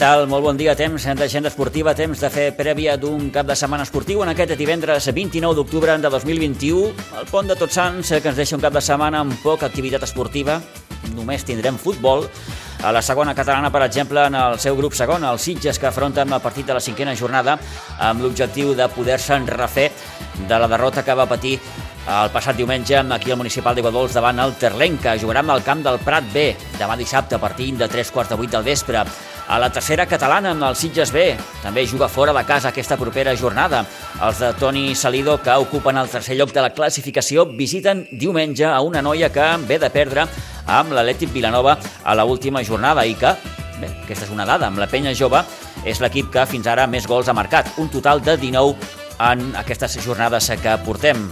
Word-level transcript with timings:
tal? 0.00 0.24
Molt 0.32 0.46
bon 0.46 0.56
dia. 0.56 0.72
Temps 0.72 1.04
d'agenda 1.18 1.50
esportiva, 1.50 1.92
temps 1.92 2.22
de 2.22 2.28
fer 2.32 2.46
prèvia 2.56 2.94
d'un 2.96 3.26
cap 3.34 3.44
de 3.44 3.56
setmana 3.58 3.84
esportiu 3.84 4.22
en 4.24 4.30
aquest 4.32 4.54
divendres 4.56 5.10
29 5.12 5.58
d'octubre 5.58 5.96
de 6.00 6.08
2021. 6.14 6.86
El 7.20 7.26
pont 7.28 7.48
de 7.50 7.56
Tots 7.58 7.76
Sants, 7.76 8.08
que 8.08 8.30
ens 8.30 8.38
deixa 8.38 8.56
un 8.56 8.62
cap 8.64 8.72
de 8.72 8.80
setmana 8.80 9.20
amb 9.20 9.36
poca 9.42 9.68
activitat 9.68 10.06
esportiva. 10.08 10.56
Només 11.12 11.44
tindrem 11.44 11.76
futbol. 11.76 12.24
A 12.80 12.94
la 12.96 13.02
segona 13.04 13.34
catalana, 13.36 13.68
per 13.68 13.82
exemple, 13.84 14.24
en 14.24 14.38
el 14.40 14.56
seu 14.62 14.78
grup 14.78 14.96
segon, 14.96 15.26
els 15.28 15.44
Sitges, 15.44 15.78
que 15.78 15.90
afronten 15.90 16.32
el 16.32 16.40
partit 16.40 16.70
de 16.70 16.78
la 16.78 16.80
cinquena 16.80 17.12
jornada 17.14 17.58
amb 17.98 18.24
l'objectiu 18.24 18.72
de 18.72 18.88
poder-se'n 18.94 19.44
refer 19.52 19.90
de 20.48 20.58
la 20.58 20.68
derrota 20.70 21.04
que 21.04 21.14
va 21.18 21.28
patir 21.28 21.58
el 22.08 22.30
passat 22.32 22.56
diumenge 22.56 22.96
aquí 23.12 23.30
al 23.30 23.36
Municipal 23.36 23.76
de 23.76 23.84
Guadols 23.84 24.16
davant 24.16 24.40
el 24.40 24.56
Terlenca. 24.56 25.18
Jugaran 25.20 25.50
al 25.50 25.62
camp 25.62 25.84
del 25.84 26.00
Prat 26.00 26.32
B 26.32 26.54
demà 26.78 26.96
dissabte 26.96 27.36
a 27.36 27.42
partir 27.42 27.74
de 27.76 27.88
3 27.88 28.10
quarts 28.10 28.32
de 28.32 28.40
8 28.40 28.56
del 28.56 28.64
vespre. 28.64 29.04
A 29.50 29.58
la 29.58 29.66
tercera 29.74 30.04
catalana 30.06 30.52
amb 30.54 30.62
el 30.62 30.76
Sitges 30.78 31.10
B 31.10 31.24
també 31.58 31.82
juga 31.90 32.06
fora 32.06 32.30
de 32.30 32.44
casa 32.46 32.68
aquesta 32.70 32.94
propera 32.96 33.32
jornada. 33.34 33.80
Els 34.22 34.38
de 34.38 34.52
Toni 34.54 34.94
Salido, 34.94 35.40
que 35.42 35.56
ocupen 35.58 35.98
el 35.98 36.08
tercer 36.08 36.36
lloc 36.38 36.52
de 36.54 36.62
la 36.62 36.70
classificació, 36.70 37.48
visiten 37.58 38.04
diumenge 38.12 38.68
a 38.68 38.78
una 38.86 39.02
noia 39.02 39.32
que 39.34 39.48
ve 39.66 39.80
de 39.82 39.90
perdre 39.90 40.28
amb 40.70 40.94
l'Atlètic 40.94 41.34
Vilanova 41.34 41.74
a 42.04 42.14
la 42.14 42.28
última 42.30 42.62
jornada 42.62 43.02
i 43.02 43.18
que, 43.18 43.34
bé, 43.82 43.90
aquesta 44.04 44.28
és 44.28 44.30
una 44.30 44.46
dada, 44.46 44.70
amb 44.70 44.78
la 44.78 44.86
penya 44.86 45.18
jove 45.18 45.42
és 45.82 45.98
l'equip 45.98 46.30
que 46.30 46.46
fins 46.46 46.70
ara 46.70 46.86
més 46.86 47.10
gols 47.10 47.26
ha 47.26 47.34
marcat, 47.34 47.74
un 47.82 47.90
total 47.90 48.22
de 48.22 48.38
19 48.38 48.78
en 49.32 49.48
aquestes 49.58 49.98
jornades 50.04 50.46
que 50.62 50.78
portem. 50.86 51.26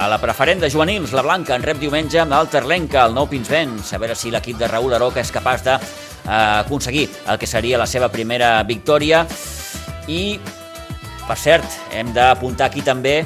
A 0.00 0.06
la 0.08 0.16
preferent 0.16 0.62
de 0.62 0.70
juvenils, 0.72 1.12
la 1.12 1.20
Blanca 1.20 1.52
en 1.52 1.68
rep 1.68 1.76
diumenge 1.82 2.22
amb 2.22 2.32
el 2.32 2.48
Terlenca, 2.48 3.04
el 3.04 3.12
nou 3.12 3.26
Pinsbens. 3.28 3.92
A 3.92 3.98
veure 4.00 4.16
si 4.16 4.30
l'equip 4.32 4.56
de 4.56 4.70
Raül 4.70 4.94
Aroca 4.96 5.20
és 5.20 5.32
capaç 5.34 5.66
de 5.66 5.74
aconseguir 6.26 7.08
el 7.28 7.38
que 7.38 7.46
seria 7.46 7.78
la 7.78 7.86
seva 7.86 8.10
primera 8.12 8.62
victòria. 8.64 9.26
I, 10.08 10.40
per 11.28 11.38
cert, 11.38 11.78
hem 11.94 12.12
d'apuntar 12.16 12.70
aquí 12.70 12.82
també 12.82 13.22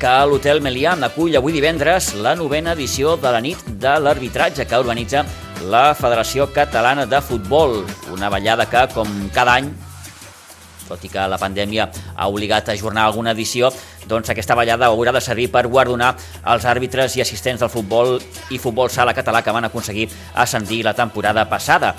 que 0.00 0.12
l'Hotel 0.24 0.62
Melià 0.64 0.94
acull 1.04 1.36
avui 1.36 1.52
divendres 1.52 2.14
la 2.16 2.32
novena 2.34 2.72
edició 2.72 3.18
de 3.20 3.32
la 3.34 3.40
nit 3.44 3.60
de 3.82 3.98
l'arbitratge 4.00 4.64
que 4.64 4.78
organitza 4.80 5.26
la 5.68 5.92
Federació 5.94 6.48
Catalana 6.54 7.04
de 7.04 7.20
Futbol. 7.20 7.84
Una 8.12 8.30
ballada 8.32 8.64
que, 8.64 8.86
com 8.94 9.08
cada 9.34 9.58
any, 9.60 9.68
tot 10.90 11.06
i 11.06 11.12
que 11.12 11.28
la 11.30 11.38
pandèmia 11.40 11.88
ha 12.16 12.28
obligat 12.28 12.68
a 12.68 12.74
ajornar 12.74 13.06
alguna 13.06 13.34
edició, 13.36 13.70
doncs 14.10 14.32
aquesta 14.32 14.56
ballada 14.58 14.90
haurà 14.90 15.14
de 15.14 15.22
servir 15.22 15.50
per 15.52 15.68
guardonar 15.70 16.16
els 16.52 16.66
àrbitres 16.66 17.16
i 17.16 17.22
assistents 17.24 17.62
del 17.62 17.72
futbol 17.72 18.18
i 18.50 18.58
futbol 18.58 18.90
sala 18.90 19.14
català 19.14 19.44
que 19.44 19.54
van 19.54 19.68
aconseguir 19.68 20.08
ascendir 20.34 20.82
la 20.84 20.94
temporada 20.94 21.46
passada. 21.48 21.94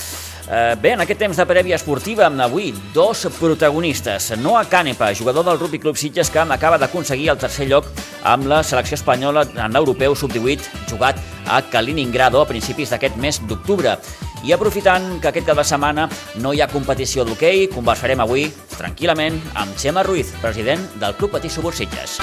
Eh, 0.51 0.75
bé, 0.81 0.95
en 0.97 1.03
aquest 1.03 1.21
temps 1.21 1.37
de 1.37 1.45
prèvia 1.47 1.77
esportiva, 1.77 2.25
avui 2.43 2.73
dos 2.93 3.27
protagonistes. 3.39 4.33
Noah 4.41 4.65
Canepa, 4.67 5.13
jugador 5.15 5.45
del 5.45 5.59
Rugby 5.59 5.79
Club 5.79 5.95
Sitges, 5.95 6.29
que 6.29 6.39
acaba 6.39 6.77
d'aconseguir 6.77 7.29
el 7.29 7.37
tercer 7.37 7.69
lloc 7.69 7.85
amb 8.23 8.49
la 8.51 8.63
selecció 8.63 8.97
espanyola 8.99 9.45
en 9.55 9.71
l'europeu 9.71 10.15
sub-18 10.15 10.89
jugat 10.89 11.21
a 11.47 11.61
Kaliningrado 11.61 12.41
a 12.41 12.47
principis 12.49 12.91
d'aquest 12.91 13.15
mes 13.15 13.39
d'octubre. 13.47 13.95
I 14.41 14.55
aprofitant 14.55 15.19
que 15.21 15.29
aquest 15.29 15.45
cap 15.45 15.59
de 15.59 15.63
setmana 15.67 16.07
no 16.41 16.49
hi 16.53 16.63
ha 16.63 16.67
competició 16.71 17.21
d'hoquei, 17.27 17.67
conversarem 17.69 18.23
avui, 18.23 18.47
tranquil·lament, 18.73 19.37
amb 19.61 19.75
Xema 19.77 20.01
Ruiz, 20.07 20.31
president 20.41 20.81
del 20.97 21.13
Club 21.19 21.35
Patí 21.35 21.49
Subur 21.49 21.75
Sitges. 21.77 22.17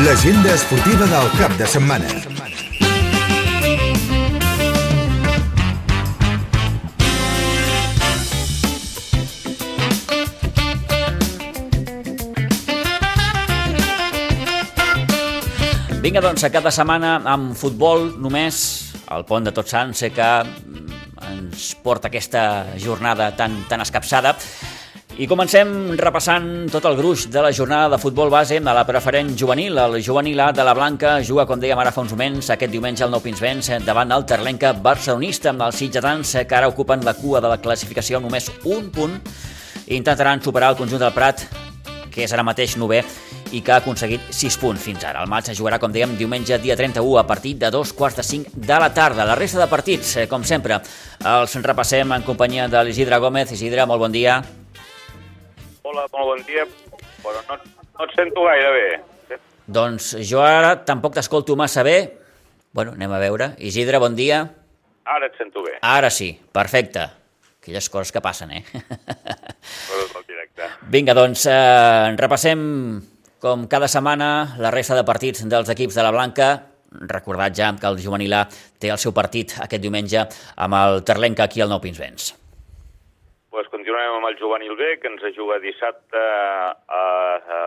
L'agenda 0.00 0.54
esportiva 0.54 1.04
del 1.12 1.28
cap 1.36 1.52
de 1.60 1.68
setmana. 1.68 2.08
Vinga, 16.00 16.24
doncs, 16.24 16.48
a 16.48 16.52
cada 16.54 16.72
setmana 16.72 17.18
amb 17.28 17.52
futbol 17.58 18.12
només 18.22 18.85
el 19.14 19.24
pont 19.28 19.44
de 19.46 19.52
Tots 19.54 19.70
Sants 19.70 20.02
que 20.14 20.30
mm, 20.42 21.04
ens 21.30 21.68
porta 21.82 22.10
aquesta 22.10 22.42
jornada 22.82 23.30
tan, 23.36 23.62
tan 23.70 23.84
escapçada 23.84 24.34
i 25.16 25.24
comencem 25.24 25.94
repassant 25.96 26.66
tot 26.68 26.84
el 26.84 26.98
gruix 26.98 27.22
de 27.32 27.40
la 27.40 27.52
jornada 27.54 27.94
de 27.94 27.98
futbol 28.02 28.28
base 28.28 28.58
de 28.60 28.72
la 28.76 28.82
preferent 28.84 29.30
juvenil. 29.38 29.78
El 29.80 30.02
juvenil 30.04 30.42
A 30.44 30.50
de 30.52 30.64
la 30.66 30.74
Blanca 30.76 31.14
juga, 31.24 31.46
com 31.48 31.56
dèiem 31.56 31.80
ara 31.80 31.92
fa 31.94 32.02
uns 32.04 32.12
moments, 32.12 32.50
aquest 32.52 32.72
diumenge 32.72 33.04
al 33.04 33.14
Nou 33.14 33.22
Pinsbens 33.24 33.70
davant 33.86 34.12
el 34.12 34.26
Terlenca 34.28 34.74
barcelonista 34.74 35.54
amb 35.54 35.64
els 35.64 35.80
sitjatans 35.80 36.34
que 36.44 36.58
ara 36.58 36.68
ocupen 36.68 37.04
la 37.06 37.16
cua 37.16 37.40
de 37.40 37.48
la 37.48 37.62
classificació 37.64 38.20
amb 38.20 38.28
només 38.28 38.50
un 38.68 38.90
punt 38.92 39.16
i 39.86 39.96
intentaran 39.96 40.44
superar 40.44 40.74
el 40.74 40.80
conjunt 40.82 41.00
del 41.06 41.16
Prat 41.16 41.46
que 42.16 42.24
és 42.24 42.32
ara 42.32 42.44
mateix 42.46 42.78
nové 42.80 43.02
i 43.52 43.60
que 43.60 43.74
ha 43.74 43.82
aconseguit 43.82 44.30
6 44.32 44.56
punts 44.62 44.82
fins 44.82 45.04
ara. 45.04 45.20
El 45.20 45.28
maig 45.28 45.50
es 45.52 45.58
jugarà, 45.58 45.76
com 45.78 45.92
dèiem, 45.92 46.16
diumenge 46.16 46.56
dia 46.62 46.76
31 46.78 47.18
a 47.20 47.26
partir 47.28 47.54
de 47.60 47.68
dos 47.70 47.92
quarts 47.92 48.16
de 48.16 48.24
5 48.24 48.56
de 48.56 48.78
la 48.80 48.88
tarda. 48.96 49.26
La 49.28 49.36
resta 49.36 49.60
de 49.60 49.68
partits, 49.68 50.16
eh, 50.16 50.26
com 50.26 50.44
sempre, 50.44 50.80
els 51.20 51.56
repassem 51.60 52.16
en 52.16 52.24
companyia 52.24 52.70
de 52.72 52.84
l'Isidre 52.88 53.20
Gómez. 53.20 53.52
Isidre, 53.52 53.84
molt 53.84 54.00
bon 54.00 54.12
dia. 54.12 54.40
Hola, 55.84 56.06
molt 56.12 56.32
bon 56.32 56.46
dia, 56.48 56.64
però 57.22 57.42
no, 57.50 57.60
no 57.98 58.08
et 58.08 58.16
sento 58.16 58.48
gaire 58.48 58.72
bé. 58.78 59.36
Doncs 59.66 60.14
jo 60.22 60.40
ara 60.40 60.76
tampoc 60.86 61.14
t'escolto 61.14 61.56
massa 61.58 61.82
bé. 61.82 61.98
Bueno, 62.72 62.96
anem 62.96 63.12
a 63.12 63.20
veure. 63.20 63.52
Isidre, 63.58 64.00
bon 64.00 64.16
dia. 64.16 64.40
Ara 65.04 65.28
et 65.28 65.36
sento 65.38 65.62
bé. 65.62 65.76
Ara 65.82 66.10
sí, 66.10 66.32
perfecte. 66.52 67.06
Aquelles 67.66 67.88
coses 67.90 68.12
que 68.14 68.20
passen, 68.22 68.52
eh? 68.54 68.62
Coses 68.62 70.12
del 70.14 70.22
directe. 70.28 70.68
Vinga, 70.86 71.14
doncs 71.18 71.42
eh, 71.50 72.14
repassem 72.14 72.60
com 73.42 73.64
cada 73.66 73.88
setmana 73.90 74.54
la 74.62 74.70
resta 74.70 74.94
de 74.94 75.02
partits 75.02 75.42
dels 75.50 75.72
equips 75.74 75.98
de 75.98 76.04
la 76.06 76.12
Blanca. 76.14 76.46
Recordat 77.10 77.56
ja 77.58 77.72
que 77.74 77.88
el 77.90 77.98
juvenil 77.98 78.32
A 78.38 78.44
té 78.78 78.92
el 78.94 79.00
seu 79.02 79.10
partit 79.12 79.56
aquest 79.64 79.82
diumenge 79.82 80.22
amb 80.62 80.78
el 80.78 81.02
Terlenca 81.04 81.48
aquí 81.50 81.60
al 81.60 81.68
Nou 81.74 81.82
Pinsbens. 81.82 82.30
Pues 83.50 83.66
continuem 83.74 84.14
amb 84.20 84.30
el 84.30 84.38
juvenil 84.38 84.76
B, 84.78 84.92
que 85.02 85.10
ens 85.10 85.26
juga 85.34 85.58
dissabte 85.58 86.22
a, 86.22 87.02
a 87.42 87.60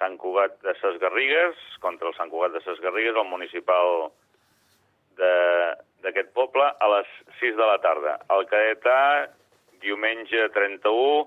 Sant 0.00 0.16
Cugat 0.16 0.56
de 0.64 0.72
Ses 0.80 0.96
Garrigues, 1.04 1.60
contra 1.84 2.08
el 2.08 2.16
Sant 2.16 2.32
Cugat 2.32 2.56
de 2.56 2.64
Ses 2.64 2.80
Garrigues, 2.80 3.14
el 3.20 3.28
municipal 3.28 4.08
de- 5.20 5.76
d'aquest 6.02 6.32
poble, 6.34 6.64
a 6.66 6.88
les 6.96 7.06
6 7.38 7.54
de 7.54 7.66
la 7.68 7.76
tarda. 7.84 8.16
El 8.34 8.46
cadet 8.50 8.86
A, 8.90 9.28
diumenge 9.82 10.48
31, 10.54 11.26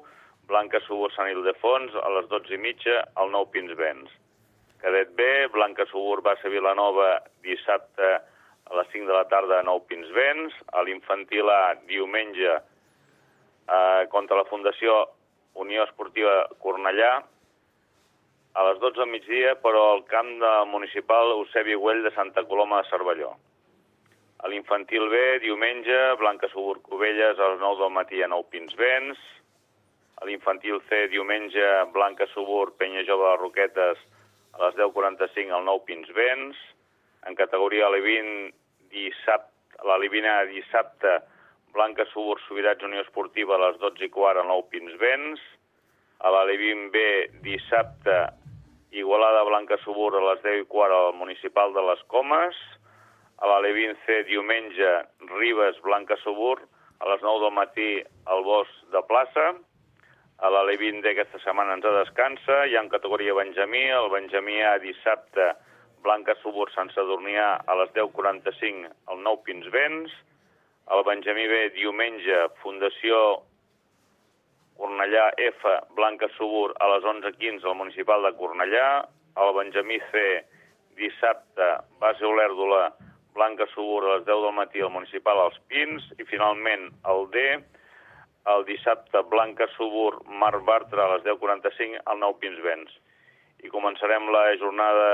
Blanca 0.49 0.79
Subur 0.85 1.11
Sant 1.15 1.29
Ildefons, 1.31 1.95
a 1.99 2.09
les 2.17 2.29
12 2.31 2.53
i 2.55 2.61
mitja, 2.61 3.01
al 3.21 3.31
Nou 3.33 3.49
Pinsbens. 3.53 4.11
Cadet 4.81 5.13
B, 5.17 5.27
Blanca 5.53 5.87
Subur 5.89 6.21
Bassa 6.25 6.51
Vilanova, 6.53 7.19
dissabte 7.45 8.09
a 8.65 8.77
les 8.79 8.89
5 8.93 9.07
de 9.09 9.15
la 9.15 9.25
tarda 9.31 9.59
a 9.59 9.65
Nou 9.65 9.81
Pinsbens. 9.89 10.53
A 10.73 10.83
l'infantil 10.85 11.49
A, 11.49 11.75
diumenge, 11.89 12.59
eh, 12.59 14.03
contra 14.13 14.37
la 14.37 14.49
Fundació 14.49 15.05
Unió 15.55 15.87
Esportiva 15.87 16.45
Cornellà, 16.61 17.13
a 18.55 18.63
les 18.69 18.79
12 18.79 19.01
del 19.01 19.11
migdia, 19.11 19.55
però 19.59 19.81
al 19.91 20.05
camp 20.07 20.29
de 20.39 20.53
municipal 20.71 21.33
Eusebi 21.33 21.75
Güell 21.75 22.03
de 22.05 22.11
Santa 22.15 22.45
Coloma 22.47 22.81
de 22.81 22.89
Cervelló. 22.89 23.33
A 24.43 24.49
l'infantil 24.51 25.07
B, 25.09 25.21
diumenge, 25.45 25.95
Blanca 26.19 26.49
Subur 26.51 26.81
Cubelles 26.83 27.39
a 27.39 27.53
les 27.53 27.61
9 27.63 27.79
del 27.79 27.93
matí 27.95 28.21
a 28.21 28.27
Nou 28.27 28.43
Pinsbens. 28.51 29.21
A 30.19 30.27
l'infantil 30.27 30.81
C, 30.89 31.05
diumenge, 31.13 31.69
Blanca 31.95 32.27
Subur 32.33 32.73
Penya 32.79 33.05
Jove 33.07 33.31
de 33.31 33.39
Roquetes 33.39 34.03
a 34.55 34.63
les 34.65 34.77
10.45 34.79 35.55
al 35.55 35.65
Nou 35.67 35.81
Pinsbens. 35.87 36.59
En 37.27 37.35
categoria 37.39 37.87
Alevin, 37.87 38.51
dissabte, 38.91 39.51
la 39.87 39.97
Livina 39.99 40.43
dissabte, 40.51 41.19
Blanca 41.75 42.05
Subur 42.11 42.39
Sobirats 42.45 42.83
Unió 42.87 43.01
Esportiva 43.03 43.57
a 43.57 43.63
les 43.65 43.79
12 43.81 44.05
i 44.07 44.11
quart 44.11 44.39
al 44.39 44.47
Nou 44.51 44.63
Pinsbens. 44.71 45.41
A 46.23 46.31
l'Alevin 46.31 46.89
B, 46.93 47.01
dissabte, 47.43 48.15
Igualada 48.95 49.43
Blanca 49.43 49.75
Subur 49.83 50.13
a 50.15 50.23
les 50.29 50.43
10 50.43 50.63
i 50.63 50.67
quart 50.71 50.95
al 50.95 51.17
Municipal 51.19 51.75
de 51.75 51.83
les 51.89 52.03
Comes. 52.07 52.55
A 53.43 53.47
l'Alevin 53.51 53.95
C, 54.05 54.21
diumenge, 54.29 54.91
Ribes 55.35 55.79
Blanca 55.83 56.15
Subur 56.23 56.55
a 56.99 57.09
les 57.11 57.21
9 57.21 57.41
del 57.43 57.55
matí 57.55 57.89
al 58.31 58.43
Bosc 58.47 58.91
de 58.93 59.01
Plaça. 59.09 59.47
A 60.39 60.51
l'Alevin 60.51 61.01
D 61.03 61.11
aquesta 61.11 61.39
setmana 61.43 61.75
ens 61.75 61.87
descansa. 61.99 62.63
Hi 62.65 62.75
ha 62.75 62.83
en 62.83 62.91
categoria 62.91 63.35
Benjamí, 63.35 63.83
el 63.91 64.09
Benjamí 64.13 64.61
A 64.63 64.77
dissabte, 64.83 65.51
Blanca 66.05 66.35
Subur 66.41 66.69
Sant 66.71 66.91
Sadurnià 66.93 67.47
a 67.65 67.75
les 67.81 67.91
10.45 67.97 68.91
al 69.11 69.21
Nou 69.25 69.41
Pinsbens. 69.43 70.13
El 70.95 71.03
Benjamí 71.07 71.47
B 71.49 71.61
diumenge, 71.75 72.41
Fundació 72.61 73.21
Cornellà 74.77 75.31
F, 75.47 75.71
Blanca 75.97 76.29
Subur, 76.35 76.75
a 76.79 76.91
les 76.93 77.07
11.15 77.11 77.65
al 77.65 77.79
Municipal 77.79 78.27
de 78.27 78.35
Cornellà. 78.39 78.89
El 79.43 79.51
Benjamí 79.57 79.97
C, 80.11 80.23
dissabte, 80.99 81.71
Base 81.99 82.23
Olèrdola, 82.27 82.83
Blanca 83.35 83.67
Subur 83.73 84.03
a 84.03 84.15
les 84.15 84.25
10 84.25 84.43
del 84.47 84.55
matí 84.55 84.81
al 84.81 84.93
municipal 84.93 85.39
als 85.43 85.57
Pins 85.67 86.05
i 86.17 86.27
finalment 86.29 86.87
el 87.11 87.27
D, 87.33 87.43
el 88.55 88.63
dissabte 88.67 89.23
Blanca 89.29 89.67
Subur 89.75 90.21
Mar 90.25 90.55
Bartra 90.63 91.05
a 91.05 91.15
les 91.15 91.25
10.45 91.27 91.99
al 92.05 92.21
Nou 92.21 92.37
Pins 92.39 92.61
Vents. 92.63 92.95
I 93.65 93.71
començarem 93.73 94.27
la 94.29 94.43
jornada 94.61 95.05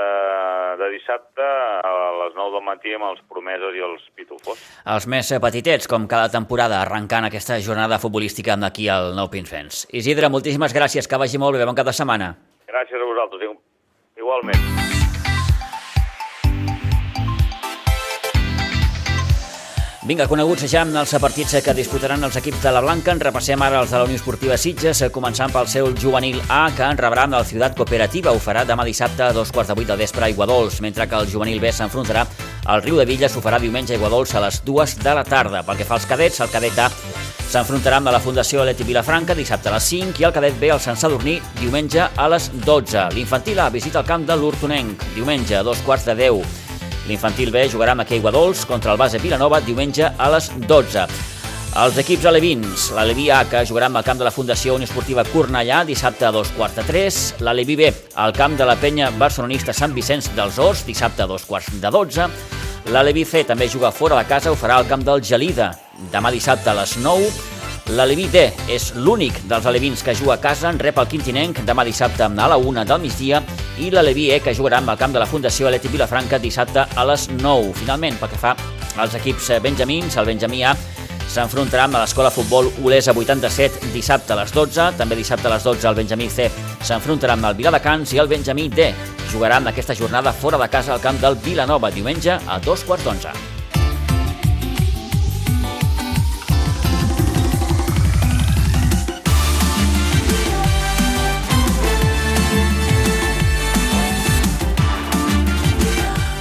de 0.76 0.88
dissabte 0.92 1.42
a 1.42 1.92
les 2.20 2.34
9 2.36 2.52
del 2.58 2.64
matí 2.66 2.92
amb 2.92 3.08
els 3.08 3.22
promesos 3.30 3.74
i 3.78 3.84
els 3.86 4.04
pitufos. 4.18 4.60
Els 4.94 5.06
més 5.08 5.30
petitets, 5.40 5.88
com 5.88 6.06
cada 6.10 6.28
temporada, 6.30 6.82
arrencant 6.82 7.26
aquesta 7.28 7.58
jornada 7.64 8.00
futbolística 8.02 8.58
aquí 8.68 8.90
al 8.92 9.14
Nou 9.16 9.30
Pins 9.32 9.50
Vents. 9.50 9.86
Isidre, 9.90 10.28
moltíssimes 10.28 10.76
gràcies, 10.76 11.08
que 11.08 11.20
vagi 11.22 11.40
molt 11.40 11.56
bé, 11.56 11.64
bon 11.64 11.78
cap 11.78 11.88
de 11.88 11.96
setmana. 11.96 12.34
Gràcies 12.68 13.00
a 13.00 13.08
vosaltres, 13.08 13.56
igualment. 14.20 15.01
Vinga, 20.02 20.24
coneguts 20.26 20.64
ja 20.66 20.80
amb 20.82 20.96
els 20.98 21.12
partits 21.22 21.60
que 21.62 21.72
disputaran 21.78 22.24
els 22.26 22.34
equips 22.40 22.64
de 22.64 22.70
la 22.74 22.80
Blanca. 22.82 23.12
En 23.12 23.20
repassem 23.22 23.60
ara 23.62 23.84
els 23.84 23.92
de 23.92 24.00
la 24.00 24.08
Unió 24.08 24.18
Esportiva 24.18 24.56
Sitges, 24.58 25.04
començant 25.14 25.52
pel 25.54 25.68
seu 25.70 25.92
juvenil 25.94 26.40
A, 26.48 26.64
que 26.74 26.82
en 26.82 26.98
rebrà 26.98 27.28
amb 27.28 27.36
la 27.36 27.44
Ciutat 27.46 27.76
Cooperativa. 27.78 28.32
Ho 28.34 28.40
farà 28.42 28.64
demà 28.66 28.82
dissabte 28.82 29.22
a 29.22 29.32
dos 29.32 29.52
quarts 29.54 29.70
de 29.70 29.76
vuit 29.78 29.86
del 29.86 30.00
vespre 30.02 30.26
a 30.26 30.30
Iguadols, 30.32 30.80
mentre 30.82 31.06
que 31.06 31.20
el 31.20 31.30
juvenil 31.30 31.60
B 31.62 31.70
s'enfrontarà 31.70 32.24
al 32.66 32.82
Riu 32.82 32.98
de 32.98 33.04
Villas, 33.06 33.36
ho 33.36 33.42
farà 33.44 33.60
diumenge 33.62 33.94
a 33.94 34.00
Iguadols 34.00 34.34
a 34.34 34.42
les 34.42 34.58
dues 34.66 34.96
de 34.98 35.14
la 35.14 35.22
tarda. 35.22 35.62
Pel 35.62 35.78
que 35.78 35.86
fa 35.86 35.94
als 36.00 36.08
cadets, 36.10 36.40
el 36.42 36.50
cadet 36.50 36.82
A 36.82 36.88
s'enfrontarà 37.52 38.00
amb 38.02 38.10
la 38.10 38.22
Fundació 38.24 38.66
Leti 38.66 38.82
Vilafranca 38.88 39.38
dissabte 39.38 39.70
a 39.70 39.76
les 39.76 39.86
5 39.86 40.18
i 40.18 40.26
el 40.26 40.34
cadet 40.34 40.58
B 40.58 40.72
al 40.72 40.82
Sant 40.82 40.98
Sadurní 40.98 41.36
diumenge 41.60 42.08
a 42.10 42.28
les 42.34 42.50
12. 42.66 43.06
L'infantil 43.14 43.62
A 43.62 43.70
visita 43.70 44.02
el 44.02 44.10
camp 44.10 44.26
de 44.26 44.34
l'Hortonenc 44.34 45.06
diumenge 45.14 45.60
a 45.60 45.62
dos 45.62 45.86
quarts 45.86 46.10
de 46.10 46.18
10. 46.24 46.61
L'infantil 47.08 47.50
B 47.50 47.66
jugarà 47.72 47.96
amb 47.96 48.04
Aquell 48.04 48.22
Guadols 48.22 48.64
contra 48.68 48.92
el 48.92 49.00
base 49.00 49.20
Vilanova 49.22 49.60
diumenge 49.60 50.06
a 50.06 50.30
les 50.34 50.50
12. 50.68 51.06
Els 51.82 51.96
equips 52.02 52.26
alevins, 52.28 52.90
l'Aleví 52.92 53.30
A, 53.32 53.38
que 53.48 53.62
jugarà 53.64 53.86
amb 53.88 53.96
el 53.96 54.04
camp 54.04 54.18
de 54.20 54.26
la 54.26 54.32
Fundació 54.34 54.74
Unió 54.76 54.84
Esportiva 54.84 55.24
Cornellà 55.24 55.78
dissabte 55.88 56.26
a 56.28 56.32
dos 56.34 56.50
quarts 56.52 56.76
de 56.76 56.84
tres, 56.84 57.20
l'Aleví 57.40 57.78
B, 57.80 57.88
al 58.20 58.34
camp 58.36 58.58
de 58.58 58.66
la 58.68 58.76
penya 58.76 59.08
barcelonista 59.16 59.72
Sant 59.72 59.96
Vicenç 59.96 60.28
dels 60.36 60.58
Horts 60.60 60.84
dissabte 60.84 61.24
a 61.24 61.30
dos 61.30 61.46
quarts 61.48 61.72
de 61.80 61.94
dotze, 61.94 62.28
l'Aleví 62.92 63.24
C 63.24 63.46
també 63.48 63.70
juga 63.72 63.90
fora 63.90 64.20
de 64.20 64.28
casa, 64.28 64.52
ho 64.52 64.58
farà 64.60 64.76
al 64.76 64.90
camp 64.90 65.06
del 65.06 65.24
Gelida 65.24 65.72
demà 66.12 66.32
dissabte 66.34 66.70
a 66.70 66.76
les 66.76 66.96
9, 67.00 67.32
L'Aleví 67.90 68.28
D 68.30 68.44
és 68.70 68.92
l'únic 68.94 69.40
dels 69.50 69.66
alevins 69.66 70.04
que 70.06 70.14
juga 70.14 70.36
a 70.36 70.40
casa, 70.40 70.70
en 70.70 70.78
rep 70.78 71.00
el 71.02 71.08
Quintinenc 71.10 71.58
demà 71.66 71.82
dissabte 71.84 72.22
a 72.22 72.48
la 72.48 72.56
1 72.56 72.84
del 72.86 73.00
migdia 73.02 73.42
i 73.78 73.90
l'Aleví 73.90 74.30
E 74.30 74.38
que 74.40 74.54
jugarà 74.54 74.78
amb 74.78 74.90
el 74.90 74.98
camp 74.98 75.12
de 75.12 75.18
la 75.18 75.26
Fundació 75.26 75.66
Aleti 75.66 75.88
Vilafranca 75.88 76.38
dissabte 76.38 76.86
a 76.94 77.04
les 77.04 77.28
9. 77.28 77.72
Finalment, 77.74 78.16
pel 78.20 78.30
que 78.30 78.38
fa 78.38 78.54
als 78.96 79.14
equips 79.18 79.50
benjamins, 79.60 80.16
el 80.16 80.26
Benjamí 80.26 80.62
A 80.62 80.76
s'enfrontarà 81.32 81.86
amb 81.88 81.96
l'Escola 81.96 82.30
Futbol 82.30 82.70
Olesa 82.84 83.12
87 83.16 83.92
dissabte 83.92 84.32
a 84.32 84.36
les 84.42 84.52
12. 84.52 84.92
També 84.98 85.16
dissabte 85.16 85.48
a 85.48 85.54
les 85.54 85.64
12 85.64 85.88
el 85.88 85.96
Benjamí 85.96 86.28
C 86.30 86.50
s'enfrontarà 86.82 87.34
amb 87.34 87.50
el 87.50 87.56
Viladecans 87.58 88.12
i 88.12 88.20
el 88.22 88.28
Benjamí 88.28 88.68
D 88.68 88.92
jugarà 89.32 89.58
en 89.58 89.72
aquesta 89.72 89.96
jornada 89.96 90.32
fora 90.32 90.60
de 90.60 90.68
casa 90.68 90.94
al 90.94 91.00
camp 91.00 91.20
del 91.20 91.40
Vilanova 91.40 91.90
diumenge 91.90 92.38
a 92.46 92.60
dos 92.60 92.84
quarts 92.84 93.04
d'onze. 93.08 93.61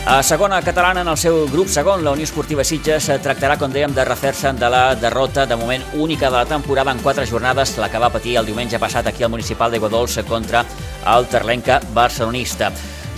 A 0.03 0.24
segona 0.24 0.62
catalana, 0.65 1.01
en 1.01 1.07
el 1.07 1.18
seu 1.18 1.44
grup 1.51 1.69
segon, 1.69 2.01
la 2.03 2.12
Unió 2.12 2.25
Esportiva 2.25 2.63
Sitges 2.65 3.06
tractarà, 3.21 3.53
com 3.62 3.69
dèiem, 3.71 3.94
de 3.94 4.03
refer-se 4.03 4.50
de 4.57 4.69
la 4.74 4.95
derrota 4.98 5.45
de 5.45 5.56
moment 5.56 5.83
única 5.94 6.25
de 6.25 6.39
la 6.39 6.45
temporada 6.50 6.92
en 6.92 7.00
quatre 7.06 7.27
jornades, 7.30 7.77
la 7.77 7.88
que 7.89 8.01
va 8.01 8.09
patir 8.09 8.33
el 8.42 8.50
diumenge 8.50 8.80
passat 8.81 9.07
aquí 9.07 9.24
al 9.24 9.30
Municipal 9.30 9.69
d'Aigua 9.69 9.92
Dolça 9.94 10.25
contra 10.25 10.65
el 11.06 11.27
Terlenca 11.30 11.80
barcelonista. 11.94 12.71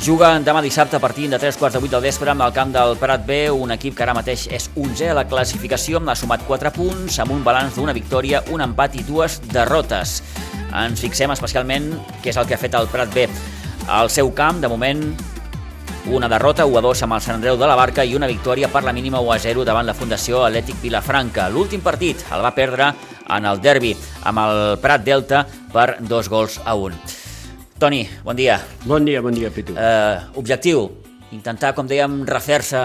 Juga 0.04 0.34
demà 0.44 0.60
dissabte 0.62 0.98
a 0.98 1.00
partir 1.00 1.30
de 1.32 1.40
3 1.40 1.56
quarts 1.56 1.78
de 1.78 1.80
8 1.80 1.96
del 1.96 2.04
vespre 2.04 2.30
amb 2.30 2.44
el 2.44 2.52
camp 2.52 2.74
del 2.76 2.98
Prat 3.00 3.26
B, 3.26 3.50
un 3.50 3.72
equip 3.72 3.96
que 3.96 4.04
ara 4.04 4.14
mateix 4.18 4.50
és 4.52 4.68
11 4.76 5.14
a 5.14 5.16
la 5.16 5.28
classificació, 5.32 6.04
ha 6.04 6.20
sumat 6.20 6.44
4 6.44 6.74
punts, 6.76 7.20
amb 7.24 7.32
un 7.32 7.46
balanç 7.48 7.80
d'una 7.80 7.96
victòria, 7.96 8.44
un 8.52 8.62
empat 8.62 9.00
i 9.00 9.08
dues 9.08 9.40
derrotes. 9.54 10.20
Ens 10.76 11.00
fixem 11.00 11.32
especialment 11.32 11.94
què 12.20 12.36
és 12.36 12.38
el 12.38 12.46
que 12.46 12.58
ha 12.58 12.62
fet 12.62 12.76
el 12.76 12.92
Prat 12.92 13.16
B. 13.16 13.30
Al 13.88 14.12
seu 14.12 14.34
camp, 14.36 14.60
de 14.60 14.68
moment, 14.68 15.14
una 16.08 16.28
derrota 16.28 16.66
1 16.66 16.78
a 16.78 16.82
2 16.82 17.02
amb 17.06 17.16
el 17.16 17.22
Sant 17.24 17.38
Andreu 17.38 17.58
de 17.58 17.68
la 17.68 17.76
Barca 17.80 18.04
i 18.04 18.16
una 18.16 18.28
victòria 18.28 18.68
per 18.68 18.84
la 18.84 18.92
mínima 18.92 19.22
1 19.24 19.32
a 19.32 19.38
0 19.40 19.64
davant 19.64 19.86
la 19.88 19.96
Fundació 19.96 20.42
Atlètic 20.44 20.82
Vilafranca. 20.82 21.48
L'últim 21.50 21.82
partit 21.82 22.26
el 22.32 22.44
va 22.44 22.52
perdre 22.56 22.90
en 23.32 23.48
el 23.48 23.62
derbi 23.64 23.94
amb 24.28 24.44
el 24.44 24.60
Prat 24.84 25.06
Delta 25.06 25.46
per 25.72 25.98
dos 26.02 26.28
gols 26.30 26.60
a 26.66 26.76
un. 26.76 26.98
Toni, 27.80 28.04
bon 28.24 28.36
dia. 28.36 28.60
Bon 28.86 29.06
dia, 29.06 29.22
bon 29.22 29.34
dia, 29.34 29.50
Pitu. 29.52 29.76
Eh, 29.80 30.20
objectiu, 30.36 30.90
intentar, 31.32 31.74
com 31.74 31.88
dèiem, 31.88 32.22
refer-se 32.28 32.84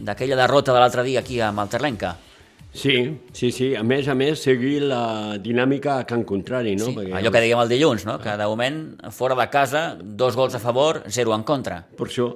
d'aquella 0.00 0.40
derrota 0.40 0.72
de 0.72 0.80
l'altre 0.80 1.04
dia 1.04 1.20
aquí 1.20 1.40
amb 1.44 1.60
el 1.60 1.68
Terlenca. 1.68 2.16
Sí, 2.72 3.18
sí, 3.32 3.50
sí. 3.50 3.74
A 3.74 3.82
més 3.82 4.06
a 4.08 4.14
més, 4.14 4.42
seguir 4.44 4.78
la 4.86 5.36
dinàmica 5.42 5.98
a 5.98 6.04
Can 6.06 6.22
Contrari, 6.24 6.76
no? 6.78 6.90
Sí, 6.92 6.94
Perquè, 6.96 7.16
allò 7.18 7.32
que 7.34 7.42
dèiem 7.42 7.62
el 7.64 7.72
dilluns, 7.72 8.06
no? 8.06 8.18
Que 8.22 8.36
de 8.38 8.46
moment, 8.46 8.78
fora 9.14 9.34
de 9.38 9.48
casa, 9.50 9.82
dos 10.00 10.38
gols 10.38 10.54
a 10.54 10.62
favor, 10.62 11.02
zero 11.10 11.34
en 11.34 11.42
contra. 11.42 11.80
Per 11.98 12.06
això, 12.06 12.28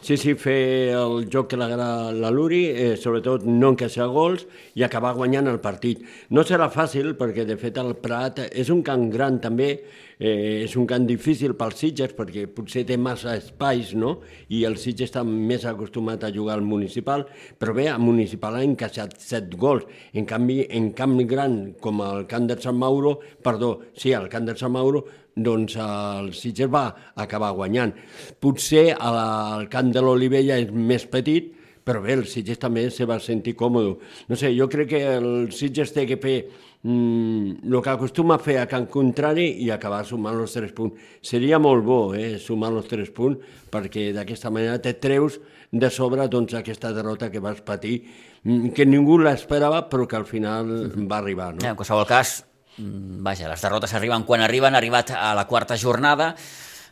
sí, 0.00 0.16
sí, 0.16 0.32
fer 0.40 0.96
el 0.96 1.28
joc 1.32 1.50
que 1.52 1.60
l'agrada 1.60 2.10
la 2.16 2.32
Luri, 2.32 2.64
eh, 2.72 2.94
sobretot 2.96 3.44
no 3.44 3.74
encaixar 3.74 4.08
gols 4.08 4.46
i 4.74 4.86
acabar 4.86 5.12
guanyant 5.18 5.52
el 5.52 5.60
partit. 5.60 6.00
No 6.30 6.46
serà 6.48 6.70
fàcil, 6.72 7.12
perquè 7.20 7.44
de 7.44 7.58
fet 7.60 7.76
el 7.82 7.92
Prat 8.00 8.46
és 8.48 8.72
un 8.72 8.80
camp 8.82 9.10
gran 9.12 9.42
també, 9.44 9.74
eh, 10.18 10.64
és 10.64 10.76
un 10.76 10.86
camp 10.88 11.06
difícil 11.08 11.54
pels 11.58 11.78
Sitges 11.82 12.14
perquè 12.16 12.46
potser 12.50 12.84
té 12.88 12.98
massa 13.00 13.36
espais, 13.38 13.94
no? 13.94 14.18
I 14.52 14.64
el 14.68 14.78
Sitges 14.80 15.10
està 15.10 15.24
més 15.26 15.64
acostumat 15.68 16.24
a 16.24 16.32
jugar 16.34 16.58
al 16.58 16.66
municipal, 16.66 17.26
però 17.58 17.76
bé, 17.76 17.88
el 17.92 18.02
municipal 18.02 18.56
ha 18.58 18.66
encaixat 18.66 19.18
set 19.20 19.56
gols. 19.56 19.88
En 20.12 20.28
canvi, 20.28 20.62
en 20.70 20.92
camp 20.96 21.18
gran 21.28 21.74
com 21.80 22.02
el 22.04 22.26
camp 22.30 22.46
de 22.50 22.58
Sant 22.60 22.78
Mauro, 22.78 23.18
perdó, 23.42 23.78
sí, 23.94 24.12
el 24.16 24.28
camp 24.32 24.48
de 24.48 24.56
Sant 24.58 24.72
Mauro, 24.72 25.04
doncs 25.34 25.78
el 25.80 26.32
Sitges 26.36 26.68
va 26.72 26.84
acabar 27.16 27.52
guanyant. 27.56 27.94
Potser 28.40 28.92
el 28.92 29.68
camp 29.72 29.92
de 29.92 30.02
l'Olivella 30.04 30.58
és 30.60 30.72
més 30.72 31.06
petit, 31.08 31.52
però 31.82 32.02
bé, 32.02 32.14
el 32.14 32.26
Sitges 32.30 32.60
també 32.62 32.86
se 32.94 33.06
va 33.08 33.18
sentir 33.20 33.56
còmode. 33.58 33.96
No 34.28 34.38
sé, 34.38 34.52
jo 34.54 34.68
crec 34.70 34.92
que 34.92 35.02
el 35.16 35.50
Sitges 35.54 35.94
té 35.94 36.06
que 36.06 36.20
fer 36.22 36.36
mm, 36.82 37.64
el 37.68 37.80
que 37.82 37.90
acostuma 37.90 38.36
a 38.36 38.42
fer 38.42 38.58
a 38.60 38.66
Can 38.70 38.86
Contrari 38.90 39.48
i 39.64 39.70
acabar 39.70 40.02
sumant 40.06 40.40
els 40.40 40.54
tres 40.54 40.74
punts. 40.76 40.98
Seria 41.22 41.60
molt 41.62 41.84
bo 41.86 42.00
eh, 42.14 42.38
sumar 42.42 42.72
els 42.74 42.88
tres 42.90 43.10
punts 43.14 43.42
perquè 43.72 44.10
d'aquesta 44.16 44.50
manera 44.50 44.80
te 44.82 44.94
treus 44.94 45.40
de 45.72 45.88
sobre 45.90 46.28
doncs, 46.28 46.54
aquesta 46.54 46.92
derrota 46.92 47.30
que 47.32 47.40
vas 47.40 47.62
patir, 47.64 48.02
mm, 48.44 48.72
que 48.76 48.86
ningú 48.86 49.18
l'esperava 49.18 49.86
però 49.88 50.06
que 50.06 50.16
al 50.16 50.26
final 50.26 50.92
va 51.08 51.18
arribar. 51.18 51.54
No? 51.54 51.64
En 51.68 51.76
qualsevol 51.76 52.06
cas, 52.06 52.42
mm, 52.76 53.22
vaja, 53.24 53.48
les 53.48 53.62
derrotes 53.62 53.94
arriben 53.94 54.24
quan 54.24 54.42
arriben, 54.42 54.74
han 54.74 54.82
arribat 54.82 55.10
a 55.16 55.34
la 55.34 55.46
quarta 55.46 55.76
jornada, 55.76 56.34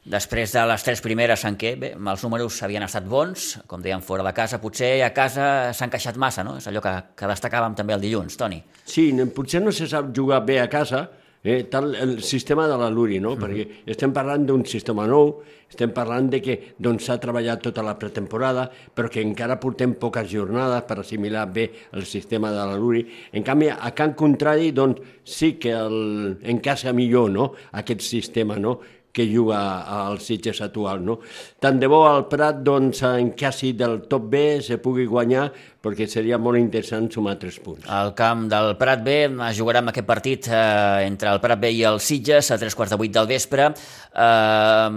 Després 0.01 0.49
de 0.57 0.63
les 0.65 0.81
tres 0.81 1.03
primeres 1.05 1.43
en 1.45 1.59
què 1.61 1.75
bé, 1.77 1.91
els 1.93 2.23
números 2.25 2.63
havien 2.65 2.87
estat 2.87 3.05
bons, 3.05 3.51
com 3.69 3.83
dèiem, 3.85 4.01
fora 4.01 4.25
de 4.25 4.33
casa, 4.33 4.61
potser 4.63 4.95
a 5.05 5.11
casa 5.13 5.47
s'ha 5.77 5.89
encaixat 5.91 6.17
massa, 6.17 6.45
no? 6.47 6.57
És 6.57 6.69
allò 6.71 6.81
que, 6.81 6.95
que 7.21 7.29
destacàvem 7.29 7.77
també 7.77 7.93
el 7.93 8.07
dilluns, 8.07 8.39
Toni. 8.41 8.63
Sí, 8.89 9.11
potser 9.37 9.61
no 9.61 9.75
se 9.77 9.91
sap 9.91 10.09
jugar 10.17 10.41
bé 10.49 10.57
a 10.63 10.71
casa, 10.73 11.11
eh, 11.45 11.65
tal 11.65 11.95
el 11.95 12.23
sistema 12.23 12.67
de 12.69 12.79
la 12.81 12.89
Luri, 12.89 13.21
no? 13.21 13.35
Mm 13.35 13.39
-hmm. 13.39 13.43
Perquè 13.45 13.69
estem 13.87 14.13
parlant 14.13 14.47
d'un 14.47 14.65
sistema 14.65 15.07
nou, 15.07 15.43
estem 15.69 15.93
parlant 15.93 16.31
de 16.31 16.41
que 16.41 16.75
doncs, 16.79 17.05
s'ha 17.05 17.13
doncs, 17.13 17.23
treballat 17.23 17.63
tota 17.63 17.83
la 17.83 17.99
pretemporada, 17.99 18.71
però 18.95 19.09
que 19.09 19.21
encara 19.21 19.61
portem 19.61 19.95
poques 19.95 20.31
jornades 20.31 20.83
per 20.83 20.99
assimilar 20.99 21.53
bé 21.53 21.71
el 21.93 22.05
sistema 22.05 22.51
de 22.51 22.57
la 22.57 22.77
Luri. 22.77 23.07
En 23.33 23.43
canvi, 23.43 23.69
a 23.69 23.95
Can 23.95 24.15
Contrari, 24.15 24.73
doncs, 24.73 25.01
sí 25.25 25.59
que 25.59 25.71
el, 25.71 26.39
encaixa 26.43 26.93
millor 26.93 27.31
no? 27.31 27.53
aquest 27.73 28.01
sistema, 28.01 28.57
no? 28.57 28.81
Que 29.13 29.27
juga 29.27 29.83
al 29.83 30.21
Sitges 30.21 30.61
actual. 30.63 31.05
No? 31.05 31.19
Tant 31.59 31.81
de 31.81 31.89
bo 31.91 32.05
al 32.09 32.27
Prat 32.31 32.61
doncs, 32.67 33.03
en 33.07 33.33
quasi 33.39 33.73
del 33.79 34.03
top 34.11 34.29
B 34.31 34.43
se 34.63 34.79
pugui 34.83 35.07
guanyar 35.11 35.49
perquè 35.81 36.07
seria 36.11 36.39
molt 36.39 36.61
interessant 36.61 37.09
sumar 37.13 37.39
tres 37.41 37.59
punts. 37.63 37.89
Al 37.89 38.13
camp 38.15 38.47
del 38.53 38.75
Prat 38.81 39.03
B 39.05 39.17
jugarà 39.57 39.81
amb 39.81 39.93
aquest 39.95 40.07
partit 40.09 40.51
eh, 40.51 41.07
entre 41.07 41.33
el 41.33 41.41
Prat 41.41 41.61
B 41.61 41.73
i 41.73 41.83
el 41.89 42.01
Sitges 42.05 42.53
a 42.53 42.61
tres 42.61 42.77
quarts 42.77 42.95
de 42.95 43.01
vuit 43.01 43.15
del 43.15 43.29
vespre. 43.31 43.73
Eh, 44.13 44.91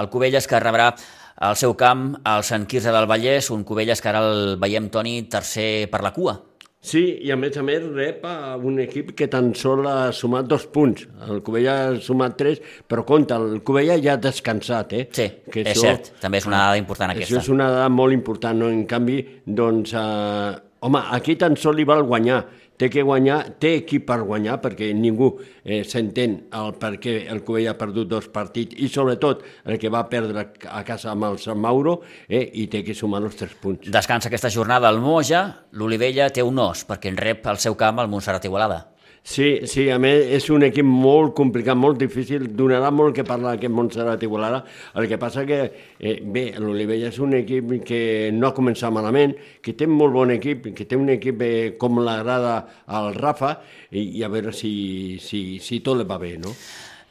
el 0.00 0.10
Cubelles 0.10 0.48
que 0.48 0.62
rebrà 0.62 0.90
al 1.36 1.56
seu 1.60 1.74
camp 1.76 2.14
el 2.24 2.44
Sant 2.48 2.64
Quirze 2.66 2.92
del 2.92 3.08
Vallès, 3.08 3.50
un 3.52 3.64
Cubelles 3.68 4.00
que 4.00 4.08
ara 4.08 4.24
el 4.24 4.56
veiem, 4.60 4.88
Toni, 4.90 5.20
tercer 5.30 5.86
per 5.92 6.00
la 6.02 6.14
cua. 6.16 6.38
Sí, 6.86 7.00
i 7.26 7.32
a 7.34 7.36
més 7.36 7.56
a 7.58 7.62
més 7.66 7.82
rep 7.82 8.22
a 8.28 8.54
un 8.62 8.76
equip 8.78 9.10
que 9.18 9.26
tan 9.32 9.48
sol 9.58 9.86
ha 9.90 10.12
sumat 10.14 10.46
dos 10.46 10.68
punts. 10.70 11.06
El 11.26 11.40
Covella 11.42 11.74
ha 11.88 11.96
sumat 11.98 12.36
tres, 12.38 12.60
però 12.86 13.02
compte, 13.08 13.34
el 13.34 13.62
Covella 13.66 13.96
ja 14.02 14.14
ha 14.14 14.20
descansat, 14.22 14.92
eh? 14.94 15.06
Sí, 15.16 15.26
que 15.50 15.64
és 15.66 15.80
cert, 15.82 16.12
també 16.22 16.38
és 16.38 16.46
una 16.46 16.60
dada 16.68 16.78
important 16.78 17.10
Això 17.10 17.24
aquesta. 17.24 17.42
és 17.42 17.48
una 17.50 17.70
dada 17.72 17.88
molt 17.90 18.14
important, 18.14 18.60
no? 18.62 18.70
En 18.70 18.84
canvi, 18.86 19.18
doncs, 19.46 19.96
eh, 19.98 20.52
home, 20.86 21.02
aquí 21.18 21.34
tan 21.40 21.56
sol 21.58 21.74
li 21.74 21.84
val 21.88 22.04
guanyar. 22.06 22.44
Té 22.76 22.90
que 22.92 23.04
guanyar, 23.06 23.38
té 23.62 23.72
equip 23.80 24.04
per 24.08 24.18
guanyar, 24.20 24.58
perquè 24.60 24.90
ningú 24.96 25.30
eh, 25.64 25.82
s'entén 25.88 26.36
el 26.56 26.74
per 26.80 26.96
què 27.00 27.14
el 27.32 27.40
Covella 27.46 27.72
ha 27.72 27.78
perdut 27.80 28.10
dos 28.10 28.28
partits 28.32 28.76
i 28.76 28.90
sobretot 28.92 29.44
el 29.64 29.80
que 29.80 29.92
va 29.92 30.04
perdre 30.12 30.44
a 30.68 30.82
casa 30.84 31.12
amb 31.14 31.28
el 31.30 31.40
Sant 31.40 31.60
Mauro 31.60 32.02
eh, 32.28 32.44
i 32.52 32.66
té 32.72 32.82
que 32.84 32.96
sumar 32.96 33.22
els 33.24 33.38
tres 33.40 33.56
punts. 33.62 33.88
Descansa 33.92 34.28
aquesta 34.28 34.52
jornada 34.52 34.90
al 34.92 35.00
Moja, 35.00 35.46
l'Olivella 35.72 36.28
té 36.28 36.44
un 36.44 36.60
os, 36.60 36.84
perquè 36.88 37.12
en 37.12 37.16
rep 37.20 37.48
al 37.48 37.62
seu 37.62 37.78
camp 37.80 38.04
el 38.04 38.12
Montserrat 38.12 38.44
Igualada. 38.44 38.84
Sí, 39.26 39.66
sí, 39.66 39.88
a 39.90 39.96
més 39.98 40.28
és 40.36 40.44
un 40.54 40.62
equip 40.62 40.86
molt 40.86 41.32
complicat, 41.34 41.74
molt 41.74 41.98
difícil, 41.98 42.44
donarà 42.54 42.92
molt 42.94 43.10
que 43.16 43.24
parlar 43.26 43.56
aquest 43.56 43.72
Montserrat 43.74 44.22
Igualada. 44.22 44.60
El 44.94 45.08
que 45.10 45.18
passa 45.18 45.42
que, 45.44 45.58
eh, 45.98 46.20
bé, 46.22 46.44
l'Olivella 46.62 47.08
és 47.10 47.18
un 47.18 47.34
equip 47.34 47.72
que 47.84 48.30
no 48.32 48.46
ha 48.46 48.54
començat 48.54 48.94
malament, 48.94 49.34
que 49.60 49.74
té 49.74 49.88
molt 49.90 50.14
bon 50.14 50.30
equip, 50.30 50.68
que 50.76 50.86
té 50.86 50.94
un 50.94 51.10
equip 51.10 51.42
eh, 51.42 51.74
com 51.76 51.98
l'agrada 51.98 52.84
al 52.86 53.14
Rafa, 53.18 53.56
i, 53.90 54.20
i 54.20 54.22
a 54.22 54.30
veure 54.30 54.54
si, 54.54 55.18
si, 55.18 55.58
si 55.58 55.80
tot 55.80 55.98
li 55.98 56.06
va 56.06 56.20
bé, 56.22 56.36
no? 56.38 56.54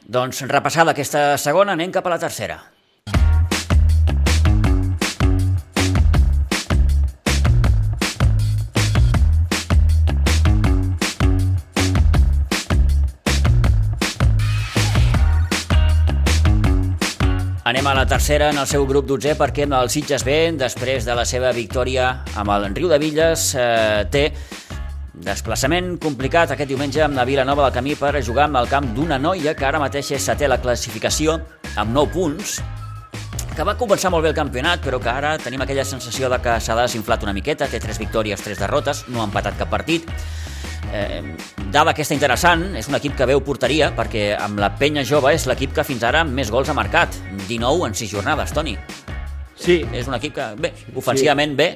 Doncs 0.08 0.40
repassada 0.48 0.96
aquesta 0.96 1.36
segona, 1.36 1.76
anem 1.76 1.92
cap 1.92 2.08
a 2.08 2.16
la 2.16 2.18
tercera. 2.24 2.62
Anem 17.66 17.86
a 17.88 17.94
la 17.94 18.06
tercera 18.06 18.50
en 18.52 18.58
el 18.62 18.66
seu 18.70 18.84
grup 18.86 19.08
12 19.10 19.32
perquè 19.34 19.64
el 19.66 19.88
Sitges 19.90 20.22
B, 20.22 20.52
després 20.54 21.02
de 21.02 21.16
la 21.18 21.24
seva 21.26 21.48
victòria 21.50 22.22
amb 22.38 22.52
el 22.54 22.68
Riu 22.76 22.86
de 22.86 22.98
Villes, 23.02 23.46
eh, 23.58 24.04
té 24.06 24.22
desplaçament 25.26 25.96
complicat 25.98 26.52
aquest 26.54 26.70
diumenge 26.70 27.02
amb 27.02 27.18
la 27.18 27.24
Vilanova 27.26 27.64
del 27.64 27.74
Camí 27.74 27.96
per 27.98 28.22
jugar 28.22 28.44
amb 28.46 28.60
el 28.62 28.70
camp 28.70 28.86
d'una 28.94 29.18
noia 29.18 29.56
que 29.58 29.66
ara 29.66 29.82
mateix 29.82 30.12
és 30.12 30.28
setè 30.30 30.46
la 30.46 30.60
classificació 30.62 31.40
amb 31.74 31.90
9 31.90 32.12
punts, 32.14 32.62
que 33.56 33.66
va 33.66 33.74
començar 33.74 34.14
molt 34.14 34.22
bé 34.22 34.30
el 34.30 34.38
campionat, 34.38 34.78
però 34.86 35.02
que 35.02 35.10
ara 35.10 35.36
tenim 35.36 35.66
aquella 35.66 35.84
sensació 35.84 36.30
de 36.30 36.38
que 36.38 36.60
s'ha 36.60 36.78
desinflat 36.84 37.26
una 37.26 37.34
miqueta, 37.34 37.66
té 37.66 37.80
3 37.82 37.98
victòries, 37.98 38.46
3 38.46 38.62
derrotes, 38.62 39.08
no 39.08 39.24
ha 39.24 39.26
empatat 39.26 39.58
cap 39.58 39.74
partit. 39.74 40.06
Eh, 40.92 41.22
dada 41.72 41.92
aquesta 41.92 42.14
interessant, 42.14 42.62
és 42.78 42.88
un 42.88 42.98
equip 42.98 43.16
que 43.18 43.26
veu 43.28 43.42
porteria, 43.44 43.92
perquè 43.96 44.28
amb 44.38 44.60
la 44.62 44.72
penya 44.78 45.04
jove 45.04 45.32
és 45.34 45.46
l'equip 45.46 45.74
que 45.76 45.84
fins 45.84 46.04
ara 46.06 46.24
més 46.24 46.50
gols 46.50 46.68
ha 46.68 46.76
marcat, 46.76 47.16
19 47.48 47.88
en 47.88 47.94
6 47.94 48.10
jornades, 48.18 48.52
Toni. 48.52 48.76
Sí, 49.56 49.80
És 49.92 50.06
un 50.06 50.14
equip 50.14 50.34
que, 50.36 50.46
bé, 50.60 50.72
ofensivament 51.00 51.56
bé, 51.56 51.70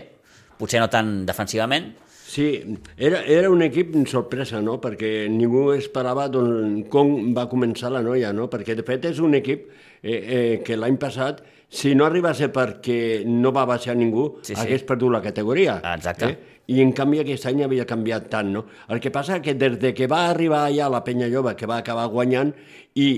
potser 0.61 0.81
no 0.83 0.89
tan 0.93 1.25
defensivament, 1.27 1.95
Sí, 2.31 2.77
era, 2.97 3.25
era 3.25 3.51
un 3.51 3.59
equip 3.65 3.91
sorpresa, 4.07 4.61
no?, 4.63 4.77
perquè 4.79 5.25
ningú 5.27 5.73
esperava 5.75 6.29
doncs, 6.31 6.85
com 6.93 7.33
va 7.35 7.49
començar 7.51 7.91
la 7.91 8.05
noia, 8.07 8.31
no?, 8.31 8.47
perquè 8.53 8.77
de 8.79 8.85
fet 8.87 9.09
és 9.11 9.19
un 9.19 9.35
equip 9.35 9.65
eh, 9.67 10.13
eh, 10.15 10.61
que 10.63 10.77
l'any 10.79 10.95
passat, 11.03 11.41
si 11.67 11.97
no 11.99 12.07
arriba 12.07 12.31
a 12.31 12.37
ser 12.39 12.53
perquè 12.55 13.25
no 13.27 13.51
va 13.51 13.65
baixar 13.67 13.97
ningú, 13.99 14.29
Sí, 14.45 14.53
sí, 14.53 14.55
sí. 14.55 14.61
sí. 14.61 14.63
hagués 14.63 14.87
perdut 14.87 15.11
la 15.11 15.21
categoria. 15.27 15.81
Exacte. 15.97 16.31
Eh? 16.31 16.60
I 16.71 16.81
en 16.85 16.93
canvi 16.95 17.21
aquest 17.23 17.49
any 17.51 17.65
havia 17.65 17.87
canviat 17.89 18.29
tant, 18.31 18.51
no? 18.55 18.65
El 18.89 19.01
que 19.03 19.11
passa 19.11 19.41
que 19.43 19.57
des 19.59 19.79
de 19.83 19.93
que 19.97 20.07
va 20.11 20.29
arribar 20.31 20.65
allà 20.69 20.91
la 20.93 21.03
penya 21.07 21.31
jove, 21.33 21.57
que 21.59 21.67
va 21.67 21.81
acabar 21.83 22.07
guanyant, 22.13 22.53
i 22.95 23.09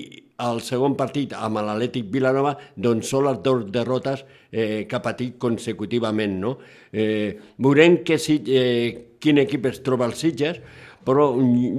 el 0.43 0.63
segon 0.65 0.97
partit 0.99 1.35
amb 1.37 1.61
l'Atlètic 1.63 2.09
Vilanova, 2.13 2.55
doncs 2.75 3.11
són 3.13 3.29
les 3.29 3.43
dues 3.45 3.67
derrotes 3.75 4.25
eh, 4.51 4.85
que 4.89 4.97
ha 4.97 5.03
patit 5.05 5.37
consecutivament, 5.43 6.39
no? 6.41 6.57
Eh, 6.93 7.37
veurem 7.63 8.01
que 8.07 8.19
si, 8.19 8.41
eh, 8.49 9.17
quin 9.23 9.39
equip 9.45 9.69
es 9.71 9.83
troba 9.87 10.09
als 10.09 10.25
Sitges, 10.25 10.59
però 11.03 11.29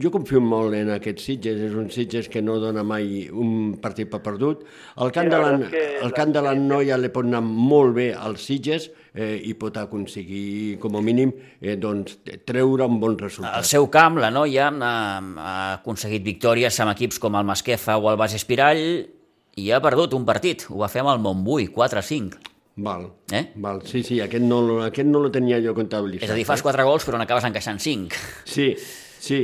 jo 0.03 0.11
confio 0.11 0.41
molt 0.43 0.75
en 0.75 0.91
aquests 0.95 1.29
Sitges, 1.29 1.61
és 1.69 1.75
un 1.79 1.89
Sitges 1.91 2.27
que 2.31 2.41
no 2.43 2.57
dona 2.59 2.83
mai 2.83 3.27
un 3.31 3.77
partit 3.83 4.09
per 4.11 4.19
perdut. 4.23 4.65
El 4.99 5.13
Sí, 5.15 5.29
de 5.31 5.39
la 5.39 5.53
és 5.57 6.03
el 6.03 6.11
cant 6.15 6.33
de 6.35 6.43
la 6.43 6.53
noia 6.59 6.99
li 6.99 7.11
pot 7.13 7.25
anar 7.25 7.41
molt 7.43 7.95
bé 7.95 8.11
als 8.13 8.43
Sitges 8.49 8.91
eh, 9.13 9.39
i 9.45 9.53
pot 9.53 9.77
aconseguir, 9.77 10.77
com 10.81 10.95
a 10.97 11.01
mínim, 11.01 11.31
eh, 11.61 11.75
doncs, 11.77 12.17
treure 12.45 12.85
un 12.89 12.99
bon 12.99 13.17
resultat. 13.17 13.55
Al 13.61 13.65
seu 13.65 13.89
camp, 13.93 14.17
la 14.21 14.31
noia 14.33 14.69
ha, 14.73 14.93
ha 15.19 15.57
aconseguit 15.79 16.23
victòries 16.25 16.79
amb 16.83 16.93
equips 16.95 17.19
com 17.21 17.35
el 17.39 17.45
Masquefa 17.45 17.97
o 17.97 18.09
el 18.11 18.17
Bas 18.17 18.33
Espirall 18.33 18.81
i 19.55 19.69
ha 19.71 19.81
perdut 19.83 20.15
un 20.17 20.25
partit. 20.25 20.65
Ho 20.69 20.81
va 20.81 20.89
fer 20.89 21.03
amb 21.03 21.13
el 21.13 21.21
Montbui, 21.21 21.69
4-5. 21.73 22.41
Val, 22.75 23.05
Eh? 23.29 23.51
val, 23.61 23.83
sí, 23.85 24.01
sí, 24.01 24.17
aquest 24.19 24.41
no, 24.41 24.81
aquest 24.81 25.05
no 25.05 25.19
lo 25.21 25.29
tenia 25.29 25.59
jo 25.61 25.75
comptabilitzat. 25.77 26.25
És 26.25 26.31
a 26.33 26.37
dir, 26.37 26.45
fas 26.45 26.59
eh? 26.63 26.65
4 26.65 26.85
gols 26.87 27.05
però 27.05 27.19
n'acabes 27.21 27.45
encaixant 27.45 27.77
5. 27.77 28.17
Sí, 28.49 28.71
sí, 29.21 29.43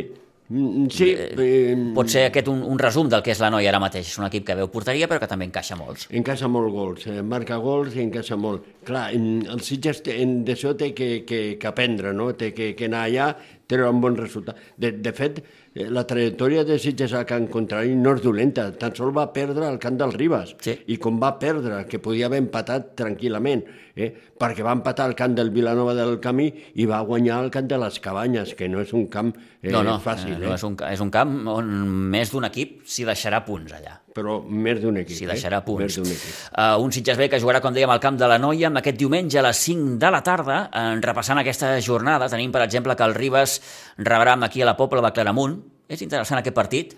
sí. 0.89 1.09
Eh, 1.15 1.75
Pot 1.93 2.09
ser 2.09 2.23
aquest 2.29 2.47
un, 2.49 2.63
un 2.65 2.79
resum 2.81 3.09
del 3.11 3.21
que 3.25 3.31
és 3.35 3.39
la 3.43 3.51
noia 3.53 3.69
ara 3.69 3.79
mateix. 3.79 4.07
És 4.09 4.17
un 4.17 4.25
equip 4.25 4.45
que 4.47 4.55
veu 4.57 4.67
porteria 4.73 5.07
però 5.07 5.19
que 5.21 5.29
també 5.29 5.45
encaixa 5.45 5.77
molts. 5.77 6.07
Encaixa 6.09 6.47
molt 6.49 6.71
gols, 6.73 7.05
eh, 7.07 7.21
marca 7.21 7.57
gols 7.61 7.95
i 7.95 8.01
encaixa 8.07 8.35
molt. 8.39 8.65
Clar, 8.87 9.09
el 9.13 9.61
Sitges 9.61 10.01
en- 10.15 10.43
d'això 10.47 10.75
té 10.75 10.93
que, 10.97 11.23
que, 11.25 11.57
que 11.59 11.67
aprendre, 11.69 12.13
no? 12.13 12.31
té 12.33 12.53
que, 12.53 12.73
que 12.75 12.85
anar 12.89 13.05
allà, 13.05 13.29
treure 13.69 13.89
un 13.93 14.01
bon 14.01 14.15
resultat. 14.17 14.57
De, 14.81 14.91
de 14.97 15.11
fet, 15.13 15.39
eh, 15.75 15.85
la 15.93 16.03
trajectòria 16.09 16.63
de 16.65 16.79
Sitges 16.81 17.13
al 17.13 17.27
camp 17.29 17.45
contrari 17.53 17.93
no 17.95 18.15
és 18.17 18.23
dolenta, 18.23 18.69
tan 18.81 18.95
sol 18.97 19.13
va 19.15 19.27
perdre 19.35 19.67
al 19.67 19.77
camp 19.81 19.99
del 19.99 20.13
Ribas, 20.15 20.55
Sí. 20.65 20.75
i 20.87 20.97
com 20.97 21.19
va 21.21 21.35
perdre, 21.39 21.85
que 21.87 22.01
podia 22.01 22.25
haver 22.27 22.41
empatat 22.41 22.95
tranquil·lament, 22.99 23.63
eh? 23.95 24.09
perquè 24.39 24.65
va 24.65 24.73
empatar 24.73 25.05
al 25.05 25.15
camp 25.15 25.35
del 25.37 25.51
Vilanova 25.53 25.93
del 25.93 26.17
Camí 26.23 26.49
i 26.75 26.85
va 26.89 27.01
guanyar 27.05 27.37
al 27.43 27.51
camp 27.53 27.69
de 27.69 27.77
les 27.77 27.99
Cabanyes, 27.99 28.55
que 28.55 28.69
no 28.69 28.81
és 28.81 28.93
un 28.93 29.07
camp 29.07 29.33
eh, 29.61 29.71
no, 29.71 29.83
no, 29.83 29.99
fàcil, 30.01 30.33
eh, 30.37 30.47
no 30.47 30.53
és, 30.55 30.63
un, 30.63 30.77
és 30.89 30.99
un 31.05 31.11
camp 31.13 31.35
on 31.47 31.69
més 32.09 32.31
d'un 32.33 32.49
equip 32.49 32.81
s'hi 32.85 33.05
deixarà 33.05 33.43
punts 33.45 33.73
allà. 33.77 33.99
Però 34.19 34.37
més 34.43 34.79
d'un 34.83 34.99
equip. 35.01 35.17
S'hi 35.17 35.29
deixarà 35.29 35.61
eh? 35.63 35.65
punts. 35.65 35.83
Més 35.85 35.97
d'un 35.97 36.11
equip. 36.11 36.37
Uh, 36.51 36.77
un 36.83 36.93
Sitges 36.95 37.17
B 37.19 37.29
que 37.31 37.39
jugarà, 37.41 37.63
com 37.63 37.75
dèiem, 37.75 37.89
al 37.89 38.03
camp 38.03 38.19
de 38.19 38.29
la 38.29 38.37
Noia 38.41 38.69
amb 38.69 38.81
aquest 38.83 38.99
diumenge 38.99 39.39
a 39.39 39.45
les 39.47 39.65
5 39.65 39.97
de 40.01 40.13
la 40.13 40.21
tarda. 40.25 40.61
En 40.75 41.03
repassant 41.05 41.41
aquesta 41.41 41.73
jornada, 41.81 42.29
tenim, 42.31 42.53
per 42.53 42.63
exemple, 42.67 42.95
que 42.95 43.07
el 43.07 43.15
Ribas 43.17 43.59
rebrà 43.97 44.37
aquí 44.45 44.61
a 44.61 44.69
la 44.69 44.77
Pobla 44.77 45.01
de 45.07 45.13
Claramunt. 45.15 45.59
És 45.89 46.03
interessant 46.05 46.37
aquest 46.37 46.55
partit 46.55 46.93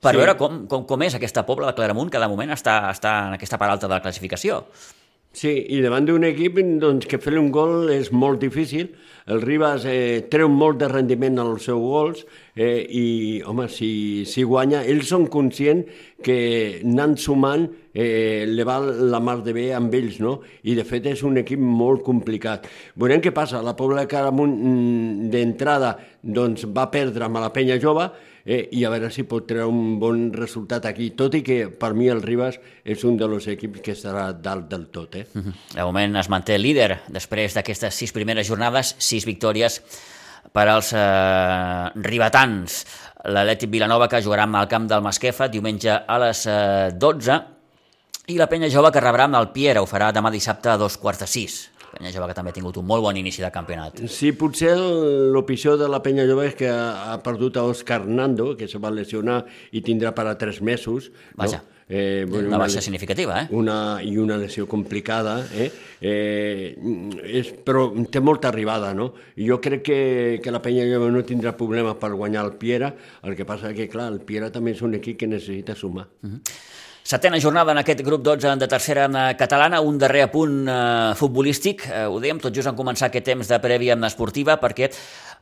per 0.00 0.12
Sí. 0.12 0.18
veure 0.18 0.36
com, 0.36 0.66
com, 0.68 0.84
com 0.86 1.02
és 1.02 1.14
aquesta 1.16 1.46
Pobla 1.46 1.70
de 1.70 1.74
Claramunt, 1.74 2.10
que 2.12 2.20
de 2.20 2.28
moment 2.28 2.52
està, 2.52 2.90
està 2.90 3.28
en 3.28 3.38
aquesta 3.38 3.58
part 3.58 3.72
alta 3.72 3.88
de 3.88 3.94
la 3.94 4.02
classificació. 4.04 4.66
Sí, 5.36 5.50
i 5.68 5.82
davant 5.84 6.06
d'un 6.08 6.24
equip 6.24 6.56
doncs, 6.80 7.04
que 7.10 7.18
fer 7.20 7.34
un 7.36 7.50
gol 7.52 7.90
és 7.92 8.08
molt 8.08 8.40
difícil. 8.40 8.86
El 9.28 9.42
Ribas 9.42 9.82
eh, 9.84 10.22
treu 10.32 10.48
molt 10.48 10.78
de 10.80 10.86
rendiment 10.88 11.36
als 11.42 11.66
seus 11.66 11.82
gols 11.82 12.22
eh, 12.54 12.86
i, 12.88 13.42
home, 13.44 13.66
si, 13.68 14.24
si 14.24 14.46
guanya, 14.48 14.80
ells 14.88 15.10
són 15.12 15.26
conscients 15.28 15.90
que 16.24 16.38
anant 16.78 17.18
sumant 17.20 17.66
eh, 17.92 18.46
li 18.48 18.64
val 18.64 18.88
la 19.10 19.20
mar 19.20 19.42
de 19.44 19.52
bé 19.52 19.66
amb 19.76 19.92
ells, 19.98 20.22
no? 20.24 20.38
I, 20.64 20.72
de 20.78 20.86
fet, 20.88 21.10
és 21.12 21.20
un 21.28 21.36
equip 21.42 21.60
molt 21.60 22.00
complicat. 22.06 22.64
Veurem 22.96 23.20
què 23.20 23.34
passa. 23.36 23.60
La 23.66 23.76
Pobla 23.76 24.06
de 24.06 24.12
Caramunt, 24.14 24.56
mm, 24.56 25.28
d'entrada, 25.34 25.98
doncs, 26.22 26.64
va 26.72 26.88
perdre 26.94 27.28
amb 27.28 27.42
la 27.44 27.52
penya 27.52 27.76
jove, 27.82 28.08
eh, 28.46 28.68
i 28.72 28.84
a 28.86 28.90
veure 28.92 29.10
si 29.12 29.26
pot 29.28 29.44
treure 29.48 29.66
un 29.68 29.98
bon 30.00 30.28
resultat 30.32 30.86
aquí, 30.86 31.10
tot 31.18 31.34
i 31.34 31.42
que 31.44 31.66
per 31.68 31.92
mi 31.98 32.08
el 32.12 32.22
Ribas 32.22 32.60
és 32.84 33.02
un 33.04 33.18
dels 33.18 33.48
equips 33.52 33.82
que 33.82 33.96
estarà 33.96 34.30
dalt 34.32 34.70
del 34.70 34.86
tot. 34.94 35.18
Eh? 35.18 35.26
De 35.74 35.82
moment 35.84 36.22
es 36.22 36.30
manté 36.32 36.56
líder 36.58 37.02
després 37.12 37.58
d'aquestes 37.58 37.98
sis 37.98 38.14
primeres 38.14 38.46
jornades, 38.48 38.94
sis 39.02 39.26
victòries 39.26 39.80
per 40.54 40.68
als 40.70 40.92
eh, 40.94 41.90
ribetans. 42.06 42.84
L'Atlètic 43.26 43.72
Vilanova 43.72 44.06
que 44.08 44.22
jugarà 44.22 44.46
amb 44.46 44.62
el 44.62 44.70
camp 44.70 44.86
del 44.88 45.02
Masquefa 45.02 45.50
diumenge 45.50 45.90
a 46.06 46.18
les 46.22 46.46
eh, 46.46 46.94
12 46.94 47.42
i 48.30 48.38
la 48.38 48.48
penya 48.50 48.70
jove 48.70 48.90
que 48.94 49.02
rebrà 49.02 49.26
amb 49.26 49.38
el 49.38 49.50
Piera 49.54 49.82
ho 49.82 49.86
farà 49.90 50.12
demà 50.14 50.30
dissabte 50.34 50.70
a 50.70 50.78
dos 50.78 50.96
quarts 51.02 51.22
de 51.22 51.28
sis. 51.30 51.64
Penya 51.96 52.12
jove 52.12 52.26
que 52.28 52.34
també 52.36 52.50
ha 52.52 52.56
tingut 52.56 52.76
un 52.76 52.84
molt 52.86 53.02
bon 53.02 53.16
inici 53.16 53.40
de 53.42 53.50
campionat. 53.50 54.02
Sí, 54.12 54.32
potser 54.36 54.74
el- 54.74 55.30
lo 55.32 55.44
pitjor 55.46 55.78
de 55.80 55.88
la 55.88 56.02
penya 56.02 56.26
jove 56.28 56.46
és 56.50 56.54
que 56.54 56.68
ha, 56.68 57.12
ha 57.12 57.22
perdut 57.22 57.56
a 57.56 57.62
Òscar 57.64 58.04
Nando, 58.06 58.54
que 58.56 58.68
se 58.68 58.78
va 58.78 58.90
lesionar 58.90 59.44
i 59.72 59.80
tindrà 59.80 60.12
per 60.14 60.26
a 60.26 60.36
tres 60.36 60.60
mesos. 60.60 61.10
Vaja. 61.36 61.62
No? 61.62 61.75
Eh, 61.88 62.26
Una 62.28 62.58
baixa 62.58 62.80
les- 62.80 62.84
significativa, 62.84 63.42
eh? 63.42 63.46
una, 63.54 64.00
i 64.02 64.16
una 64.18 64.36
lesió 64.36 64.66
complicada, 64.66 65.36
eh? 65.54 65.70
Eh, 66.00 66.74
és, 67.22 67.52
però 67.62 67.84
té 68.10 68.18
molta 68.18 68.48
arribada, 68.50 68.92
no? 68.92 69.12
I 69.38 69.46
jo 69.46 69.60
crec 69.62 69.84
que, 69.86 70.40
que 70.42 70.50
la 70.50 70.60
Penya 70.64 70.82
Jove 70.90 71.12
no 71.14 71.22
tindrà 71.22 71.54
problemes 71.56 71.94
per 72.00 72.10
guanyar 72.18 72.42
el 72.48 72.56
Piera, 72.58 72.90
el 73.22 73.36
que 73.38 73.46
passa 73.46 73.70
que, 73.72 73.86
clar, 73.88 74.08
el 74.12 74.18
Piera 74.26 74.50
també 74.50 74.74
és 74.74 74.82
un 74.82 74.98
equip 74.98 75.20
que 75.22 75.28
necessita 75.30 75.76
sumar. 75.78 76.08
Setena 77.06 77.38
jornada 77.38 77.70
en 77.70 77.78
aquest 77.78 78.00
grup 78.02 78.24
12 78.26 78.56
de 78.58 78.66
tercera 78.66 79.04
eh, 79.06 79.36
catalana, 79.38 79.78
un 79.80 79.94
darrer 79.96 80.24
apunt 80.26 80.64
eh, 80.66 81.12
futbolístic. 81.14 81.84
Eh, 81.86 82.00
ho 82.10 82.18
dèiem 82.18 82.40
tot 82.42 82.50
just 82.50 82.66
en 82.66 82.74
començar 82.74 83.12
aquest 83.12 83.28
temps 83.30 83.46
de 83.46 83.60
prèvia 83.62 83.94
esportiva 84.08 84.56
perquè 84.58 84.90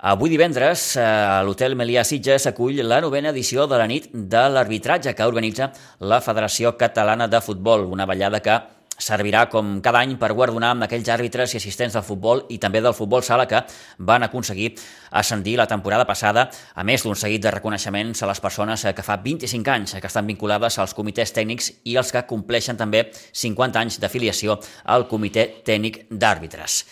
Avui 0.05 0.29
divendres, 0.29 0.99
eh, 1.01 1.03
l'Hotel 1.49 1.73
Melià 1.81 2.03
Sitges 2.05 2.45
s'acull 2.45 2.83
la 2.85 2.99
novena 3.01 3.31
edició 3.31 3.63
de 3.65 3.79
la 3.81 3.87
nit 3.89 4.11
de 4.13 4.43
l'arbitratge 4.53 5.15
que 5.17 5.25
organitza 5.25 5.71
la 6.01 6.19
Federació 6.21 6.75
Catalana 6.77 7.25
de 7.27 7.41
Futbol, 7.41 7.87
una 7.89 8.05
ballada 8.05 8.43
que 8.45 8.59
servirà 8.99 9.49
com 9.49 9.81
cada 9.81 10.03
any 10.05 10.19
per 10.21 10.35
guardonar 10.37 10.75
amb 10.75 10.85
aquells 10.85 11.09
àrbitres 11.09 11.55
i 11.55 11.57
assistents 11.57 11.97
del 11.97 12.05
futbol 12.05 12.45
i 12.51 12.59
també 12.59 12.85
del 12.85 12.93
futbol 12.93 13.25
sala 13.25 13.49
que 13.49 13.65
van 13.97 14.29
aconseguir 14.29 14.75
ascendir 15.11 15.57
la 15.57 15.67
temporada 15.67 16.05
passada, 16.05 16.51
a 16.75 16.85
més 16.85 17.03
d'un 17.03 17.17
seguit 17.17 17.41
de 17.41 17.57
reconeixements 17.57 18.23
a 18.23 18.29
les 18.29 18.45
persones 18.45 18.85
que 18.85 19.03
fa 19.03 19.17
25 19.17 19.71
anys 19.73 19.97
que 19.97 20.07
estan 20.13 20.27
vinculades 20.27 20.79
als 20.79 20.93
comitès 20.93 21.33
tècnics 21.33 21.73
i 21.85 21.97
els 21.97 22.13
que 22.13 22.27
compleixen 22.29 22.77
també 22.77 23.07
50 23.33 23.81
anys 23.81 24.03
d'afiliació 24.05 24.61
al 24.85 25.09
comitè 25.09 25.65
tècnic 25.65 26.05
d'àrbitres. 26.11 26.83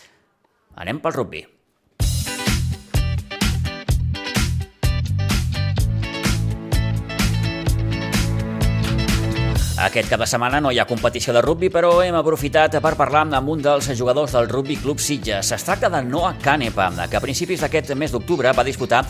Anem 0.80 1.04
pel 1.04 1.20
rugby. 1.20 1.50
Aquest 9.82 10.06
cap 10.12 10.20
de 10.22 10.26
setmana 10.30 10.60
no 10.62 10.70
hi 10.70 10.76
ha 10.78 10.84
competició 10.86 11.32
de 11.34 11.40
rugby, 11.42 11.66
però 11.74 11.88
hem 12.04 12.14
aprofitat 12.14 12.76
per 12.84 12.92
parlar 12.94 13.24
amb 13.34 13.48
un 13.50 13.64
dels 13.64 13.88
jugadors 13.98 14.30
del 14.36 14.46
Rugby 14.46 14.76
Club 14.78 15.00
Sitges. 15.02 15.50
Es 15.56 15.64
tracta 15.66 15.90
de 15.90 16.04
Noah 16.06 16.36
Canepa, 16.38 16.86
que 17.10 17.18
a 17.18 17.22
principis 17.24 17.64
d'aquest 17.64 17.90
mes 17.98 18.14
d'octubre 18.14 18.52
va 18.54 18.62
disputar 18.62 19.02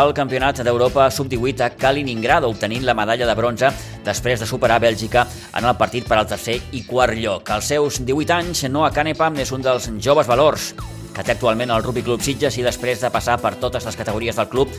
el 0.00 0.10
Campionat 0.18 0.64
d'Europa 0.66 1.06
Sub-18 1.14 1.62
a 1.68 1.70
Kaliningrad, 1.78 2.48
obtenint 2.50 2.82
la 2.82 2.98
medalla 2.98 3.30
de 3.30 3.38
bronze 3.38 3.70
després 4.02 4.42
de 4.42 4.50
superar 4.50 4.80
Bèlgica 4.82 5.28
en 5.54 5.64
el 5.64 5.78
partit 5.78 6.10
per 6.10 6.18
al 6.18 6.26
tercer 6.26 6.58
i 6.72 6.82
quart 6.90 7.14
lloc. 7.14 7.46
Als 7.54 7.70
seus 7.70 8.02
18 8.02 8.34
anys, 8.40 8.66
Noah 8.66 8.90
Canepa 8.90 9.30
és 9.38 9.54
un 9.54 9.62
dels 9.62 9.92
joves 10.02 10.26
valors 10.26 10.72
que 11.16 11.24
té 11.24 11.32
actualment 11.32 11.72
el 11.72 11.82
Rugby 11.82 12.04
Club 12.04 12.20
Sitges 12.20 12.58
i 12.60 12.64
després 12.66 13.00
de 13.00 13.10
passar 13.12 13.38
per 13.40 13.54
totes 13.60 13.86
les 13.88 13.96
categories 13.96 14.36
del 14.36 14.50
club, 14.52 14.72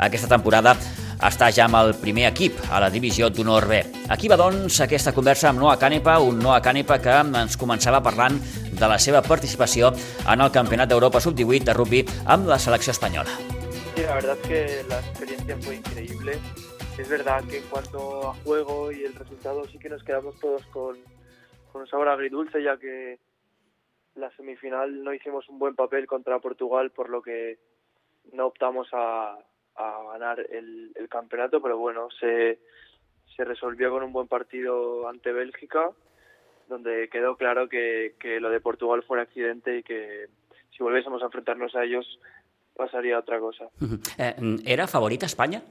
aquesta 0.00 0.30
temporada 0.30 0.72
està 1.22 1.50
ja 1.54 1.68
amb 1.68 1.78
el 1.78 1.92
primer 2.00 2.24
equip 2.30 2.56
a 2.72 2.80
la 2.82 2.88
divisió 2.90 3.28
d'honor 3.30 3.68
B. 3.68 3.82
Aquí 4.10 4.30
va, 4.32 4.38
doncs, 4.40 4.80
aquesta 4.82 5.12
conversa 5.14 5.50
amb 5.50 5.60
Noah 5.60 5.76
Canepa, 5.78 6.16
un 6.24 6.40
Noah 6.42 6.62
Canepa 6.64 6.98
que 7.02 7.18
ens 7.22 7.58
començava 7.60 8.02
parlant 8.02 8.40
de 8.72 8.88
la 8.88 8.98
seva 8.98 9.22
participació 9.22 9.92
en 9.92 10.40
el 10.40 10.50
Campionat 10.54 10.90
d'Europa 10.90 11.20
Sub-18 11.20 11.68
de 11.68 11.76
rugby 11.76 12.02
amb 12.24 12.48
la 12.50 12.58
selecció 12.58 12.96
espanyola. 12.96 13.36
Sí, 13.94 14.02
la 14.02 14.14
verdad 14.14 14.38
es 14.40 14.48
que 14.48 14.84
la 14.88 14.98
experiencia 14.98 15.56
fue 15.60 15.76
increíble. 15.76 16.38
Es 16.98 17.08
verdad 17.08 17.44
que 17.44 17.58
en 17.58 17.64
cuanto 17.64 18.30
a 18.30 18.34
juego 18.44 18.90
y 18.90 19.04
el 19.04 19.14
resultado 19.14 19.64
sí 19.70 19.78
que 19.78 19.88
nos 19.88 20.02
quedamos 20.02 20.38
todos 20.40 20.62
con, 20.72 20.96
con 21.70 21.82
un 21.82 21.88
sabor 21.88 22.08
agridulce, 22.08 22.62
ya 22.62 22.76
que 22.76 23.18
la 24.14 24.30
semifinal 24.36 25.02
no 25.02 25.14
hicimos 25.14 25.48
un 25.48 25.58
buen 25.58 25.74
papel 25.74 26.06
contra 26.06 26.38
Portugal, 26.38 26.90
por 26.90 27.08
lo 27.08 27.22
que 27.22 27.58
no 28.32 28.46
optamos 28.46 28.88
a, 28.92 29.38
a 29.76 30.02
ganar 30.12 30.40
el, 30.50 30.92
el, 30.94 31.08
campeonato, 31.08 31.60
pero 31.60 31.78
bueno, 31.78 32.08
se, 32.20 32.58
se 33.36 33.44
resolvió 33.44 33.90
con 33.90 34.02
un 34.02 34.12
buen 34.12 34.28
partido 34.28 35.08
ante 35.08 35.32
Bélgica, 35.32 35.90
donde 36.68 37.08
quedó 37.08 37.36
claro 37.36 37.68
que, 37.68 38.14
que 38.20 38.40
lo 38.40 38.50
de 38.50 38.60
Portugal 38.60 39.02
fue 39.02 39.18
un 39.18 39.22
accidente 39.22 39.78
y 39.78 39.82
que 39.82 40.26
si 40.76 40.82
volviésemos 40.82 41.22
a 41.22 41.26
enfrentarnos 41.26 41.74
a 41.74 41.84
ellos 41.84 42.18
pasaría 42.74 43.18
otra 43.18 43.38
cosa. 43.38 43.68
Eh, 44.18 44.34
¿Era 44.64 44.86
favorita 44.86 45.26
España? 45.26 45.62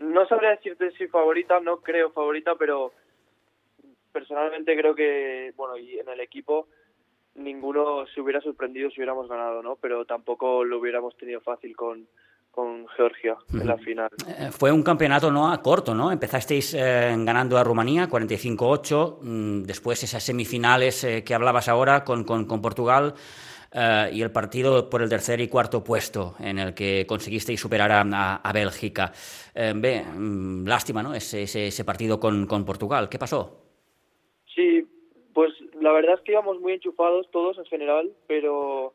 No 0.00 0.26
sabría 0.26 0.50
decirte 0.50 0.90
si 0.92 1.06
favorita, 1.06 1.60
no 1.60 1.78
creo 1.78 2.10
favorita, 2.10 2.56
pero 2.56 2.92
personalmente 4.14 4.76
creo 4.76 4.94
que, 4.94 5.52
bueno, 5.56 5.76
y 5.76 5.98
en 5.98 6.08
el 6.08 6.20
equipo 6.20 6.68
ninguno 7.34 8.06
se 8.14 8.20
hubiera 8.20 8.40
sorprendido 8.40 8.88
si 8.90 9.00
hubiéramos 9.00 9.28
ganado, 9.28 9.60
¿no? 9.60 9.76
Pero 9.76 10.04
tampoco 10.04 10.64
lo 10.64 10.78
hubiéramos 10.78 11.16
tenido 11.16 11.40
fácil 11.40 11.76
con, 11.76 12.06
con 12.52 12.86
Georgia 12.96 13.36
en 13.52 13.66
la 13.66 13.76
final. 13.76 14.08
Eh, 14.28 14.50
fue 14.52 14.70
un 14.70 14.84
campeonato 14.84 15.32
no 15.32 15.50
a 15.50 15.60
corto, 15.60 15.94
¿no? 15.94 16.12
Empezasteis 16.12 16.74
eh, 16.74 17.12
ganando 17.18 17.58
a 17.58 17.64
Rumanía 17.64 18.08
45-8, 18.08 19.18
mm, 19.20 19.62
después 19.64 20.02
esas 20.04 20.22
semifinales 20.22 21.02
eh, 21.02 21.24
que 21.24 21.34
hablabas 21.34 21.68
ahora 21.68 22.04
con, 22.04 22.22
con, 22.22 22.44
con 22.44 22.62
Portugal 22.62 23.14
eh, 23.72 24.10
y 24.12 24.22
el 24.22 24.30
partido 24.30 24.88
por 24.88 25.02
el 25.02 25.08
tercer 25.08 25.40
y 25.40 25.48
cuarto 25.48 25.82
puesto 25.82 26.36
en 26.38 26.60
el 26.60 26.72
que 26.72 27.04
conseguisteis 27.08 27.58
superar 27.58 27.90
a, 27.90 28.02
a, 28.02 28.36
a 28.36 28.52
Bélgica. 28.52 29.12
Bé, 29.52 30.04
mm, 30.04 30.64
lástima, 30.66 31.02
¿no? 31.02 31.14
Ese, 31.14 31.42
ese, 31.42 31.66
ese 31.66 31.84
partido 31.84 32.20
con, 32.20 32.46
con 32.46 32.64
Portugal. 32.64 33.08
¿Qué 33.08 33.18
pasó? 33.18 33.63
Sí, 34.54 34.86
pues 35.32 35.52
la 35.80 35.92
verdad 35.92 36.14
es 36.14 36.20
que 36.20 36.32
íbamos 36.32 36.60
muy 36.60 36.74
enchufados 36.74 37.30
todos 37.30 37.58
en 37.58 37.64
general, 37.66 38.12
pero 38.26 38.92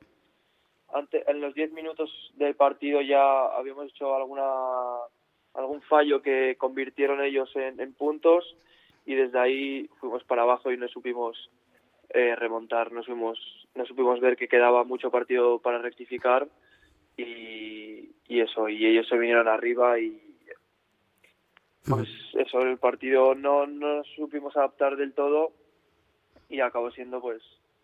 ante, 0.93 1.29
en 1.29 1.41
los 1.41 1.53
10 1.53 1.73
minutos 1.73 2.09
del 2.35 2.55
partido 2.55 3.01
ya 3.01 3.45
habíamos 3.47 3.89
hecho 3.89 4.15
alguna 4.15 4.43
algún 5.53 5.81
fallo 5.81 6.21
que 6.21 6.55
convirtieron 6.57 7.21
ellos 7.21 7.53
en, 7.55 7.79
en 7.79 7.93
puntos 7.93 8.55
y 9.05 9.15
desde 9.15 9.39
ahí 9.39 9.89
fuimos 9.99 10.23
para 10.23 10.43
abajo 10.43 10.71
y 10.71 10.77
no 10.77 10.87
supimos 10.87 11.49
eh, 12.09 12.35
remontar, 12.35 12.91
no 12.91 13.03
supimos, 13.03 13.67
no 13.75 13.85
supimos 13.85 14.19
ver 14.19 14.37
que 14.37 14.47
quedaba 14.47 14.83
mucho 14.83 15.11
partido 15.11 15.59
para 15.59 15.79
rectificar 15.79 16.47
y, 17.17 18.11
y 18.27 18.39
eso, 18.39 18.69
y 18.69 18.85
ellos 18.85 19.07
se 19.07 19.17
vinieron 19.17 19.47
arriba 19.47 19.99
y 19.99 20.28
pues 21.89 22.07
eso, 22.33 22.59
el 22.59 22.77
partido 22.77 23.35
no, 23.35 23.65
no 23.67 24.03
supimos 24.15 24.55
adaptar 24.55 24.95
del 24.95 25.13
todo 25.13 25.51
y 26.49 26.61
acabó 26.61 26.91
siendo 26.91 27.21
pues 27.21 27.41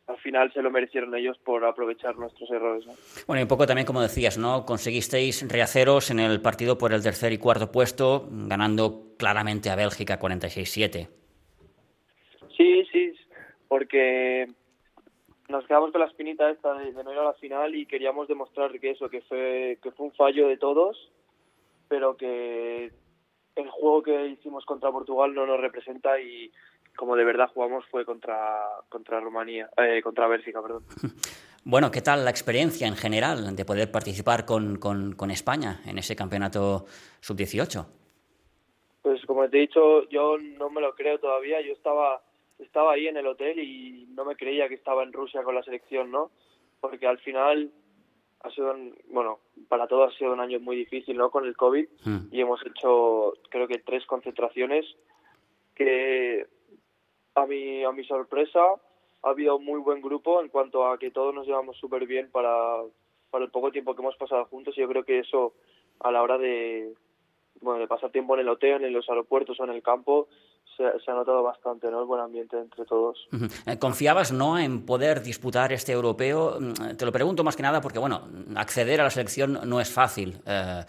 al 0.08 0.18
final 0.18 0.54
se 0.54 0.62
lo 0.62 0.70
merecieron 0.70 1.16
ellos 1.16 1.38
por 1.40 1.66
aprovechar 1.66 2.16
nuestros 2.18 2.50
errores. 2.52 2.86
¿no? 2.86 2.94
Bueno, 3.26 3.40
y 3.40 3.44
un 3.44 3.48
poco 3.48 3.66
también, 3.66 3.88
como 3.88 4.02
decías, 4.02 4.38
¿no? 4.38 4.66
Conseguisteis 4.66 5.50
reaceros 5.52 6.12
en 6.12 6.20
el 6.20 6.42
partido 6.42 6.78
por 6.78 6.94
el 6.94 7.02
tercer 7.02 7.34
y 7.34 7.40
cuarto 7.40 7.72
puesto, 7.72 8.28
ganando 8.30 9.16
claramente 9.18 9.70
a 9.70 9.76
Bélgica 9.76 10.20
46-7. 10.20 11.08
Sí, 12.56 12.86
sí, 12.92 13.14
porque 13.68 14.48
nos 15.50 15.66
quedamos 15.66 15.92
con 15.92 16.02
la 16.02 16.08
espinita 16.08 16.50
esta 16.52 16.74
de, 16.76 16.94
de, 16.94 17.04
no 17.04 17.12
ir 17.12 17.20
a 17.20 17.24
la 17.24 17.34
final 17.34 17.76
y 17.76 17.86
queríamos 17.88 18.28
demostrar 18.28 18.80
que 18.80 18.92
eso, 18.92 19.10
que 19.10 19.22
fue, 19.22 19.80
que 19.82 19.92
fue 19.92 20.06
un 20.06 20.14
fallo 20.14 20.48
de 20.48 20.58
todos, 20.58 21.12
pero 21.88 22.16
que 22.16 22.92
el 23.56 23.70
juego 23.70 24.04
que 24.04 24.28
hicimos 24.28 24.66
contra 24.66 24.92
Portugal 24.92 25.34
no 25.34 25.46
nos 25.46 25.60
representa 25.60 26.20
y 26.20 26.52
como 26.96 27.16
de 27.16 27.26
verdad 27.26 27.50
jugamos 27.54 27.86
fue 27.88 28.06
contra, 28.06 28.62
contra 28.90 29.20
Rumanía, 29.20 29.70
eh, 29.78 30.02
contra 30.02 30.28
Bélgica, 30.28 30.62
perdón. 30.62 30.84
Bueno, 31.68 31.90
¿qué 31.90 32.00
tal 32.02 32.24
la 32.24 32.30
experiencia 32.30 32.86
en 32.86 32.96
general 32.96 33.56
de 33.56 33.66
poder 33.66 33.92
participar 33.92 34.46
con, 34.46 34.78
con, 34.78 35.14
con 35.14 35.32
España 35.32 35.82
en 35.88 35.98
ese 35.98 36.16
campeonato 36.16 36.86
sub-18? 37.22 37.88
Pues 39.02 39.26
como 39.26 39.50
te 39.50 39.58
he 39.58 39.62
dicho, 39.62 40.08
yo 40.10 40.38
no 40.38 40.70
me 40.70 40.80
lo 40.80 40.94
creo 40.94 41.18
todavía. 41.18 41.62
Yo 41.62 41.74
estaba, 41.74 42.22
estaba 42.60 42.94
ahí 42.94 43.08
en 43.08 43.18
el 43.18 43.26
hotel 43.26 43.58
y 43.58 44.06
no 44.14 44.26
me 44.26 44.36
creía 44.36 44.70
que 44.70 44.76
estaba 44.76 45.02
en 45.02 45.12
Rusia 45.12 45.42
con 45.42 45.56
la 45.56 45.64
selección, 45.64 46.12
¿no? 46.12 46.30
Porque 46.82 47.08
al 47.08 47.18
final 47.18 47.72
ha 48.46 48.52
sido, 48.52 48.72
un, 48.72 48.96
bueno, 49.10 49.40
para 49.68 49.88
todos 49.88 50.14
ha 50.14 50.18
sido 50.18 50.32
un 50.34 50.40
año 50.40 50.60
muy 50.60 50.76
difícil, 50.76 51.18
¿no? 51.18 51.32
Con 51.32 51.46
el 51.46 51.58
COVID 51.58 51.88
Mm. 52.06 52.18
y 52.32 52.42
hemos 52.42 52.64
hecho, 52.66 53.34
creo 53.50 53.68
que 53.68 53.80
tres 53.80 54.06
concentraciones 54.06 54.86
que 55.74 56.46
a 57.34 57.46
mi, 57.46 57.84
a 57.84 57.92
mi 57.92 58.04
sorpresa 58.06 58.62
ha 59.24 59.30
habido 59.30 59.58
un 59.58 59.66
muy 59.66 59.80
buen 59.80 60.02
grupo 60.02 60.42
en 60.42 60.50
cuanto 60.50 60.88
a 60.88 60.98
que 61.00 61.12
todos 61.12 61.34
nos 61.34 61.48
llevamos 61.48 61.76
súper 61.78 62.06
bien 62.06 62.30
para, 62.32 62.82
para 63.32 63.46
el 63.46 63.52
poco 63.52 63.72
tiempo 63.72 63.96
que 63.96 64.02
hemos 64.02 64.16
pasado 64.16 64.46
juntos 64.46 64.78
y 64.78 64.82
yo 64.82 64.88
creo 64.88 65.04
que 65.04 65.20
eso 65.20 65.54
a 66.00 66.12
la 66.12 66.22
hora 66.22 66.38
de, 66.38 66.94
bueno, 67.62 67.80
de 67.80 67.88
pasar 67.88 68.12
tiempo 68.12 68.36
en 68.36 68.42
el 68.42 68.50
hotel, 68.50 68.84
en 68.84 68.94
los 68.94 69.10
aeropuertos 69.10 69.60
o 69.60 69.64
en 69.64 69.72
el 69.72 69.82
campo, 69.82 70.28
se, 70.76 70.84
se 71.04 71.12
ha 71.12 71.14
notado 71.14 71.44
bastante, 71.44 71.90
¿no? 71.90 72.00
El 72.00 72.06
buen 72.06 72.22
ambiente 72.22 72.58
entre 72.58 72.86
todos. 72.86 73.28
-huh. 73.32 73.80
¿Confiabas, 73.80 74.32
no, 74.32 74.58
en 74.58 74.86
poder 74.86 75.22
disputar 75.22 75.72
este 75.74 75.92
europeo? 75.92 76.58
Te 76.98 77.06
lo 77.06 77.12
pregunto 77.12 77.44
más 77.44 77.56
que 77.56 77.64
nada 77.64 77.82
porque, 77.82 78.00
bueno, 78.00 78.22
acceder 78.56 79.02
a 79.02 79.06
la 79.06 79.10
selección 79.10 79.60
no 79.66 79.80
es 79.80 79.92
fácil. 79.92 80.38
Eh, 80.46 80.84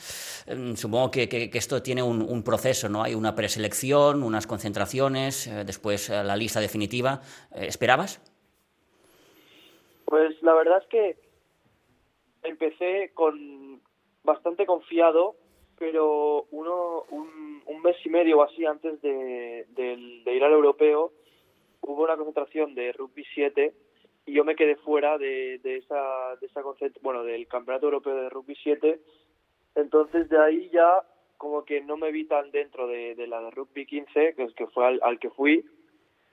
supongo 0.76 1.10
que, 1.10 1.28
que, 1.28 1.50
que, 1.50 1.58
esto 1.58 1.82
tiene 1.82 2.02
un, 2.02 2.22
un, 2.22 2.42
proceso, 2.42 2.88
¿no? 2.88 3.02
Hay 3.02 3.14
una 3.14 3.34
preselección, 3.34 4.22
unas 4.22 4.46
concentraciones, 4.46 5.46
eh, 5.46 5.64
después 5.64 6.10
eh, 6.10 6.22
la 6.24 6.36
lista 6.36 6.60
definitiva. 6.60 7.20
¿Esperabas? 7.54 8.20
Pues 10.04 10.40
la 10.42 10.54
verdad 10.54 10.78
es 10.82 10.88
que 10.88 11.18
empecé 12.42 13.10
con 13.14 13.80
bastante 14.22 14.66
confiado, 14.66 15.36
pero 15.78 16.46
uno, 16.50 17.04
un, 17.10 17.62
un 17.66 17.82
mes 17.82 17.96
y 18.04 18.08
medio 18.08 18.38
o 18.38 18.42
así 18.42 18.64
antes 18.64 19.00
de, 19.02 19.66
de, 19.70 20.22
de, 20.24 20.34
ir 20.34 20.44
al 20.44 20.52
europeo 20.52 21.12
hubo 21.82 22.04
una 22.04 22.16
concentración 22.16 22.74
de 22.74 22.92
rugby 22.92 23.24
7 23.34 23.72
y 24.26 24.32
yo 24.32 24.44
me 24.44 24.56
quedé 24.56 24.76
fuera 24.76 25.18
de, 25.18 25.60
esa, 25.62 26.36
de 26.40 26.46
esa 26.46 26.62
bueno, 27.02 27.24
del 27.24 27.46
campeonato 27.46 27.86
europeo 27.86 28.14
de 28.16 28.30
rugby 28.30 28.56
7 28.62 28.98
entonces 29.74 30.28
de 30.28 30.38
ahí 30.38 30.70
ya 30.72 31.02
como 31.36 31.64
que 31.64 31.82
no 31.82 31.96
me 31.96 32.10
vi 32.10 32.24
tan 32.24 32.50
dentro 32.50 32.86
de, 32.86 33.14
de 33.14 33.26
la 33.26 33.40
de 33.42 33.50
rugby 33.50 33.84
15 33.86 34.34
que, 34.34 34.42
es 34.42 34.54
que 34.54 34.66
fue 34.68 34.86
al, 34.86 35.00
al, 35.02 35.18
que 35.18 35.28
fui. 35.28 35.66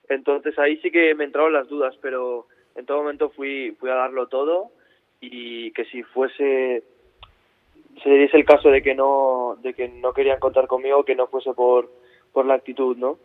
Entonces 0.08 0.58
ahí 0.58 0.78
sí 0.78 0.92
que 0.92 1.14
me 1.14 1.26
entraron 1.26 1.52
las 1.52 1.68
dudas 1.68 1.94
pero 2.02 2.48
en 2.76 2.86
todo 2.86 3.00
momento 3.00 3.30
fui 3.32 3.72
fui 3.80 3.90
a 3.90 3.96
darlo 3.96 4.28
todo 4.28 4.72
y 5.20 5.72
que 5.72 5.86
si 5.86 6.04
fuese 6.04 6.84
se 8.02 8.10
diese 8.10 8.38
el 8.38 8.46
caso 8.46 8.70
de 8.70 8.82
que 8.82 8.96
no 8.96 9.58
de 9.62 9.74
que 9.74 9.88
no 9.88 10.14
querían 10.14 10.40
contar 10.40 10.68
conmigo 10.68 11.04
que 11.04 11.16
no 11.16 11.28
fuese 11.28 11.54
por 11.54 11.92
por 12.32 12.46
la 12.46 12.56
actitud 12.56 12.98
no 12.98 13.18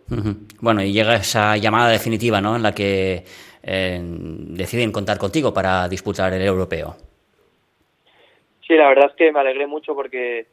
bueno 0.60 0.82
y 0.82 0.92
llega 0.92 1.16
esa 1.16 1.56
llamada 1.56 1.88
definitiva 1.88 2.40
no 2.40 2.56
en 2.56 2.62
la 2.62 2.74
que 2.74 3.24
eh, 3.62 4.00
deciden 4.00 4.92
contar 4.92 5.18
contigo 5.18 5.52
para 5.52 5.88
disputar 5.88 6.32
el 6.32 6.42
europeo. 6.42 6.96
Sí 8.66 8.74
la 8.74 8.88
verdad 8.88 9.10
es 9.10 9.16
que 9.16 9.32
me 9.32 9.40
alegré 9.40 9.66
mucho 9.66 9.94
porque 9.94 10.46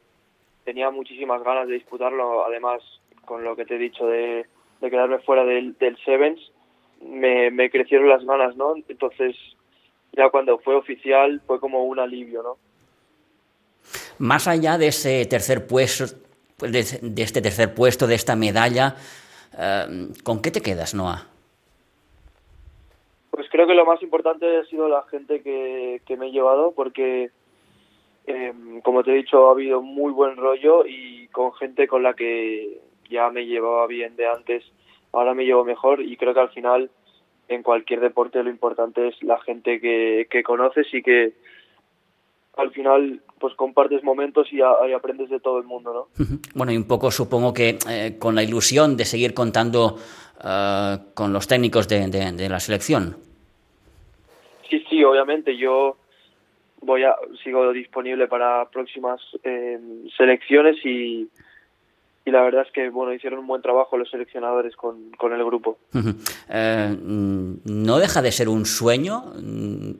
tenía 0.64 0.90
muchísimas 0.90 1.42
ganas 1.42 1.68
de 1.68 1.74
disputarlo. 1.74 2.44
Además 2.44 2.82
con 3.24 3.44
lo 3.44 3.56
que 3.56 3.64
te 3.64 3.76
he 3.76 3.78
dicho 3.78 4.06
de, 4.06 4.46
de 4.80 4.90
quedarme 4.90 5.18
fuera 5.18 5.44
del, 5.44 5.76
del 5.78 5.96
Sevens 6.04 6.40
me, 7.02 7.50
me 7.50 7.70
crecieron 7.70 8.08
las 8.08 8.24
ganas 8.24 8.56
no 8.56 8.74
entonces 8.88 9.36
ya 10.12 10.30
cuando 10.30 10.58
fue 10.58 10.74
oficial 10.76 11.42
fue 11.46 11.60
como 11.60 11.84
un 11.84 11.98
alivio 11.98 12.42
no 12.42 12.56
Más 14.18 14.48
allá 14.48 14.78
de 14.78 14.88
ese 14.88 15.26
tercer 15.26 15.66
puesto, 15.66 16.04
pues, 16.56 16.72
de, 16.72 17.08
de 17.08 17.22
este 17.22 17.42
tercer 17.42 17.74
puesto, 17.74 18.06
de 18.06 18.14
esta 18.14 18.36
medalla, 18.36 18.96
eh, 19.58 20.08
¿con 20.22 20.40
qué 20.40 20.50
te 20.50 20.60
quedas, 20.60 20.94
Noah? 20.94 21.26
Pues 23.30 23.48
creo 23.50 23.66
que 23.66 23.74
lo 23.74 23.84
más 23.84 24.02
importante 24.02 24.56
ha 24.56 24.64
sido 24.64 24.88
la 24.88 25.02
gente 25.10 25.42
que, 25.42 26.00
que 26.06 26.16
me 26.16 26.28
he 26.28 26.30
llevado, 26.32 26.72
porque, 26.72 27.30
eh, 28.26 28.52
como 28.82 29.04
te 29.04 29.12
he 29.12 29.16
dicho, 29.16 29.48
ha 29.48 29.52
habido 29.52 29.82
muy 29.82 30.12
buen 30.12 30.36
rollo 30.36 30.86
y 30.86 31.28
con 31.28 31.52
gente 31.54 31.86
con 31.86 32.02
la 32.02 32.14
que 32.14 32.80
ya 33.10 33.30
me 33.30 33.46
llevaba 33.46 33.86
bien 33.86 34.16
de 34.16 34.26
antes, 34.26 34.64
ahora 35.12 35.34
me 35.34 35.44
llevo 35.44 35.64
mejor 35.64 36.00
y 36.00 36.16
creo 36.16 36.34
que 36.34 36.40
al 36.40 36.50
final 36.50 36.90
en 37.48 37.62
cualquier 37.62 38.00
deporte 38.00 38.42
lo 38.42 38.50
importante 38.50 39.08
es 39.08 39.22
la 39.22 39.38
gente 39.40 39.80
que, 39.80 40.26
que 40.30 40.42
conoces 40.42 40.92
y 40.92 41.02
que 41.02 41.34
al 42.56 42.70
final 42.72 43.20
pues 43.38 43.54
compartes 43.54 44.02
momentos 44.02 44.46
y, 44.52 44.60
a- 44.62 44.88
y 44.88 44.92
aprendes 44.92 45.28
de 45.28 45.40
todo 45.40 45.58
el 45.58 45.64
mundo, 45.64 45.92
¿no? 46.18 46.26
Bueno, 46.54 46.72
y 46.72 46.76
un 46.76 46.84
poco 46.88 47.10
supongo 47.10 47.52
que 47.52 47.78
eh, 47.88 48.16
con 48.18 48.34
la 48.34 48.42
ilusión 48.42 48.96
de 48.96 49.04
seguir 49.04 49.34
contando 49.34 49.98
eh, 50.42 50.98
con 51.14 51.32
los 51.32 51.46
técnicos 51.46 51.86
de, 51.88 52.06
de- 52.08 52.32
de 52.32 52.48
la 52.48 52.60
selección. 52.60 53.16
Sí, 54.70 54.82
sí, 54.90 55.04
obviamente 55.04 55.56
yo 55.56 55.96
voy 56.80 57.02
a 57.04 57.14
sigo 57.44 57.72
disponible 57.72 58.26
para 58.26 58.68
próximas 58.70 59.20
eh, 59.44 59.78
selecciones 60.16 60.76
y, 60.84 61.28
y 62.24 62.30
la 62.30 62.42
verdad 62.42 62.62
es 62.66 62.72
que 62.72 62.90
bueno 62.90 63.12
hicieron 63.12 63.40
un 63.40 63.46
buen 63.46 63.62
trabajo 63.62 63.96
los 63.96 64.10
seleccionadores 64.10 64.76
con, 64.76 65.10
con 65.18 65.32
el 65.32 65.44
grupo. 65.44 65.78
Eh, 66.48 66.96
mm, 67.00 67.54
¿No 67.64 67.98
deja 67.98 68.22
de 68.22 68.32
ser 68.32 68.48
un 68.48 68.66
sueño 68.66 69.32
mm, 69.40 69.90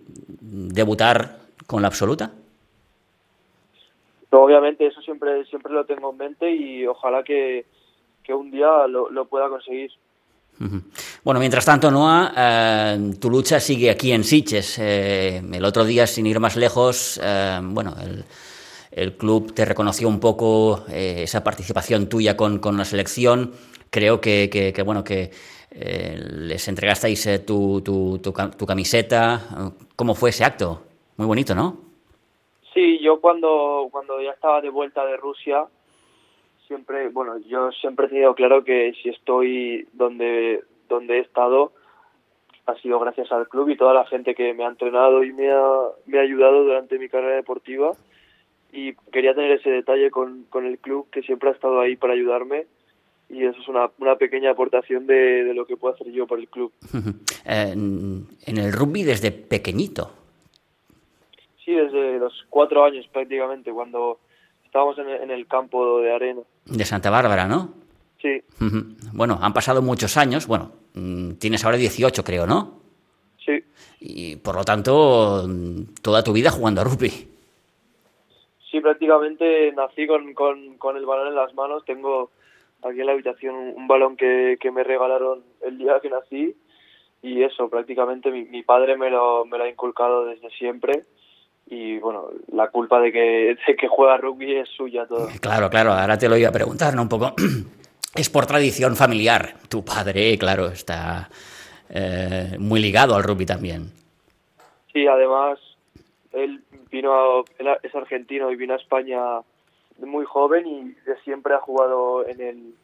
debutar 0.73 1.39
con 1.67 1.83
la 1.83 1.89
absoluta? 1.89 2.33
Pero 4.31 4.43
obviamente 4.45 4.87
eso 4.87 5.01
siempre 5.03 5.45
siempre 5.47 5.73
lo 5.73 5.85
tengo 5.87 6.11
en 6.11 6.17
mente 6.17 6.51
y 6.51 6.87
ojalá 6.87 7.23
que, 7.23 7.67
que 8.25 8.35
un 8.35 8.51
día 8.51 8.87
lo, 8.89 9.09
pueda 9.27 9.49
conseguir. 9.49 9.91
Bueno, 11.23 11.39
mientras 11.39 11.65
tanto, 11.67 11.91
Noah, 11.91 12.33
eh, 12.37 13.13
tu 13.21 13.29
lucha 13.31 13.61
sigue 13.61 13.91
aquí 13.91 14.13
en 14.13 14.25
Sitges. 14.25 14.79
Eh, 14.79 15.43
el 15.53 15.65
otro 15.65 15.85
día, 15.85 16.07
sin 16.07 16.27
ir 16.27 16.41
más 16.41 16.57
lejos, 16.57 17.21
eh, 17.23 17.61
bueno, 17.63 17.95
el, 18.03 18.25
el 18.91 19.17
club 19.17 19.53
te 19.53 19.65
reconoció 19.67 20.09
un 20.09 20.19
poco 20.19 20.85
eh, 20.89 21.23
esa 21.25 21.45
participación 21.45 22.09
tuya 22.09 22.37
con, 22.37 22.59
con 22.59 22.77
la 22.79 22.85
selección. 22.87 23.53
Creo 23.91 24.21
que, 24.21 24.49
que- 24.75 24.83
bueno, 24.83 25.05
que 25.05 25.31
les 25.79 26.69
entregasteis 26.69 27.45
tu, 27.45 27.83
tu, 27.83 28.19
tu 28.23 28.33
tu 28.33 28.67
camiseta. 28.67 29.73
¿Cómo 29.95 30.15
fue 30.15 30.31
ese 30.31 30.45
acto? 30.45 30.87
Muy 31.19 31.27
bonito, 31.27 31.55
¿no? 31.55 31.86
Sí, 32.77 32.99
yo 32.99 33.23
cuando, 33.23 33.89
cuando 33.91 34.21
ya 34.21 34.33
estaba 34.33 34.61
de 34.61 34.69
vuelta 34.69 35.03
de 35.07 35.17
Rusia, 35.17 35.65
siempre, 36.67 37.09
bueno, 37.09 37.39
yo 37.39 37.73
siempre 37.73 38.05
he 38.05 38.09
tenido 38.11 38.35
claro 38.35 38.65
que 38.65 38.93
si 39.03 39.09
estoy 39.09 39.89
donde, 39.95 40.63
donde 40.87 41.17
he 41.17 41.21
estado, 41.21 41.73
ha 42.67 42.75
sido 42.83 43.01
gracias 43.01 43.33
al 43.33 43.49
club 43.49 43.71
y 43.71 43.79
toda 43.79 43.95
la 43.95 44.05
gente 44.05 44.35
que 44.35 44.53
me 44.53 44.67
ha 44.67 44.69
entrenado 44.69 45.25
y 45.25 45.33
me 45.33 45.51
ha, 45.51 45.65
me 46.05 46.19
ha 46.19 46.21
ayudado 46.21 46.65
durante 46.65 46.99
mi 46.99 47.09
carrera 47.09 47.37
deportiva. 47.37 47.93
Y 48.75 48.93
quería 49.11 49.35
tener 49.35 49.53
ese 49.53 49.71
detalle 49.71 50.11
con, 50.11 50.45
con 50.51 50.67
el 50.67 50.79
club 50.79 51.09
que 51.11 51.23
siempre 51.23 51.49
ha 51.49 51.53
estado 51.53 51.81
ahí 51.81 51.97
para 51.97 52.13
ayudarme. 52.13 52.67
Y 53.31 53.43
eso 53.47 53.59
es 53.59 53.69
una, 53.69 53.91
una 54.01 54.17
pequeña 54.17 54.51
aportación 54.51 55.07
de, 55.07 55.45
de 55.45 55.55
lo 55.55 55.65
que 55.65 55.79
puedo 55.79 55.95
hacer 55.95 56.13
yo 56.13 56.27
por 56.27 56.39
el 56.39 56.49
club. 56.49 56.71
Eh, 57.49 57.71
en 57.75 58.59
el 58.59 58.73
rugby 58.73 59.05
desde 59.05 59.31
pequeñito. 59.31 60.26
Sí, 61.67 61.75
desde 61.75 62.21
los 62.21 62.47
cuatro 62.49 62.85
años 62.85 63.09
prácticamente, 63.13 63.73
cuando 63.73 64.21
estábamos 64.65 64.97
en 64.99 65.09
el, 65.09 65.23
en 65.23 65.31
el 65.33 65.49
campo 65.49 66.01
de 66.01 66.13
arena. 66.15 66.43
De 66.65 66.85
Santa 66.85 67.11
Bárbara, 67.11 67.49
¿no? 67.49 67.75
Sí. 68.23 68.41
Bueno, 69.13 69.37
han 69.43 69.53
pasado 69.53 69.83
muchos 69.83 70.17
años. 70.17 70.47
Bueno, 70.47 70.71
mm, 70.95 71.33
tienes 71.33 71.65
ahora 71.65 71.77
18, 71.77 72.23
creo, 72.23 72.47
¿no? 72.47 72.81
sí. 73.45 73.65
Y 73.99 74.37
por 74.37 74.55
lo 74.55 74.65
tanto, 74.65 75.43
mm, 75.49 75.95
toda 76.03 76.23
tu 76.23 76.33
vida 76.33 76.53
jugando 76.53 76.83
a 76.83 76.85
rugby. 76.85 77.11
Sí, 78.71 78.81
prácticamente 78.81 79.73
nací 79.73 80.07
con, 80.07 80.35
con, 80.35 80.79
con 80.79 80.97
el 80.97 81.05
balón 81.05 81.29
en 81.29 81.35
las 81.35 81.53
manos. 81.55 81.85
Tengo 81.85 82.31
aquí 82.83 83.01
en 83.01 83.07
la 83.07 83.13
habitación 83.13 83.57
un, 83.57 83.75
un 83.77 83.89
balón 83.89 84.17
que, 84.17 84.57
que 84.61 84.71
me 84.71 84.85
regalaron 84.85 85.43
el 85.63 85.79
día 85.79 85.99
que 86.01 86.11
nací 86.11 86.55
y 87.23 87.43
eso, 87.43 87.69
prácticamente 87.69 88.31
mi, 88.31 88.45
mi 88.45 88.63
padre 88.63 88.97
me 88.97 89.11
lo, 89.11 89.45
me 89.47 89.59
lo 89.59 89.65
ha 89.65 89.69
inculcado 89.69 90.27
desde 90.27 90.49
siempre 90.51 91.03
y 91.67 91.99
bueno, 91.99 92.29
la 92.53 92.69
culpa 92.71 93.01
de 93.01 93.11
que, 93.13 93.57
de 93.67 93.77
que 93.77 93.89
juega 93.89 94.17
rugby 94.19 94.57
es 94.57 94.69
suya 94.69 95.07
todo. 95.07 95.29
Claro, 95.41 95.69
claro, 95.71 95.93
ahora 95.93 96.17
te 96.19 96.29
lo 96.29 96.37
iba 96.37 96.49
a 96.49 96.53
preguntar, 96.53 96.95
¿no? 96.95 97.03
Un 97.03 97.09
poco. 97.09 97.35
Es 98.15 98.31
por 98.31 98.47
tradición 98.47 98.97
familiar. 98.97 99.57
Tu 99.69 99.85
padre, 99.85 100.39
claro, 100.39 100.69
está 100.69 101.29
eh, 101.91 102.57
muy 102.59 102.81
ligado 102.81 103.15
al 103.15 103.23
rugby 103.23 103.45
también. 103.45 103.93
Sí, 104.91 105.07
además 105.07 105.59
él 106.33 106.63
vino 106.91 107.13
a- 107.13 107.45
él 107.59 107.67
es 107.83 107.95
argentino 107.95 108.51
y 108.51 108.57
vino 108.57 108.73
a 108.73 108.79
España 108.79 109.21
muy 109.99 110.25
joven 110.25 110.67
y 110.67 110.83
de 111.07 111.17
siempre 111.25 111.53
ha 111.53 111.59
jugado 111.61 112.27
en 112.27 112.41
el 112.41 112.75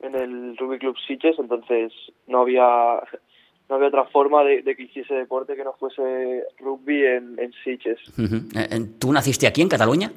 en 0.00 0.14
el 0.14 0.56
Rugby 0.56 0.78
Club 0.78 0.96
Sitges, 1.06 1.38
entonces 1.38 1.92
no 2.26 2.40
había 2.40 3.00
no 3.68 3.76
había 3.76 3.88
otra 3.88 4.04
forma 4.04 4.44
de, 4.44 4.62
de 4.62 4.76
que 4.76 4.84
hiciese 4.84 5.14
deporte 5.14 5.56
que 5.56 5.64
no 5.64 5.72
fuese 5.74 6.44
rugby 6.58 7.04
en, 7.04 7.38
en 7.38 7.52
Sitges. 7.64 7.98
Eh, 8.18 8.68
eh, 8.70 8.80
¿Tú 8.98 9.12
naciste 9.12 9.46
aquí 9.46 9.62
en 9.62 9.68
Cataluña? 9.68 10.12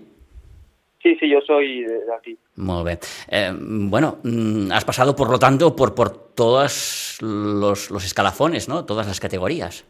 Sí, 1.02 1.16
sí, 1.20 1.30
yo 1.30 1.40
soy 1.42 1.84
de, 1.84 2.00
aquí. 2.18 2.38
Muy 2.58 2.84
bien. 2.84 3.00
Eh, 3.30 3.52
bueno, 3.56 4.18
mm, 4.24 4.72
has 4.72 4.84
pasado, 4.84 5.16
por 5.16 5.30
lo 5.30 5.40
tanto, 5.40 5.76
por, 5.76 5.96
por 5.96 6.34
todos 6.34 7.20
los, 7.22 7.92
los 7.92 8.06
escalafones, 8.06 8.68
¿no? 8.68 8.84
Todas 8.84 9.08
las 9.08 9.20
categorías. 9.20 9.86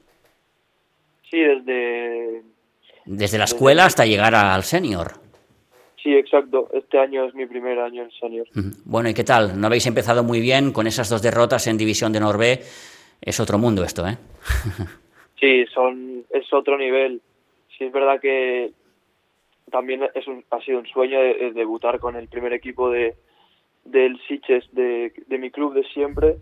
Sí, 1.30 1.40
desde 1.40 2.44
Desde 3.06 3.38
la 3.38 3.46
escuela 3.46 3.86
hasta 3.86 4.06
llegar 4.06 4.36
al 4.36 4.64
senior. 4.64 5.14
sí, 6.04 6.14
exacto. 6.14 6.70
Este 6.74 7.00
año 7.00 7.26
es 7.26 7.34
mi 7.34 7.46
primer 7.48 7.80
año 7.80 8.04
en 8.04 8.12
senior. 8.12 8.48
Bueno, 8.86 9.10
¿y 9.10 9.14
qué 9.14 9.24
tal? 9.24 9.60
¿No 9.60 9.68
habéis 9.68 9.88
empezado 9.88 10.24
muy 10.24 10.40
bien 10.42 10.72
con 10.72 10.88
esas 10.88 11.10
dos 11.10 11.22
derrotas 11.22 11.68
en 11.68 11.78
División 11.78 12.14
de 12.14 12.20
Norbe? 12.20 12.62
Es 13.22 13.40
otro 13.40 13.58
mundo 13.58 13.84
esto, 13.84 14.08
¿eh? 14.08 14.18
Sí, 15.40 15.66
son 15.68 16.26
es 16.32 16.52
otro 16.52 16.78
nivel. 16.78 17.22
Sí, 17.78 17.86
es 17.86 17.92
verdad 17.92 18.20
que 18.20 18.72
también 19.72 20.08
es 20.16 20.28
un, 20.28 20.44
ha 20.50 20.60
sido 20.62 20.80
un 20.80 20.88
sueño 20.88 21.20
de, 21.22 21.34
de 21.36 21.52
debutar 21.52 22.00
con 22.00 22.16
el 22.16 22.28
primer 22.28 22.54
equipo 22.54 22.90
de 22.90 23.16
del 23.86 24.20
Sitges 24.28 24.68
de, 24.74 25.14
de 25.28 25.38
mi 25.38 25.52
club 25.52 25.74
de 25.74 25.84
siempre 25.84 26.38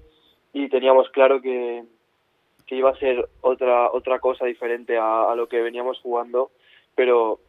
y 0.54 0.70
teníamos 0.70 1.10
claro 1.10 1.42
que, 1.42 1.84
que 2.66 2.76
iba 2.76 2.90
a 2.90 2.98
ser 2.98 3.28
otra 3.42 3.92
otra 3.92 4.20
cosa 4.20 4.46
diferente 4.46 4.98
a, 4.98 5.32
a 5.32 5.36
lo 5.36 5.48
que 5.48 5.62
veníamos 5.62 6.00
jugando, 6.00 6.52
pero 6.96 7.40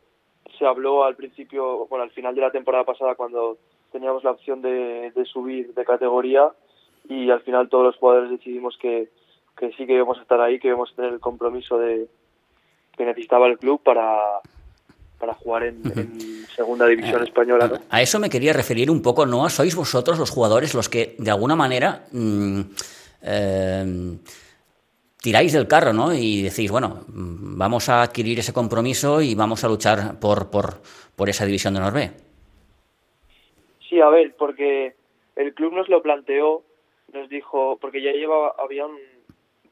se 0.58 0.66
habló 0.66 1.04
al 1.04 1.16
principio, 1.16 1.86
bueno, 1.86 2.02
al 2.02 2.10
final 2.10 2.34
de 2.34 2.40
la 2.40 2.50
temporada 2.50 2.84
pasada 2.84 3.14
cuando 3.14 3.58
teníamos 3.92 4.24
la 4.24 4.32
opción 4.32 4.62
de, 4.62 5.12
de 5.12 5.24
subir 5.24 5.72
de 5.74 5.84
categoría 5.84 6.50
y 7.08 7.30
al 7.30 7.40
final 7.40 7.68
todos 7.68 7.84
los 7.84 7.96
jugadores 7.96 8.30
decidimos 8.30 8.76
que, 8.80 9.08
que 9.56 9.72
sí 9.72 9.86
que 9.86 9.94
íbamos 9.94 10.18
a 10.18 10.22
estar 10.22 10.40
ahí, 10.40 10.58
que 10.58 10.68
íbamos 10.68 10.92
a 10.92 10.96
tener 10.96 11.12
el 11.12 11.20
compromiso 11.20 11.78
de 11.78 12.08
que 12.96 13.04
necesitaba 13.04 13.46
el 13.46 13.58
club 13.58 13.82
para, 13.82 14.40
para 15.18 15.34
jugar 15.34 15.64
en, 15.64 15.82
en 15.96 16.46
segunda 16.54 16.86
división 16.86 17.22
española. 17.22 17.68
¿no? 17.68 17.78
A 17.90 18.02
eso 18.02 18.18
me 18.18 18.30
quería 18.30 18.52
referir 18.52 18.90
un 18.90 19.02
poco, 19.02 19.26
¿no? 19.26 19.48
Sois 19.50 19.74
vosotros 19.74 20.18
los 20.18 20.30
jugadores 20.30 20.74
los 20.74 20.88
que, 20.88 21.14
de 21.18 21.30
alguna 21.30 21.56
manera, 21.56 22.06
mm, 22.12 22.60
eh, 23.22 24.16
tiráis 25.20 25.52
del 25.52 25.66
carro, 25.66 25.92
¿no? 25.92 26.14
Y 26.14 26.42
decís, 26.42 26.70
bueno, 26.70 27.04
mm, 27.08 27.58
vamos 27.58 27.88
a 27.88 28.02
adquirir 28.02 28.38
ese 28.38 28.52
compromiso 28.52 29.20
y 29.20 29.34
vamos 29.34 29.64
a 29.64 29.68
luchar 29.68 30.18
por, 30.20 30.50
por, 30.50 30.80
por 31.14 31.28
esa 31.28 31.44
división 31.44 31.74
de 31.74 31.80
Norbe. 31.80 32.12
Sí, 33.88 34.00
a 34.00 34.08
ver, 34.08 34.34
porque 34.38 34.94
el 35.36 35.54
club 35.54 35.72
nos 35.72 35.88
lo 35.88 36.02
planteó, 36.02 36.62
nos 37.16 37.28
dijo, 37.28 37.78
porque 37.80 38.02
ya 38.02 38.12
llevaba, 38.12 38.54
había 38.58 38.86
un 38.86 38.98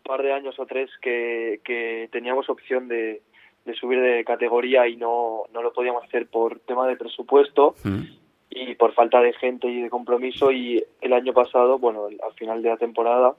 par 0.02 0.22
de 0.22 0.33
años 0.33 0.59
o 0.59 0.66
tres 0.66 0.90
que, 1.00 1.61
que 1.64 2.09
teníamos 2.12 2.48
opción 2.50 2.88
de, 2.88 3.22
de 3.64 3.74
subir 3.74 4.00
de 4.00 4.24
categoría 4.24 4.87
y 4.88 4.96
no, 4.96 5.44
no 5.52 5.62
lo 5.62 5.72
podíamos 5.72 6.04
hacer 6.04 6.26
por 6.26 6.61
tema 6.61 6.87
de 6.87 6.96
presupuesto 6.96 7.74
Mm. 7.85 8.02
y 8.50 8.74
por 8.74 8.92
falta 8.92 9.20
de 9.20 9.33
gente 9.33 9.68
y 9.68 9.83
de 9.83 9.90
compromiso 9.90 10.52
y 10.52 10.85
el 11.00 11.12
año 11.12 11.33
pasado, 11.33 11.78
bueno, 11.78 12.07
al 12.07 12.33
final 12.35 12.62
de 12.62 12.68
la 12.68 12.76
temporada 12.76 13.35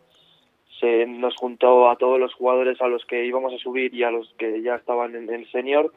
se 0.80 1.06
nos 1.06 1.36
juntó 1.36 1.90
a 1.90 1.96
todos 1.96 2.20
los 2.20 2.34
jugadores 2.34 2.82
a 2.82 2.88
los 2.88 3.06
que 3.06 3.26
íbamos 3.26 3.54
a 3.54 3.58
subir 3.58 3.94
y 3.94 4.04
a 4.04 4.12
los 4.12 4.34
que 4.38 4.62
ya 4.62 4.76
estaban 4.76 5.16
en 5.16 5.30
el 5.34 5.50
senior 5.52 5.94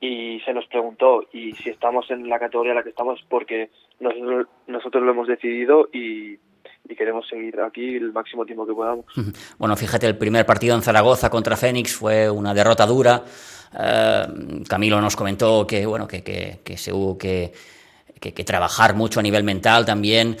y 0.00 0.40
se 0.40 0.52
nos 0.52 0.66
preguntó 0.66 1.26
y 1.32 1.52
si 1.52 1.70
estamos 1.70 2.10
en 2.10 2.28
la 2.28 2.40
categoría 2.40 2.72
en 2.72 2.76
la 2.78 2.82
que 2.82 2.90
estamos 2.90 3.24
porque 3.28 3.70
nosotros, 4.00 4.48
nosotros 4.66 5.04
lo 5.04 5.12
hemos 5.12 5.28
decidido 5.28 5.88
y, 5.92 6.38
y 6.88 6.94
queremos 6.96 7.26
seguir 7.28 7.60
aquí 7.60 7.96
el 7.96 8.12
máximo 8.12 8.44
tiempo 8.44 8.66
que 8.66 8.74
podamos. 8.74 9.06
Bueno, 9.58 9.76
fíjate, 9.76 10.06
el 10.06 10.18
primer 10.18 10.44
partido 10.44 10.74
en 10.74 10.82
Zaragoza 10.82 11.30
contra 11.30 11.56
Fénix 11.56 11.94
fue 11.94 12.28
una 12.30 12.52
derrota 12.52 12.86
dura. 12.86 13.24
Eh, 13.78 14.22
Camilo 14.68 15.00
nos 15.00 15.16
comentó 15.16 15.66
que, 15.66 15.86
bueno, 15.86 16.06
que, 16.06 16.22
que, 16.22 16.60
que 16.62 16.76
se 16.76 16.92
hubo 16.92 17.16
que, 17.18 17.52
trabajar 18.46 18.94
mucho 18.94 19.20
a 19.20 19.22
nivel 19.22 19.44
mental 19.44 19.84
también. 19.84 20.36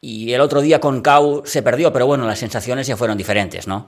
Y 0.00 0.32
el 0.32 0.40
otro 0.40 0.60
día 0.60 0.80
con 0.80 1.00
Cau 1.00 1.42
se 1.46 1.62
perdió, 1.62 1.92
pero 1.92 2.06
bueno, 2.06 2.26
las 2.26 2.38
sensaciones 2.38 2.86
ya 2.86 2.96
fueron 2.96 3.16
diferentes, 3.16 3.66
¿no? 3.66 3.86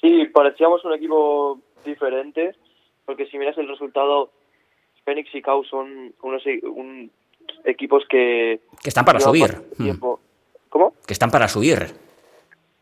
Sí, 0.00 0.26
parecíamos 0.32 0.84
un 0.84 0.92
equipo 0.94 1.58
diferente, 1.84 2.54
porque 3.04 3.26
si 3.26 3.38
miras 3.38 3.56
el 3.58 3.66
resultado, 3.68 4.30
Fénix 5.04 5.34
y 5.34 5.40
Cau 5.42 5.64
son 5.64 6.12
unos 6.22 6.46
e- 6.46 6.60
un- 6.66 7.10
equipos 7.64 8.04
que... 8.08 8.60
Que 8.82 8.90
están 8.90 9.04
para 9.04 9.18
subir. 9.20 9.56
¿Cómo? 10.68 10.94
Que 11.06 11.12
están 11.12 11.30
para 11.30 11.48
subir. 11.48 11.78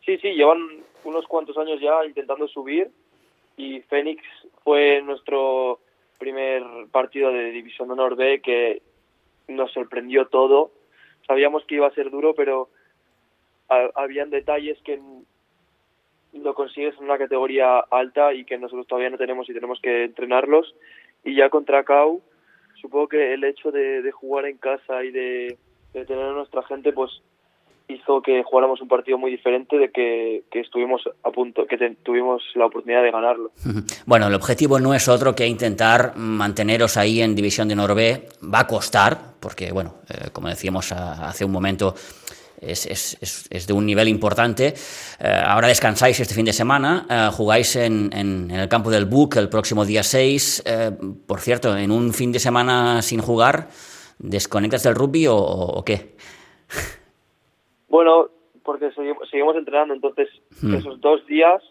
Sí, 0.04 0.18
sí, 0.18 0.32
llevan 0.34 0.60
unos 1.04 1.26
cuantos 1.26 1.56
años 1.58 1.80
ya 1.80 2.04
intentando 2.04 2.48
subir 2.48 2.90
y 3.56 3.80
Fénix 3.82 4.22
fue 4.64 5.00
nuestro 5.02 5.80
primer 6.18 6.62
partido 6.90 7.30
de 7.30 7.50
División 7.50 7.90
Honor 7.90 8.16
B 8.16 8.40
que 8.40 8.82
nos 9.48 9.72
sorprendió 9.72 10.26
todo. 10.28 10.70
Sabíamos 11.26 11.64
que 11.64 11.76
iba 11.76 11.86
a 11.86 11.94
ser 11.94 12.10
duro, 12.10 12.34
pero 12.34 12.68
ha- 13.68 13.90
habían 13.94 14.30
detalles 14.30 14.78
que 14.82 15.00
lo 16.32 16.54
consigues 16.54 16.94
en 16.98 17.04
una 17.04 17.18
categoría 17.18 17.78
alta 17.78 18.34
y 18.34 18.44
que 18.44 18.58
nosotros 18.58 18.86
todavía 18.86 19.10
no 19.10 19.18
tenemos 19.18 19.48
y 19.48 19.54
tenemos 19.54 19.80
que 19.80 20.04
entrenarlos. 20.04 20.74
Y 21.24 21.34
ya 21.34 21.48
contra 21.50 21.84
Cau, 21.84 22.20
supongo 22.80 23.08
que 23.08 23.32
el 23.34 23.42
hecho 23.44 23.70
de, 23.72 24.02
de 24.02 24.12
jugar 24.12 24.46
en 24.46 24.58
casa 24.58 25.02
y 25.04 25.10
de, 25.10 25.56
de 25.94 26.04
tener 26.04 26.24
a 26.24 26.32
nuestra 26.32 26.62
gente, 26.64 26.92
pues 26.92 27.22
hizo 27.88 28.20
que 28.20 28.42
jugáramos 28.42 28.80
un 28.80 28.88
partido 28.88 29.16
muy 29.18 29.30
diferente 29.30 29.78
de 29.78 29.90
que, 29.90 30.44
que 30.50 30.62
a 31.22 31.30
punto, 31.30 31.66
que 31.66 31.76
te- 31.78 31.96
tuvimos 32.02 32.42
la 32.54 32.66
oportunidad 32.66 33.02
de 33.02 33.10
ganarlo. 33.10 33.52
Bueno, 34.06 34.26
el 34.26 34.34
objetivo 34.34 34.78
no 34.80 34.92
es 34.94 35.08
otro 35.08 35.34
que 35.34 35.46
intentar 35.46 36.16
manteneros 36.16 36.96
ahí 36.96 37.22
en 37.22 37.34
División 37.34 37.68
de 37.68 37.76
Norbe. 37.76 38.28
Va 38.42 38.60
a 38.60 38.66
costar, 38.66 39.34
porque, 39.40 39.70
bueno, 39.72 39.96
eh, 40.08 40.30
como 40.32 40.48
decíamos 40.48 40.90
a- 40.92 41.28
hace 41.28 41.44
un 41.44 41.52
momento, 41.52 41.94
es, 42.60 43.66
de 43.66 43.72
un 43.72 43.84
nivel 43.86 44.08
importante. 44.08 44.74
Eh, 45.20 45.42
ahora 45.46 45.68
descansáis 45.68 46.18
este 46.18 46.34
fin 46.34 46.44
de 46.46 46.52
semana, 46.52 47.06
eh, 47.08 47.28
jugáis 47.32 47.76
en, 47.76 48.50
el 48.50 48.68
campo 48.68 48.90
del 48.90 49.04
BUC 49.04 49.36
el 49.36 49.48
próximo 49.48 49.84
día 49.84 50.02
6. 50.02 50.62
Eh, 50.66 50.90
por 51.26 51.40
cierto, 51.40 51.76
en 51.76 51.90
un 51.90 52.12
fin 52.12 52.32
de 52.32 52.38
semana 52.40 53.02
sin 53.02 53.20
jugar, 53.20 53.68
¿desconectas 54.18 54.82
del 54.82 54.94
rugby 54.94 55.26
o 55.28 55.82
qué? 55.84 56.16
Bueno, 57.88 58.28
porque 58.64 58.90
seguimos, 58.92 59.56
entrenando, 59.56 59.94
entonces 59.94 60.28
Hmm. 60.60 60.74
esos 60.74 61.00
dos 61.00 61.24
días 61.26 61.62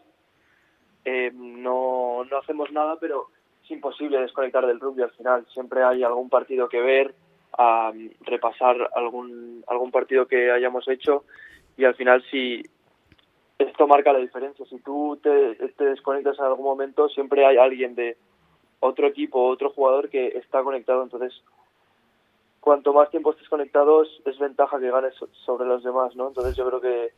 eh, 1.03 1.31
no, 1.33 2.23
no 2.29 2.37
hacemos 2.37 2.71
nada, 2.71 2.97
pero 2.99 3.27
es 3.63 3.71
imposible 3.71 4.19
desconectar 4.19 4.65
del 4.65 4.79
rugby 4.79 5.03
al 5.03 5.11
final. 5.11 5.45
Siempre 5.53 5.83
hay 5.83 6.03
algún 6.03 6.29
partido 6.29 6.69
que 6.69 6.81
ver, 6.81 7.13
a 7.57 7.91
repasar 8.21 8.89
algún, 8.95 9.63
algún 9.67 9.91
partido 9.91 10.27
que 10.27 10.51
hayamos 10.51 10.87
hecho 10.87 11.23
y 11.77 11.85
al 11.85 11.95
final 11.95 12.23
si 12.29 12.61
esto 13.57 13.87
marca 13.87 14.11
la 14.11 14.19
diferencia. 14.19 14.65
Si 14.65 14.79
tú 14.79 15.17
te, 15.21 15.55
te 15.55 15.85
desconectas 15.85 16.37
en 16.39 16.45
algún 16.45 16.65
momento, 16.65 17.07
siempre 17.09 17.45
hay 17.45 17.57
alguien 17.57 17.95
de 17.95 18.17
otro 18.81 19.07
equipo, 19.07 19.47
otro 19.47 19.69
jugador 19.69 20.09
que 20.09 20.27
está 20.37 20.61
conectado. 20.63 21.03
Entonces, 21.03 21.33
cuanto 22.65 22.91
más 22.91 23.09
tiempo 23.11 23.31
estés 23.31 23.47
conectado, 23.47 24.01
es, 24.03 24.37
ventaja 24.39 24.79
que 24.79 24.89
ganes 24.91 25.13
so- 25.15 25.29
sobre 25.45 25.65
los 25.67 25.83
demás, 25.83 26.15
¿no? 26.15 26.27
Entonces, 26.27 26.57
yo 26.57 26.67
creo 26.67 26.81
que 26.81 27.13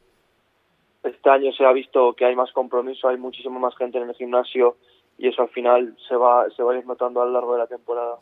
este 1.04 1.30
año 1.30 1.52
se 1.54 1.66
ha 1.66 1.72
visto 1.72 2.14
que 2.14 2.26
hay 2.26 2.36
más 2.36 2.52
compromiso, 2.52 3.08
hay 3.08 3.18
muchísimo 3.18 3.58
más 3.60 3.76
gente 3.78 3.98
en 3.98 4.10
el 4.10 4.16
gimnasio 4.16 4.76
y 5.18 5.30
eso 5.30 5.42
al 5.42 5.50
final 5.50 5.96
se 6.08 6.16
va, 6.16 6.46
se 6.56 6.62
va 6.62 6.74
a 6.74 6.78
ir 6.78 6.86
notando 6.86 7.22
a 7.22 7.26
lo 7.26 7.32
largo 7.32 7.54
de 7.54 7.60
la 7.60 7.68
temporada. 7.68 8.18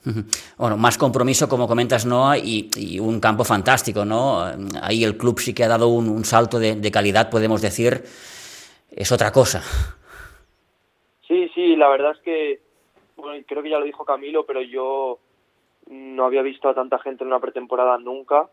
Bueno, 0.58 0.78
más 0.78 0.98
compromiso, 0.98 1.50
como 1.50 1.68
comentas, 1.68 2.06
Noah, 2.06 2.38
y, 2.38 2.70
y 2.78 3.00
un 3.00 3.20
campo 3.20 3.44
fantástico, 3.44 4.06
¿no? 4.06 4.40
Ahí 4.82 5.04
el 5.04 5.18
club 5.18 5.40
sí 5.40 5.54
que 5.54 5.64
ha 5.64 5.68
dado 5.68 5.88
un, 5.90 6.08
un 6.08 6.24
salto 6.24 6.60
de, 6.60 6.76
de 6.76 6.92
calidad, 6.92 7.30
podemos 7.30 7.62
decir. 7.62 8.04
Es 8.92 9.12
otra 9.12 9.32
cosa. 9.32 9.62
Sí, 11.28 11.50
sí, 11.56 11.76
la 11.76 11.90
verdad 11.90 12.12
es 12.12 12.20
que, 12.22 12.62
bueno, 13.18 13.44
creo 13.48 13.62
que 13.64 13.72
ya 13.72 13.80
lo 13.80 13.86
dijo 13.86 14.06
Camilo, 14.06 14.46
pero 14.46 14.62
yo 14.62 15.18
no 15.90 16.26
había 16.26 16.42
visto 16.42 16.70
a 16.70 16.74
tanta 16.74 17.00
gente 17.00 17.24
en 17.24 17.28
una 17.28 17.40
pretemporada 17.40 17.98
nunca 17.98 18.48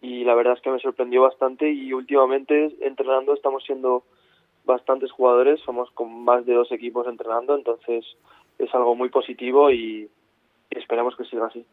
y 0.00 0.24
la 0.24 0.34
verdad 0.34 0.54
es 0.54 0.60
que 0.60 0.70
me 0.70 0.80
sorprendió 0.80 1.22
bastante 1.22 1.70
y 1.70 1.92
últimamente 1.92 2.76
entrenando 2.80 3.34
estamos 3.34 3.62
siendo 3.64 4.04
bastantes 4.64 5.10
jugadores, 5.12 5.60
somos 5.64 5.90
con 5.92 6.24
más 6.24 6.44
de 6.46 6.54
dos 6.54 6.70
equipos 6.72 7.06
entrenando, 7.06 7.56
entonces 7.56 8.04
es 8.58 8.74
algo 8.74 8.94
muy 8.94 9.08
positivo 9.08 9.70
y, 9.70 10.08
esperamos 10.70 11.14
que 11.16 11.24
siga 11.24 11.46
así. 11.46 11.66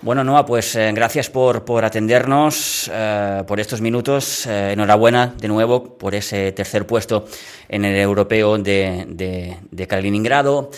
Bueno, 0.00 0.22
Noah, 0.22 0.46
pues 0.46 0.76
eh, 0.76 0.92
gracias 0.94 1.28
por, 1.28 1.64
por 1.64 1.84
atendernos, 1.84 2.88
eh, 2.92 3.42
por 3.44 3.58
estos 3.58 3.80
minutos. 3.80 4.46
Eh, 4.46 4.72
enhorabuena 4.72 5.34
de 5.36 5.48
nuevo 5.48 5.98
por 5.98 6.14
ese 6.14 6.52
tercer 6.52 6.86
puesto 6.86 7.24
en 7.68 7.84
el 7.84 7.96
europeo 7.96 8.56
de, 8.56 9.06
de, 9.08 9.56
de 9.68 9.86
Kaliningrado, 9.88 10.70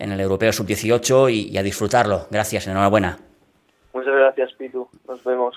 en 0.00 0.12
el 0.12 0.20
europeo 0.20 0.52
sub-18 0.52 1.32
y, 1.32 1.48
y 1.50 1.58
a 1.58 1.62
disfrutarlo. 1.62 2.26
Gracias, 2.30 2.66
enhorabuena. 2.66 3.18
Muchas 3.92 4.14
gracias, 4.14 4.52
Pitu. 4.54 4.88
Nos 5.06 5.22
vemos. 5.24 5.54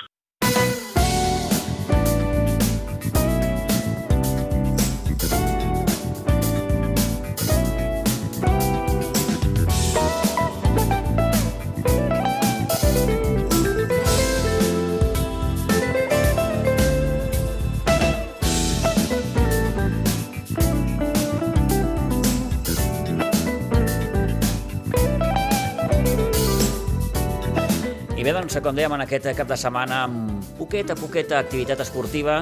Doncs, 28.44 28.60
com 28.60 28.76
dèiem, 28.76 28.92
en 28.92 29.02
aquest 29.06 29.30
cap 29.38 29.48
de 29.48 29.56
setmana, 29.56 30.02
amb 30.04 30.48
poqueta, 30.58 30.98
poqueta 31.00 31.38
activitat 31.40 31.80
esportiva, 31.80 32.42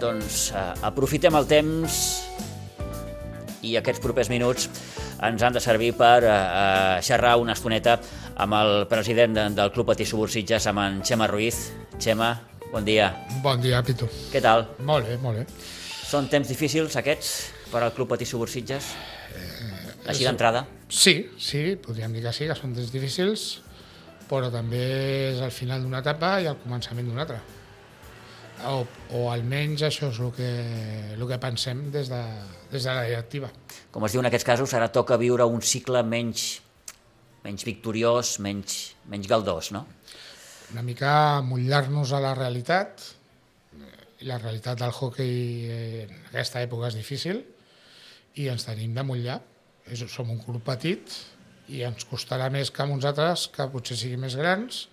doncs 0.00 0.46
eh, 0.56 0.62
aprofitem 0.88 1.36
el 1.36 1.48
temps 1.50 1.98
i 3.68 3.74
aquests 3.76 4.00
propers 4.00 4.30
minuts 4.32 4.70
ens 5.28 5.44
han 5.44 5.52
de 5.52 5.60
servir 5.60 5.92
per 5.98 6.24
eh, 6.24 6.32
eh, 6.32 6.96
xerrar 7.04 7.34
una 7.42 7.52
estoneta 7.52 7.98
amb 8.40 8.56
el 8.62 8.74
president 8.88 9.36
de, 9.36 9.46
del 9.60 9.74
Club 9.76 9.92
Patí 9.92 10.08
Subursitges, 10.08 10.72
amb 10.72 10.86
en 10.86 11.00
Xema 11.04 11.28
Ruiz. 11.28 11.66
Xema, 12.00 12.32
bon 12.72 12.88
dia. 12.88 13.12
Bon 13.44 13.60
dia, 13.60 13.84
Pitu. 13.84 14.08
Què 14.32 14.40
tal? 14.40 14.70
Molt 14.88 15.10
bé, 15.10 15.20
molt 15.20 15.42
bé. 15.42 15.48
Són 16.08 16.32
temps 16.32 16.48
difícils 16.48 16.96
aquests 16.96 17.34
per 17.68 17.84
al 17.84 17.92
Club 17.92 18.14
Patí 18.14 18.24
Subursitges? 18.24 18.94
Així 20.08 20.24
d'entrada? 20.24 20.64
Sí, 20.88 21.28
sí, 21.36 21.74
podríem 21.84 22.16
dir 22.16 22.24
que 22.24 22.32
sí, 22.32 22.48
que 22.48 22.56
són 22.56 22.72
temps 22.72 22.88
difícils, 22.88 23.50
però 24.30 24.50
també 24.52 24.82
és 25.32 25.40
el 25.42 25.50
final 25.50 25.82
d'una 25.82 26.04
etapa 26.04 26.36
i 26.42 26.46
el 26.46 26.58
començament 26.62 27.08
d'una 27.08 27.24
altra. 27.26 27.40
O, 28.70 28.84
o 29.16 29.20
almenys 29.32 29.86
això 29.88 30.10
és 30.12 30.18
el 30.20 30.32
que, 30.36 30.50
el 31.16 31.22
que 31.26 31.38
pensem 31.42 31.86
des 31.90 32.10
de, 32.12 32.20
des 32.70 32.84
de 32.84 32.94
la 32.94 33.06
directiva. 33.08 33.48
Com 33.90 34.04
es 34.06 34.14
diu 34.14 34.22
en 34.22 34.28
aquests 34.28 34.46
casos, 34.46 34.74
ara 34.76 34.90
toca 34.92 35.18
viure 35.20 35.46
un 35.48 35.64
cicle 35.64 36.02
menys, 36.06 36.60
menys 37.42 37.64
victoriós, 37.66 38.36
menys, 38.44 38.76
menys 39.10 39.30
galdós, 39.30 39.72
no? 39.74 39.86
Una 40.70 40.84
mica 40.86 41.40
mullar-nos 41.42 42.12
a 42.14 42.20
la 42.22 42.34
realitat, 42.36 43.02
i 44.20 44.28
la 44.28 44.36
realitat 44.38 44.78
del 44.78 44.92
hockey 44.92 45.32
en 46.04 46.12
aquesta 46.28 46.60
època 46.62 46.92
és 46.92 47.00
difícil, 47.00 47.40
i 48.38 48.46
ens 48.52 48.68
tenim 48.68 48.94
de 48.94 49.06
mullar. 49.08 49.40
És, 49.90 50.04
som 50.12 50.28
un 50.30 50.38
club 50.44 50.62
petit 50.62 51.08
i 51.76 51.84
ens 51.86 52.06
costarà 52.10 52.50
més 52.52 52.72
que 52.74 52.82
amb 52.84 52.96
uns 52.96 53.06
altres 53.08 53.46
que 53.54 53.68
potser 53.72 53.98
siguin 53.98 54.22
més 54.24 54.36
grans 54.38 54.84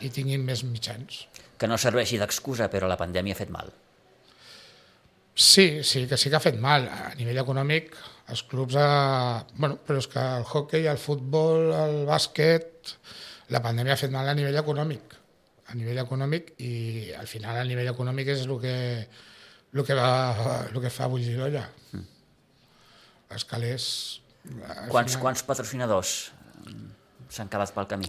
i 0.00 0.10
tinguin 0.12 0.42
més 0.46 0.64
mitjans. 0.64 1.24
Que 1.60 1.68
no 1.68 1.76
serveixi 1.80 2.18
d'excusa, 2.20 2.70
però 2.72 2.88
la 2.88 2.98
pandèmia 3.00 3.36
ha 3.36 3.40
fet 3.40 3.52
mal. 3.52 3.72
Sí, 5.34 5.82
sí, 5.84 6.06
que 6.08 6.16
sí 6.20 6.30
que 6.30 6.36
ha 6.36 6.42
fet 6.42 6.58
mal. 6.60 6.86
A 6.88 7.14
nivell 7.18 7.40
econòmic, 7.42 7.94
els 8.32 8.42
clubs... 8.48 8.76
A... 8.76 9.44
Bueno, 9.56 9.78
però 9.86 10.00
és 10.00 10.08
que 10.10 10.20
el 10.40 10.44
hockey, 10.44 10.86
el 10.90 11.00
futbol, 11.00 11.70
el 11.76 12.04
bàsquet... 12.08 12.94
La 13.50 13.62
pandèmia 13.64 13.96
ha 13.96 14.00
fet 14.00 14.12
mal 14.14 14.28
a 14.30 14.34
nivell 14.36 14.58
econòmic. 14.60 15.16
A 15.70 15.74
nivell 15.78 15.98
econòmic 16.02 16.52
i 16.62 17.10
al 17.18 17.26
final 17.30 17.58
a 17.58 17.66
nivell 17.66 17.90
econòmic 17.90 18.30
és 18.36 18.44
el 18.46 18.52
que, 18.62 18.74
el 19.74 19.82
que, 19.86 19.96
va, 19.98 20.10
el 20.68 20.78
que 20.82 20.92
fa 20.94 21.08
bullir 21.10 21.36
l'olla. 21.38 21.66
Mm. 21.92 22.08
Els 23.36 23.46
calés... 23.50 23.86
Quants, 24.90 25.16
quants 25.20 25.44
patrocinadors 25.46 26.14
mm, 26.64 26.90
s'han 27.28 27.50
quedat 27.52 27.74
pel 27.76 27.88
camí? 27.90 28.08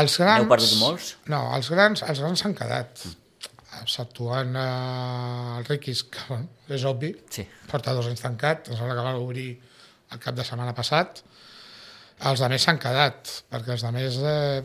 Els 0.00 0.16
grans... 0.18 0.40
N'heu 0.40 0.50
perdut 0.50 0.78
molts? 0.80 1.16
No, 1.30 1.44
els 1.56 1.68
grans 1.72 2.02
els 2.06 2.22
grans 2.24 2.42
s'han 2.42 2.56
quedat. 2.58 3.04
Mm 3.06 3.18
exceptuant 3.80 4.56
eh, 4.56 5.58
el 5.58 5.64
Riquis, 5.66 6.04
que 6.12 6.24
bueno, 6.28 6.48
és 6.68 6.84
obvi, 6.88 7.12
sí. 7.32 7.44
porta 7.70 7.94
dos 7.96 8.08
anys 8.10 8.22
tancat, 8.24 8.68
ens 8.68 8.80
sembla 8.80 8.96
que 8.98 9.06
va 9.06 9.14
obrir 9.20 9.48
el 10.12 10.20
cap 10.22 10.36
de 10.36 10.46
setmana 10.46 10.74
passat. 10.76 11.22
Els 12.28 12.42
de 12.42 12.48
més 12.52 12.64
s'han 12.66 12.80
quedat, 12.82 13.32
perquè 13.50 13.74
els 13.74 13.84
de 13.86 13.92
més, 13.94 14.18
eh, 14.28 14.62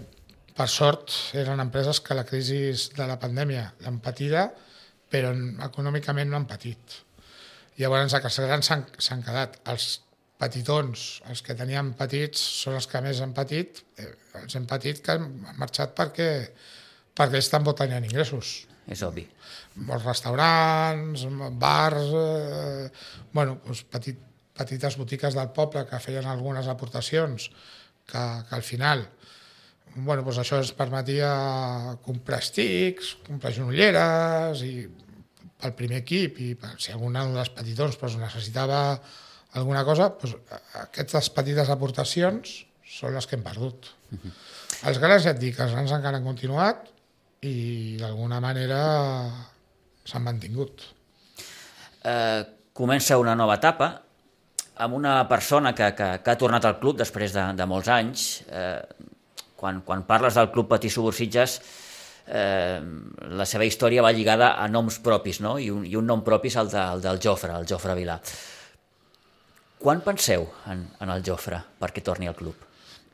per 0.58 0.68
sort, 0.72 1.14
eren 1.38 1.62
empreses 1.64 2.02
que 2.04 2.18
la 2.18 2.26
crisi 2.28 2.60
de 2.98 3.08
la 3.10 3.18
pandèmia 3.22 3.68
l'han 3.86 4.02
patida, 4.04 4.48
però 5.10 5.32
econòmicament 5.70 6.30
no 6.30 6.42
han 6.42 6.50
patit. 6.50 7.00
Llavors, 7.78 8.14
els 8.18 8.40
grans 8.42 8.68
s'han 8.68 9.24
quedat. 9.24 9.60
Els 9.72 9.88
petitons, 10.38 11.06
els 11.32 11.42
que 11.46 11.56
teníem 11.58 11.94
petits, 11.98 12.42
són 12.64 12.78
els 12.78 12.88
que 12.90 13.02
més 13.02 13.22
han 13.24 13.34
patit. 13.38 13.84
Eh, 13.98 14.12
els 14.44 14.58
hem 14.58 14.68
patit 14.70 15.02
que 15.04 15.16
han 15.18 15.28
marxat 15.58 15.96
perquè, 15.98 16.30
perquè 17.18 17.42
estan 17.42 17.66
botant 17.66 17.96
ingressos 17.98 18.68
és 18.88 19.02
obvi. 19.04 19.26
Molts 19.88 20.06
restaurants, 20.08 21.26
bars, 21.60 22.14
eh, 22.16 22.88
bueno, 23.34 23.58
doncs 23.66 23.84
petit, 23.92 24.20
petites 24.58 24.98
botiques 24.98 25.36
del 25.36 25.52
poble 25.54 25.86
que 25.90 26.00
feien 26.02 26.26
algunes 26.26 26.70
aportacions 26.72 27.50
que, 28.08 28.24
que 28.50 28.56
al 28.56 28.64
final 28.64 29.04
bueno, 29.98 30.22
doncs 30.22 30.40
això 30.42 30.60
ens 30.62 30.72
permetia 30.78 31.30
comprar 32.06 32.40
estics, 32.44 33.16
comprar 33.28 33.54
genolleres 33.56 34.62
i 34.66 34.74
pel 35.58 35.74
primer 35.78 36.04
equip 36.04 36.38
i 36.44 36.52
per, 36.60 36.76
si 36.82 36.94
algun 36.94 37.18
dels 37.18 37.50
petitons 37.56 37.98
doncs, 37.98 38.20
necessitava 38.22 38.82
alguna 39.58 39.84
cosa, 39.88 40.10
doncs, 40.22 40.36
aquestes 40.84 41.32
petites 41.36 41.70
aportacions 41.74 42.60
són 42.98 43.16
les 43.18 43.28
que 43.28 43.36
hem 43.38 43.44
perdut. 43.46 43.90
Uh 44.12 44.20
-huh. 44.20 44.36
Els 44.90 45.00
grans 45.02 45.24
ja 45.24 45.32
et 45.34 45.40
dic, 45.40 45.60
els 45.60 45.74
grans 45.74 45.92
encara 45.92 46.18
han 46.18 46.24
continuat, 46.24 46.88
i 47.42 47.98
d'alguna 48.00 48.40
manera 48.40 48.82
s'han 50.06 50.24
mantingut. 50.24 50.84
Eh, 52.04 52.44
comença 52.74 53.18
una 53.18 53.36
nova 53.36 53.58
etapa 53.60 54.02
amb 54.78 54.94
una 54.94 55.28
persona 55.28 55.74
que, 55.74 55.94
que, 55.98 56.10
que 56.24 56.32
ha 56.32 56.38
tornat 56.38 56.66
al 56.66 56.80
club 56.80 56.98
després 56.98 57.34
de, 57.34 57.44
de 57.58 57.66
molts 57.66 57.90
anys. 57.90 58.28
Eh, 58.50 58.82
quan, 59.58 59.82
quan 59.82 60.06
parles 60.06 60.38
del 60.38 60.52
club 60.54 60.70
Patí 60.70 60.90
Subursitges, 60.90 61.58
eh, 62.28 62.78
la 63.40 63.48
seva 63.50 63.66
història 63.66 64.04
va 64.06 64.14
lligada 64.14 64.54
a 64.62 64.68
noms 64.70 65.00
propis, 65.04 65.42
no? 65.42 65.58
I 65.58 65.72
un, 65.74 65.86
i 65.86 65.98
un 65.98 66.06
nom 66.06 66.22
propi 66.24 66.52
és 66.52 66.60
el, 66.62 66.70
de, 66.70 66.84
el 66.94 67.02
del 67.02 67.22
Jofre, 67.24 67.56
el 67.58 67.66
Jofre 67.70 67.98
Vilà. 67.98 68.20
Quan 69.78 70.02
penseu 70.06 70.48
en, 70.72 70.88
en 71.04 71.14
el 71.14 71.24
Jofre 71.26 71.62
perquè 71.80 72.02
torni 72.06 72.30
al 72.30 72.36
club, 72.38 72.56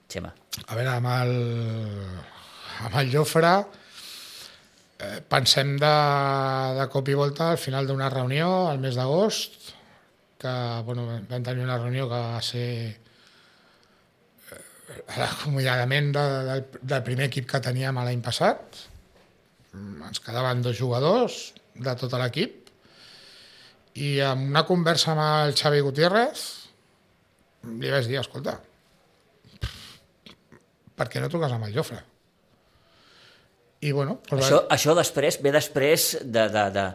Xema? 0.09 0.31
A 0.67 0.77
veure, 0.77 0.93
amb 0.95 1.09
el, 1.11 1.33
amb 2.87 2.99
el 3.01 3.11
Jofre 3.11 3.55
Eh, 5.03 5.19
pensem 5.27 5.75
de, 5.81 5.93
de 6.77 6.83
cop 6.93 7.09
i 7.09 7.15
volta 7.17 7.49
al 7.51 7.59
final 7.59 7.87
d'una 7.89 8.11
reunió 8.13 8.49
al 8.69 8.79
mes 8.79 8.95
d'agost 8.95 9.71
que 10.39 10.53
bueno, 10.85 11.05
vam 11.29 11.43
tenir 11.43 11.63
una 11.63 11.79
reunió 11.79 12.05
que 12.11 12.19
va 12.19 12.41
ser 12.45 12.67
eh, 12.93 14.59
l'acomiadament 15.17 16.11
de, 16.15 16.25
del, 16.49 16.65
del 16.81 17.05
primer 17.07 17.27
equip 17.31 17.49
que 17.49 17.63
teníem 17.63 17.99
l'any 17.99 18.21
passat. 18.23 18.83
Ens 19.73 20.21
quedaven 20.23 20.61
dos 20.61 20.77
jugadors 20.77 21.39
de 21.73 21.95
tot 21.99 22.13
l'equip 22.21 22.62
i 23.99 24.17
amb 24.25 24.49
una 24.49 24.63
conversa 24.65 25.13
amb 25.13 25.21
el 25.23 25.57
Xavi 25.57 25.81
Gutiérrez 25.85 26.43
li 27.79 27.91
vaig 27.93 28.09
dir, 28.09 28.19
escolta 28.19 28.57
per 30.97 31.09
què 31.09 31.21
no 31.21 31.29
truques 31.31 31.53
amb 31.53 31.67
el 31.67 31.73
Jofre? 31.75 31.99
I, 33.83 33.91
bueno, 33.91 34.19
doncs 34.29 34.45
això, 34.45 34.61
va... 34.61 34.75
això 34.77 34.95
després 34.95 35.39
ve 35.43 35.51
després 35.51 36.07
de, 36.23 36.47
de, 36.53 36.67
de... 36.75 36.85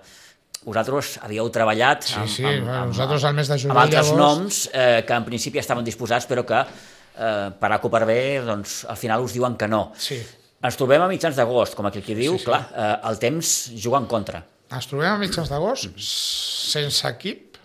Vosaltres 0.65 1.17
havíeu 1.23 1.49
treballat 1.55 2.07
sí, 2.09 2.17
amb, 2.19 2.31
sí, 2.33 2.45
amb, 2.47 2.71
amb, 2.73 2.93
nosaltres 2.93 3.27
al 3.29 3.37
mes 3.37 3.51
de 3.51 3.59
juliol, 3.61 3.75
amb 3.75 3.83
altres 3.85 4.11
llavors... 4.11 4.23
noms 4.23 4.61
eh, 4.73 5.03
que 5.07 5.19
en 5.19 5.27
principi 5.27 5.61
estaven 5.61 5.87
disposats 5.87 6.27
però 6.31 6.45
que 6.49 6.63
eh, 6.63 7.49
per 7.61 7.71
A 7.75 7.79
o 7.83 7.93
per 7.93 8.03
B 8.09 8.19
doncs, 8.47 8.81
al 8.89 8.99
final 9.01 9.25
us 9.27 9.37
diuen 9.37 9.59
que 9.61 9.69
no. 9.71 9.89
Sí. 9.99 10.19
Ens 10.59 10.79
trobem 10.81 11.05
a 11.05 11.11
mitjans 11.11 11.37
d'agost, 11.39 11.77
com 11.79 11.87
aquell 11.87 12.03
qui 12.03 12.17
diu, 12.19 12.35
sí, 12.35 12.43
sí. 12.43 12.49
clar, 12.49 12.65
eh, 12.73 12.95
el 13.11 13.21
temps 13.23 13.53
juga 13.79 14.01
en 14.03 14.09
contra. 14.11 14.43
Ens 14.69 14.89
trobem 14.89 15.15
a 15.15 15.19
mitjans 15.21 15.49
d'agost 15.49 15.97
sense 16.05 17.07
equip 17.09 17.57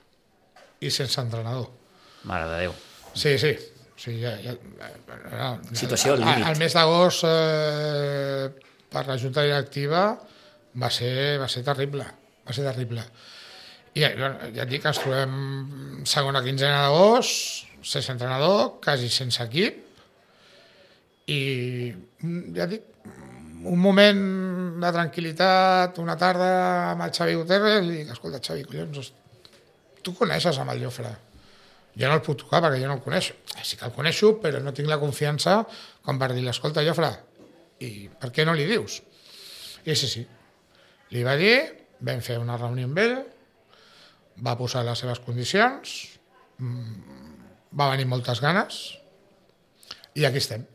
i 0.84 0.92
sense 0.92 1.20
entrenador. 1.20 1.70
Mare 2.30 2.48
de 2.48 2.60
Déu. 2.63 2.76
Sí, 3.13 3.36
sí. 3.38 3.52
sí 4.00 4.16
ja, 4.22 4.34
ja, 4.44 4.56
ja, 5.32 5.50
Situació 5.76 6.16
al 6.16 6.24
límit. 6.24 6.46
Al 6.48 6.60
mes 6.62 6.76
d'agost 6.76 7.28
eh, 7.28 8.48
per 8.94 9.04
la 9.10 9.18
junta 9.20 9.44
directiva 9.44 10.06
va 10.80 10.89
ser, 10.89 11.39
va 11.42 11.50
ser 11.52 11.63
terrible, 11.68 12.08
va 12.48 12.56
ser 12.56 12.66
terrible. 12.70 13.04
I 13.94 14.02
ja, 14.02 14.13
ja 14.16 14.63
et 14.63 14.72
dic 14.72 14.82
que 14.82 14.94
ens 14.94 15.04
trobem 15.04 15.36
segona 16.10 16.42
quinzena 16.46 16.88
d'agost, 16.88 17.68
sense 17.84 18.16
entrenador, 18.16 18.80
quasi 18.82 19.12
sense 19.12 19.44
equip, 19.44 19.84
i 21.30 21.42
ja 22.56 22.66
et 22.66 22.78
dic, 22.78 22.89
un 23.69 23.80
moment 23.80 24.23
de 24.82 24.89
tranquil·litat, 24.95 25.99
una 26.04 26.15
tarda 26.19 26.49
amb 26.91 27.06
el 27.06 27.13
Xavi 27.15 27.36
Guterres, 27.39 27.86
i 27.86 27.99
dic, 27.99 28.10
escolta, 28.15 28.41
Xavi, 28.43 28.65
collons, 28.67 29.12
tu 30.04 30.13
coneixes 30.17 30.60
amb 30.60 30.73
el 30.73 30.84
Llofre? 30.84 31.13
Jo 31.93 32.10
no 32.10 32.17
el 32.17 32.23
puc 32.26 32.39
tocar 32.41 32.63
perquè 32.63 32.82
jo 32.82 32.89
no 32.89 32.97
el 32.97 33.04
coneixo. 33.06 33.36
Sí 33.63 33.78
que 33.78 33.86
el 33.86 33.93
coneixo, 33.95 34.34
però 34.41 34.60
no 34.63 34.73
tinc 34.76 34.89
la 34.89 34.99
confiança 35.02 35.62
com 36.04 36.19
per 36.19 36.32
dir 36.34 36.47
escolta, 36.49 36.84
Llofre, 36.84 37.12
i 37.86 38.10
per 38.19 38.32
què 38.34 38.45
no 38.47 38.56
li 38.58 38.65
dius? 38.69 38.99
I 39.86 39.95
sí, 39.95 40.10
sí. 40.10 40.26
Li 41.13 41.23
va 41.23 41.38
dir, 41.39 41.56
vam 42.02 42.23
fer 42.26 42.39
una 42.41 42.58
reunió 42.58 42.89
amb 42.89 42.99
ell, 43.04 43.15
va 44.43 44.58
posar 44.58 44.84
les 44.88 44.99
seves 44.99 45.21
condicions, 45.23 45.95
mm, 46.58 47.39
va 47.80 47.91
venir 47.93 48.10
moltes 48.10 48.41
ganes, 48.41 48.84
i 50.15 50.26
aquí 50.26 50.41
estem. 50.41 50.65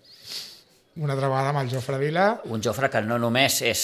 Una 0.98 1.14
altra 1.14 1.28
vegada 1.30 1.52
amb 1.52 1.60
el 1.60 1.68
Jofre 1.70 1.98
Vila. 2.00 2.26
Un 2.50 2.62
Jofre 2.64 2.88
que 2.90 3.02
no 3.06 3.20
només 3.22 3.60
és 3.62 3.82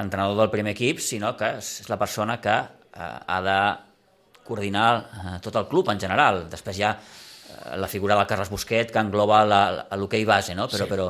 entrenador 0.00 0.36
del 0.42 0.50
primer 0.52 0.74
equip, 0.76 1.00
sinó 1.00 1.32
que 1.38 1.54
és 1.56 1.88
la 1.88 1.96
persona 2.00 2.36
que 2.42 2.52
eh, 2.52 3.00
ha 3.00 3.38
de 3.46 3.60
coordinar 4.44 4.90
eh, 5.00 5.34
tot 5.44 5.56
el 5.56 5.68
club 5.70 5.88
en 5.92 6.02
general. 6.02 6.44
Després 6.52 6.78
hi 6.78 6.84
ha 6.84 6.92
eh, 6.92 7.76
la 7.80 7.88
figura 7.88 8.18
del 8.18 8.28
Carles 8.28 8.52
Busquet 8.52 8.92
que 8.92 9.00
engloba 9.00 9.40
l'hoquei 9.96 10.26
base, 10.28 10.56
no? 10.58 10.68
però, 10.68 10.84
sí. 10.84 10.90
però 10.92 11.08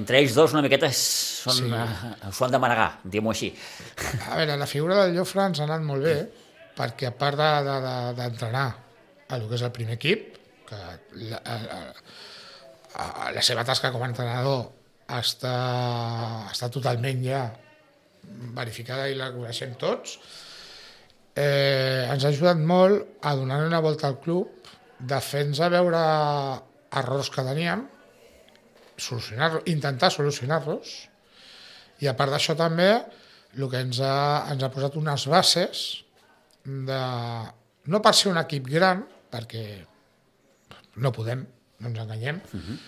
entre 0.00 0.18
ells 0.18 0.34
dos 0.34 0.56
una 0.56 0.64
miqueta 0.66 0.90
són, 0.90 1.60
sí. 1.60 1.70
s'ho 2.34 2.48
han 2.48 2.56
de 2.56 2.62
manegar, 2.66 2.90
diguem-ho 3.04 3.30
així. 3.30 3.52
A 4.26 4.40
veure, 4.40 4.58
la 4.58 4.70
figura 4.70 5.04
del 5.04 5.14
Llofre 5.14 5.46
ens 5.52 5.62
ha 5.62 5.68
anat 5.68 5.86
molt 5.86 6.02
bé, 6.02 6.18
perquè 6.74 7.12
a 7.12 7.14
part 7.14 7.38
d'entrenar 7.38 8.10
de, 8.18 8.18
de, 8.18 8.30
de 8.42 9.34
a 9.38 9.38
el 9.38 9.46
que 9.48 9.54
és 9.54 9.62
el 9.62 9.74
primer 9.76 10.00
equip, 10.00 10.32
que 10.66 10.80
la, 10.80 11.38
la, 11.38 11.60
la, 11.62 11.82
la 12.94 13.42
seva 13.42 13.64
tasca 13.66 13.90
com 13.92 14.04
a 14.04 14.08
entrenador 14.10 14.66
està, 15.10 15.54
està 16.50 16.70
totalment 16.72 17.22
ja 17.24 17.44
verificada 18.56 19.08
i 19.10 19.16
la 19.18 19.32
coneixem 19.34 19.74
tots, 19.80 20.18
eh, 21.34 22.06
ens 22.10 22.24
ha 22.24 22.30
ajudat 22.30 22.60
molt 22.60 23.18
a 23.22 23.34
donar 23.36 23.64
una 23.66 23.82
volta 23.84 24.08
al 24.08 24.20
club, 24.22 24.70
de 24.98 25.18
fer-nos 25.20 25.60
a 25.60 25.68
veure 25.72 26.04
errors 27.00 27.30
que 27.30 27.44
teníem, 27.44 27.84
solucionar 28.96 29.58
intentar 29.66 30.10
solucionar-los. 30.14 30.94
I 32.00 32.08
a 32.08 32.14
part 32.16 32.32
d'això 32.32 32.54
també 32.58 32.88
el 32.94 33.66
que 33.70 33.82
ens 33.82 34.00
ha, 34.02 34.14
ens 34.52 34.62
ha 34.62 34.70
posat 34.72 34.96
unes 34.98 35.26
bases 35.30 35.82
de, 36.64 37.02
no 37.90 38.00
per 38.02 38.14
ser 38.16 38.30
un 38.32 38.40
equip 38.40 38.70
gran, 38.70 39.04
perquè 39.34 39.64
no 41.02 41.12
podem, 41.14 41.42
no 41.84 41.92
ens 41.92 42.02
enganyem, 42.02 42.40
uh 42.40 42.56
mhm. 42.56 42.64
-huh. 42.72 42.78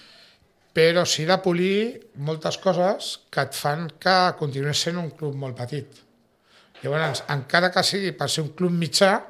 però 0.76 1.05
sí 1.05 1.24
de 1.24 1.38
polir 1.44 2.09
moltes 2.16 2.59
coses 2.59 3.20
que 3.30 3.40
et 3.40 3.55
fan 3.55 3.88
que 3.99 4.34
continuïs 4.38 4.82
sent 4.82 4.99
un 4.99 5.11
club 5.11 5.34
molt 5.34 5.57
petit. 5.57 5.86
Llavors, 6.82 7.24
encara 7.28 7.70
que 7.70 7.82
sigui 7.82 8.12
per 8.12 8.28
ser 8.28 8.42
un 8.42 8.53
club 8.55 8.72
mitjà, 8.72 9.24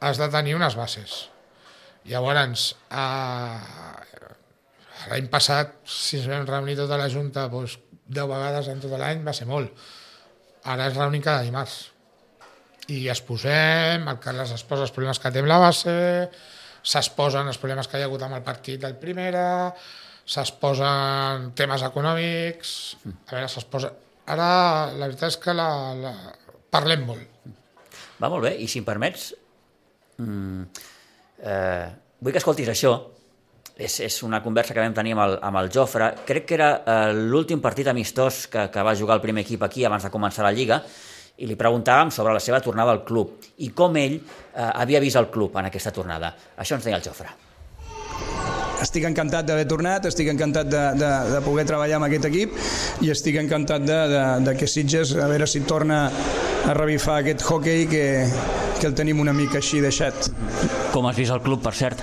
has 0.00 0.18
de 0.18 0.28
tenir 0.28 0.54
unes 0.54 0.76
bases. 0.76 1.28
Llavors, 2.04 2.76
eh, 2.90 3.58
L'any 5.08 5.28
passat, 5.32 5.76
si 5.86 6.18
es 6.18 6.26
vam 6.28 6.46
reunir 6.48 6.74
tota 6.78 6.98
la 7.00 7.08
Junta 7.12 7.46
doncs, 7.52 7.78
10 8.08 8.28
vegades 8.30 8.68
en 8.72 8.82
tot 8.82 8.94
l'any, 8.98 9.22
va 9.24 9.34
ser 9.36 9.46
molt. 9.48 9.70
Ara 10.68 10.88
es 10.88 10.96
reunim 10.96 11.22
cada 11.22 11.46
dimarts. 11.46 11.78
i 12.88 13.02
es 13.12 13.20
posem, 13.20 14.06
el 14.08 14.16
Carles 14.16 14.54
es 14.54 14.62
posa 14.64 14.86
els 14.86 14.92
problemes 14.96 15.18
que 15.20 15.28
té 15.28 15.42
amb 15.42 15.50
la 15.50 15.58
base, 15.60 15.92
s'exposen 16.82 17.48
els 17.48 17.58
problemes 17.60 17.88
que 17.88 17.98
hi 17.98 18.04
ha 18.04 18.08
hagut 18.08 18.22
amb 18.26 18.38
el 18.38 18.44
partit 18.46 18.80
del 18.82 18.96
primera, 19.00 19.72
s'exposen 20.28 21.52
temes 21.58 21.84
econòmics, 21.86 22.74
a 23.06 23.34
veure, 23.34 23.48
s'exposa... 23.48 23.92
Ara, 24.28 24.48
la 24.92 25.06
veritat 25.06 25.32
és 25.32 25.38
que 25.40 25.54
la, 25.56 25.68
la... 25.96 26.12
parlem 26.68 27.06
molt. 27.08 27.54
Va 28.20 28.28
molt 28.28 28.44
bé, 28.44 28.56
i 28.60 28.66
si 28.68 28.82
em 28.82 28.84
permets, 28.84 29.30
mm, 30.20 30.82
eh, 31.48 31.86
vull 32.20 32.34
que 32.34 32.42
escoltis 32.42 32.68
això. 32.74 32.92
És, 33.78 34.00
és 34.02 34.16
una 34.26 34.40
conversa 34.42 34.74
que 34.74 34.82
vam 34.82 34.94
tenir 34.94 35.14
amb 35.14 35.22
el, 35.22 35.36
amb 35.48 35.60
el 35.60 35.68
Jofre. 35.70 36.10
Crec 36.26 36.48
que 36.48 36.56
era 36.58 36.70
eh, 36.82 37.12
l'últim 37.14 37.62
partit 37.62 37.86
amistós 37.86 38.48
que, 38.50 38.66
que 38.74 38.84
va 38.84 38.96
jugar 38.98 39.16
el 39.16 39.22
primer 39.22 39.44
equip 39.46 39.62
aquí 39.62 39.86
abans 39.86 40.02
de 40.02 40.10
començar 40.10 40.42
la 40.44 40.52
Lliga, 40.52 40.80
i 41.38 41.46
li 41.46 41.56
preguntàvem 41.58 42.10
sobre 42.14 42.34
la 42.34 42.42
seva 42.42 42.60
tornada 42.64 42.94
al 42.94 43.04
club 43.06 43.36
i 43.62 43.70
com 43.76 43.96
ell 44.00 44.16
eh, 44.18 44.22
havia 44.68 45.02
vist 45.02 45.18
el 45.20 45.28
club 45.30 45.56
en 45.58 45.68
aquesta 45.68 45.94
tornada. 45.94 46.32
Això 46.58 46.78
ens 46.78 46.88
deia 46.88 46.98
el 46.98 47.04
Jofre. 47.04 47.30
Estic 48.82 49.08
encantat 49.08 49.46
d'haver 49.46 49.66
tornat, 49.70 50.06
estic 50.06 50.28
encantat 50.30 50.68
de, 50.70 50.82
de, 50.98 51.10
de 51.32 51.40
poder 51.42 51.64
treballar 51.66 51.98
amb 51.98 52.06
aquest 52.06 52.28
equip 52.28 52.54
i 53.02 53.10
estic 53.10 53.38
encantat 53.40 53.82
de, 53.86 53.98
de, 54.12 54.22
de 54.46 54.54
que 54.58 54.68
Sitges, 54.70 55.16
a 55.18 55.26
veure 55.30 55.48
si 55.50 55.64
torna 55.66 56.04
a 56.66 56.76
revifar 56.78 57.20
aquest 57.22 57.42
hockey 57.42 57.88
que, 57.90 58.04
que 58.78 58.86
el 58.86 58.94
tenim 58.98 59.22
una 59.22 59.34
mica 59.34 59.58
així 59.58 59.82
deixat. 59.82 60.30
Com 60.94 61.10
has 61.10 61.18
vist 61.18 61.34
el 61.34 61.42
club, 61.42 61.62
per 61.64 61.74
cert? 61.74 62.02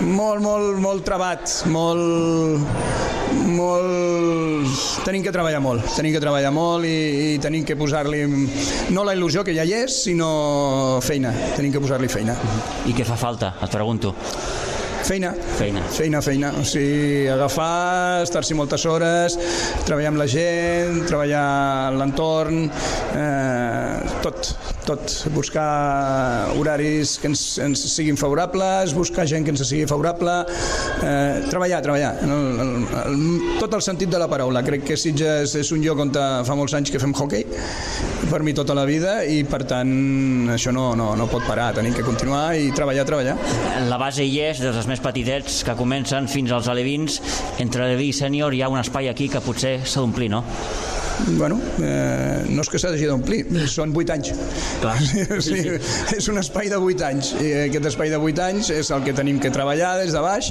Molt, 0.00 0.40
molt, 0.42 0.78
molt 0.80 1.04
trebat, 1.04 1.60
molt, 1.70 3.09
molt... 3.32 4.78
Tenim 5.04 5.24
que 5.24 5.32
treballar 5.34 5.60
molt, 5.64 5.86
tenim 5.96 6.14
que 6.14 6.22
treballar 6.22 6.52
molt 6.54 6.88
i, 6.88 6.96
i 7.34 7.38
tenim 7.42 7.64
que 7.66 7.76
posar-li 7.78 8.24
no 8.94 9.04
la 9.06 9.14
il·lusió 9.16 9.44
que 9.46 9.54
ja 9.56 9.64
hi 9.66 9.76
és, 9.82 10.02
sinó 10.06 10.30
feina, 11.04 11.32
tenim 11.56 11.72
que 11.74 11.82
posar-li 11.82 12.10
feina. 12.12 12.36
I 12.86 12.96
què 12.96 13.06
fa 13.08 13.18
falta, 13.20 13.54
et 13.62 13.72
pregunto? 13.72 14.14
Feina. 15.10 15.32
Feina. 15.58 15.82
Feina, 15.90 16.20
feina. 16.22 16.52
O 16.60 16.62
sigui, 16.62 17.26
agafar, 17.32 18.22
estar-s'hi 18.22 18.54
moltes 18.54 18.84
hores, 18.86 19.34
treballar 19.88 20.12
amb 20.12 20.20
la 20.20 20.26
gent, 20.30 21.00
treballar 21.08 21.90
l'entorn, 21.96 22.68
eh, 23.18 24.20
tot, 24.22 24.52
tot. 24.90 25.14
Buscar 25.34 26.50
horaris 26.58 27.16
que 27.20 27.30
ens, 27.30 27.42
ens 27.62 27.82
siguin 27.92 28.18
favorables, 28.20 28.94
buscar 28.96 29.26
gent 29.30 29.46
que 29.46 29.54
ens 29.54 29.62
sigui 29.66 29.86
favorable, 29.90 30.40
eh, 31.04 31.46
treballar, 31.50 31.80
treballar. 31.84 32.12
En 32.24 32.34
el, 32.34 32.60
el, 32.64 32.72
el, 33.00 33.58
tot 33.60 33.74
el 33.78 33.84
sentit 33.84 34.10
de 34.10 34.20
la 34.20 34.28
paraula. 34.30 34.64
Crec 34.66 34.86
que 34.90 34.98
Sitges 35.00 35.54
és 35.60 35.72
un 35.74 35.82
lloc 35.84 36.02
on 36.02 36.12
fa 36.46 36.56
molts 36.58 36.74
anys 36.76 36.90
que 36.92 37.00
fem 37.02 37.14
hockey, 37.14 37.46
per 38.30 38.42
mi 38.46 38.54
tota 38.56 38.74
la 38.76 38.86
vida, 38.88 39.20
i 39.24 39.42
per 39.48 39.62
tant 39.70 40.50
això 40.54 40.74
no, 40.74 40.90
no, 40.98 41.12
no 41.18 41.28
pot 41.30 41.46
parar, 41.46 41.70
tenim 41.76 41.94
que 41.96 42.06
continuar 42.06 42.56
i 42.58 42.70
treballar, 42.76 43.06
treballar. 43.08 43.36
La 43.90 44.00
base 44.00 44.26
hi 44.26 44.40
és, 44.42 44.62
des 44.62 44.74
dels 44.74 44.90
més 44.90 45.02
petitets 45.02 45.62
que 45.66 45.76
comencen 45.78 46.28
fins 46.30 46.52
als 46.54 46.70
alevins, 46.72 47.20
entre 47.62 47.86
aleví 47.86 48.10
i 48.10 48.16
sènior 48.16 48.54
hi 48.56 48.64
ha 48.64 48.72
un 48.72 48.80
espai 48.80 49.10
aquí 49.10 49.30
que 49.30 49.44
potser 49.44 49.78
s'ha 49.84 50.02
d'omplir, 50.02 50.32
no? 50.34 50.44
Bueno, 51.28 51.60
eh, 51.82 52.44
no 52.48 52.64
és 52.64 52.70
que 52.70 52.78
s'hagi 52.80 53.06
d'omplir, 53.08 53.42
són 53.70 53.94
8 53.96 54.14
anys. 54.16 54.32
Clar. 54.82 54.96
Sí, 55.40 55.56
sí. 55.62 55.78
És 56.16 56.28
un 56.32 56.40
espai 56.40 56.68
de 56.72 56.78
8 56.80 57.06
anys. 57.06 57.32
I 57.40 57.52
aquest 57.66 57.90
espai 57.92 58.12
de 58.12 58.18
8 58.20 58.44
anys 58.44 58.70
és 58.74 58.90
el 58.94 59.04
que 59.06 59.14
tenim 59.16 59.40
que 59.40 59.52
treballar 59.54 59.96
des 60.00 60.14
de 60.16 60.22
baix, 60.24 60.50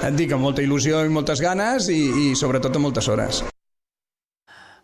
et 0.00 0.16
dic, 0.16 0.32
amb 0.34 0.46
molta 0.46 0.64
il·lusió 0.64 1.02
i 1.06 1.12
moltes 1.12 1.42
ganes 1.44 1.90
i, 1.92 2.00
i 2.24 2.26
sobretot 2.38 2.76
amb 2.76 2.88
moltes 2.88 3.08
hores. 3.10 3.42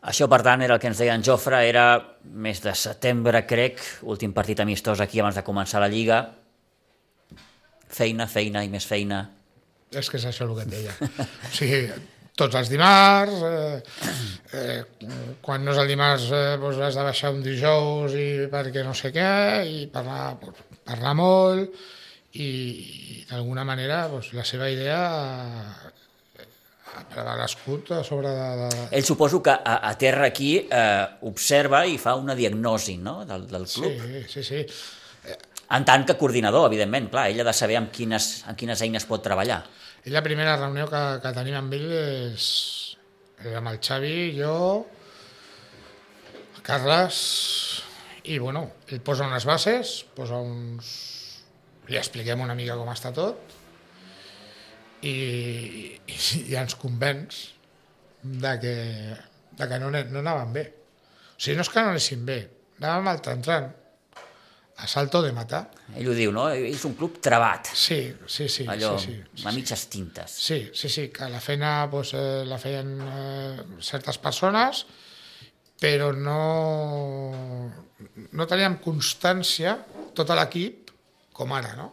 Això, 0.06 0.28
per 0.30 0.42
tant, 0.46 0.62
era 0.62 0.76
el 0.76 0.82
que 0.82 0.86
ens 0.90 1.00
deia 1.02 1.16
en 1.18 1.24
Jofre, 1.26 1.64
era 1.66 1.86
mes 2.22 2.60
de 2.62 2.74
setembre, 2.78 3.42
crec, 3.48 3.80
últim 4.06 4.34
partit 4.36 4.60
amistós 4.62 5.02
aquí 5.02 5.18
abans 5.18 5.38
de 5.38 5.42
començar 5.46 5.82
la 5.82 5.90
Lliga. 5.90 6.20
Feina, 7.90 8.28
feina 8.30 8.62
i 8.62 8.70
més 8.70 8.86
feina. 8.86 9.24
És 9.90 10.10
que 10.10 10.20
és 10.20 10.28
això 10.28 10.46
el 10.46 10.54
que 10.58 10.66
et 10.66 10.76
deia. 10.76 10.94
O 11.50 11.50
sigui, 11.56 11.88
tots 12.36 12.56
els 12.60 12.68
dimarts, 12.68 13.42
eh, 13.48 13.80
eh, 14.52 14.80
quan 15.44 15.64
no 15.64 15.72
és 15.72 15.80
el 15.80 15.88
dimarts 15.88 16.28
eh, 16.36 16.56
doncs 16.60 16.82
has 16.84 16.98
de 16.98 17.04
baixar 17.06 17.32
un 17.32 17.42
dijous 17.44 18.16
i 18.16 18.26
perquè 18.52 18.84
no 18.84 18.92
sé 18.96 19.10
què, 19.14 19.30
i 19.64 19.86
parlar, 19.92 20.34
parlar 20.84 21.14
molt, 21.16 21.78
i, 22.36 22.48
i 22.48 23.22
d'alguna 23.30 23.64
manera 23.64 24.04
doncs, 24.12 24.34
la 24.36 24.44
seva 24.44 24.68
idea 24.68 25.00
per 27.12 27.24
l'escut 27.38 27.90
a 27.92 28.02
sobre 28.04 28.28
de, 28.32 28.50
de... 28.60 28.84
Ell 28.96 29.04
suposo 29.04 29.40
que 29.44 29.52
a, 29.56 29.80
a 29.88 29.94
terra 30.00 30.28
aquí 30.28 30.52
eh, 30.60 31.06
observa 31.28 31.84
i 31.88 31.96
fa 32.00 32.16
una 32.20 32.36
diagnosi 32.36 32.98
no? 33.00 33.22
del, 33.28 33.48
del 33.48 33.66
club. 33.68 33.96
Sí, 34.04 34.22
sí, 34.28 34.44
sí. 34.44 34.62
En 35.76 35.84
tant 35.88 36.04
que 36.06 36.14
coordinador, 36.20 36.68
evidentment, 36.68 37.08
clar, 37.10 37.26
ell 37.32 37.42
ha 37.42 37.48
de 37.48 37.56
saber 37.56 37.80
amb 37.80 37.90
quines, 37.92 38.44
amb 38.46 38.60
quines 38.60 38.84
eines 38.86 39.08
pot 39.08 39.24
treballar. 39.24 39.64
I 40.06 40.12
la 40.14 40.22
primera 40.22 40.54
reunió 40.56 40.86
que, 40.86 41.02
que 41.22 41.32
tenim 41.34 41.56
amb 41.58 41.72
ell 41.74 41.88
és, 41.98 42.44
és 43.42 43.56
amb 43.58 43.72
el 43.72 43.80
Xavi, 43.82 44.18
jo, 44.38 44.54
Carles, 46.66 47.16
i 48.30 48.38
bueno, 48.42 48.62
ell 48.86 49.02
posa 49.06 49.26
unes 49.26 49.46
bases, 49.46 49.98
posa 50.14 50.38
uns... 50.42 50.92
li 51.90 51.98
expliquem 51.98 52.40
una 52.42 52.54
mica 52.58 52.74
com 52.78 52.90
està 52.90 53.12
tot, 53.14 53.52
i, 55.02 55.14
i, 55.14 56.16
i 56.40 56.56
ens 56.58 56.78
convenç 56.78 57.42
de 58.22 58.54
que, 58.62 58.76
de 59.58 59.68
que 59.70 59.80
no, 59.82 59.90
no 59.90 60.22
anaven 60.22 60.54
bé. 60.54 60.64
O 61.34 61.38
sigui, 61.38 61.58
no 61.58 61.66
és 61.66 61.70
que 61.70 61.82
no 61.82 61.92
anessin 61.94 62.22
bé, 62.26 62.38
anàvem 62.78 63.10
al 63.10 63.22
entrant 63.34 63.68
a 64.76 64.86
salto 64.86 65.22
de 65.22 65.32
matar. 65.32 65.70
Ell 65.96 66.10
ho 66.10 66.14
diu, 66.16 66.32
no? 66.34 66.46
És 66.52 66.84
un 66.84 66.94
club 66.98 67.16
trebat. 67.24 67.70
Sí, 67.72 68.00
sí, 68.28 68.48
sí. 68.52 68.66
Allò, 68.68 68.96
sí, 69.00 69.14
sí, 69.14 69.40
sí, 69.40 69.46
a 69.48 69.52
mitges 69.56 69.86
tintes. 69.92 70.34
Sí, 70.36 70.58
sí, 70.76 70.90
sí, 70.92 71.08
que 71.08 71.28
la 71.32 71.40
feina 71.40 71.88
pues, 71.90 72.12
eh, 72.14 72.44
la 72.44 72.58
feien 72.60 72.90
eh, 73.00 73.64
certes 73.80 74.18
persones, 74.20 74.84
però 75.80 76.10
no, 76.12 76.40
no 78.32 78.48
teníem 78.48 78.76
constància, 78.84 79.78
tot 80.16 80.32
l'equip, 80.36 80.92
com 81.36 81.54
ara, 81.56 81.72
no? 81.78 81.88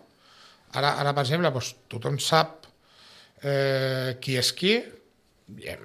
Ara, 0.75 0.95
ara 0.99 1.13
per 1.15 1.23
exemple, 1.23 1.51
pues, 1.55 1.73
tothom 1.91 2.19
sap 2.19 2.67
eh, 3.43 4.19
qui 4.19 4.35
és 4.39 4.51
qui, 4.57 4.75
i, 5.55 5.71
a 5.71 5.77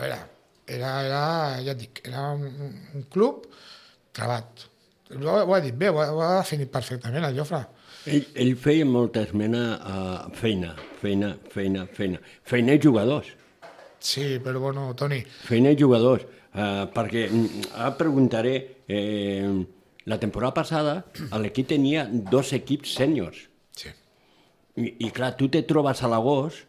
veure, 0.00 0.18
era, 0.66 0.90
era, 1.06 1.22
ja 1.62 1.74
et 1.74 1.80
dic, 1.80 2.02
era 2.10 2.26
un, 2.34 2.74
un 2.94 3.06
club 3.12 3.46
trebat. 4.16 4.67
Ho, 5.16 5.34
ho 5.40 5.54
ha 5.54 5.60
dit 5.64 5.74
bé, 5.74 5.88
ho 5.88 6.00
ha, 6.02 6.10
ho 6.12 6.22
ha 6.24 6.30
definit 6.42 6.70
perfectament 6.72 7.24
el 7.28 7.36
Jofre. 7.38 7.62
Ell, 8.08 8.26
ell 8.40 8.54
feia 8.60 8.86
molta 8.88 9.24
esmena 9.26 9.62
a 9.80 9.96
feina, 10.36 10.74
feina, 11.00 11.34
feina, 11.52 11.86
feina. 11.96 12.20
Feina 12.48 12.76
i 12.76 12.82
jugadors. 12.82 13.32
Sí, 13.98 14.38
però 14.44 14.60
bueno, 14.62 14.92
Toni... 14.96 15.22
Feina 15.48 15.72
i 15.74 15.78
jugadors. 15.78 16.24
Uh, 16.48 16.86
perquè 16.94 17.26
mm, 17.28 17.66
ara 17.76 17.92
preguntaré, 17.98 18.54
eh, 18.88 19.50
la 20.08 20.16
temporada 20.18 20.54
passada 20.56 20.94
l'equip 21.42 21.68
tenia 21.68 22.06
dos 22.08 22.54
equips 22.56 22.94
sèniors. 22.96 23.44
Sí. 23.76 23.92
I, 24.80 24.94
I 25.08 25.12
clar, 25.14 25.34
tu 25.36 25.50
te 25.52 25.62
trobes 25.68 26.02
a 26.02 26.10
l'agost 26.10 26.64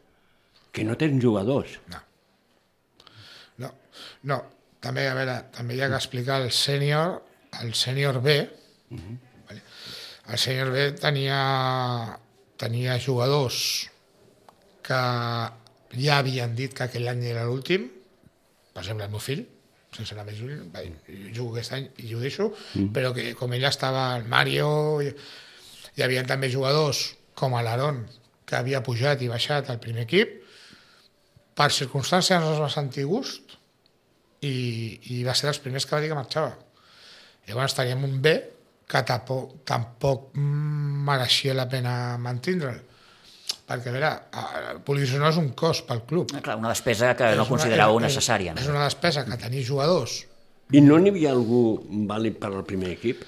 que 0.76 0.84
no 0.86 0.98
tens 1.00 1.22
jugadors. 1.24 1.78
No. 1.92 2.02
No, 3.64 3.72
no. 4.32 4.42
També, 4.80 5.10
a 5.12 5.16
veure, 5.16 5.36
també 5.56 5.76
hi 5.76 5.82
ha 5.84 5.90
que 5.92 5.98
explicar 6.00 6.38
el 6.40 6.54
sènior, 6.56 7.18
el 7.62 7.74
sènior 7.74 8.22
B, 8.22 8.36
uh 8.92 8.98
-huh. 8.98 9.18
vale? 9.48 9.62
el 10.28 10.38
sènior 10.38 10.72
B 10.72 10.92
tenia, 11.00 12.20
tenia 12.58 13.00
jugadors 13.00 13.90
que 14.82 15.02
ja 15.98 16.18
havien 16.18 16.56
dit 16.56 16.74
que 16.74 16.84
aquell 16.84 17.08
any 17.08 17.24
era 17.26 17.46
l'últim, 17.46 17.90
per 18.74 18.84
exemple, 18.84 19.06
el 19.06 19.12
meu 19.12 19.20
fill, 19.20 19.46
sense 19.96 20.14
anar 20.14 20.26
més 20.26 20.40
lluny, 20.40 20.70
va 20.74 20.82
dir, 20.86 20.94
jo 21.08 21.34
jugo 21.36 21.56
aquest 21.56 21.74
any 21.74 21.88
i 21.98 22.14
ho 22.14 22.20
deixo, 22.20 22.52
mm. 22.76 22.92
però 22.94 23.14
que 23.14 23.34
com 23.36 23.54
ell 23.54 23.66
estava 23.70 24.16
el 24.18 24.28
Mario, 24.30 25.02
hi, 25.02 25.14
hi 25.96 26.06
havia 26.06 26.26
també 26.30 26.50
jugadors 26.50 27.16
com 27.34 27.56
l'Aaron, 27.58 28.04
que 28.46 28.58
havia 28.58 28.84
pujat 28.86 29.22
i 29.22 29.30
baixat 29.32 29.70
al 29.70 29.82
primer 29.82 30.06
equip, 30.08 30.40
per 31.60 31.70
circumstàncies 31.76 32.40
no 32.40 32.54
es 32.54 32.62
va 32.62 32.70
sentir 32.72 33.06
gust 33.10 33.58
i, 34.42 34.54
i 35.12 35.24
va 35.28 35.36
ser 35.36 35.50
dels 35.50 35.60
primers 35.64 35.86
que 35.86 35.96
va 35.96 36.02
dir 36.04 36.12
que 36.12 36.18
marxava. 36.18 36.54
Llavors 37.50 37.76
teníem 37.78 38.06
un 38.06 38.20
B 38.22 38.36
que 38.90 39.02
tampoc, 39.06 39.60
tampoc 39.70 40.30
mereixia 40.38 41.56
la 41.58 41.68
pena 41.70 41.94
mantindre'l 42.22 42.86
perquè 43.70 43.92
a 43.92 43.94
veure, 43.94 44.10
el 44.74 44.80
polició 44.86 45.20
no 45.22 45.30
és 45.30 45.38
un 45.38 45.52
cost 45.58 45.86
pel 45.86 46.02
club. 46.10 46.34
Ah, 46.34 46.42
clar, 46.46 46.58
una 46.58 46.72
despesa 46.74 47.12
que 47.18 47.28
no 47.38 47.46
consideràveu 47.46 48.00
necessària. 48.02 48.56
És, 48.58 48.66
és 48.66 48.72
una 48.72 48.88
despesa 48.88 49.26
que 49.28 49.38
tenir 49.42 49.62
jugadors. 49.68 50.24
I 50.74 50.82
no 50.86 50.98
n'hi 51.02 51.14
havia 51.14 51.34
algú 51.36 51.62
vàlid 52.10 52.40
per 52.42 52.50
al 52.50 52.66
primer 52.66 52.96
equip? 52.96 53.22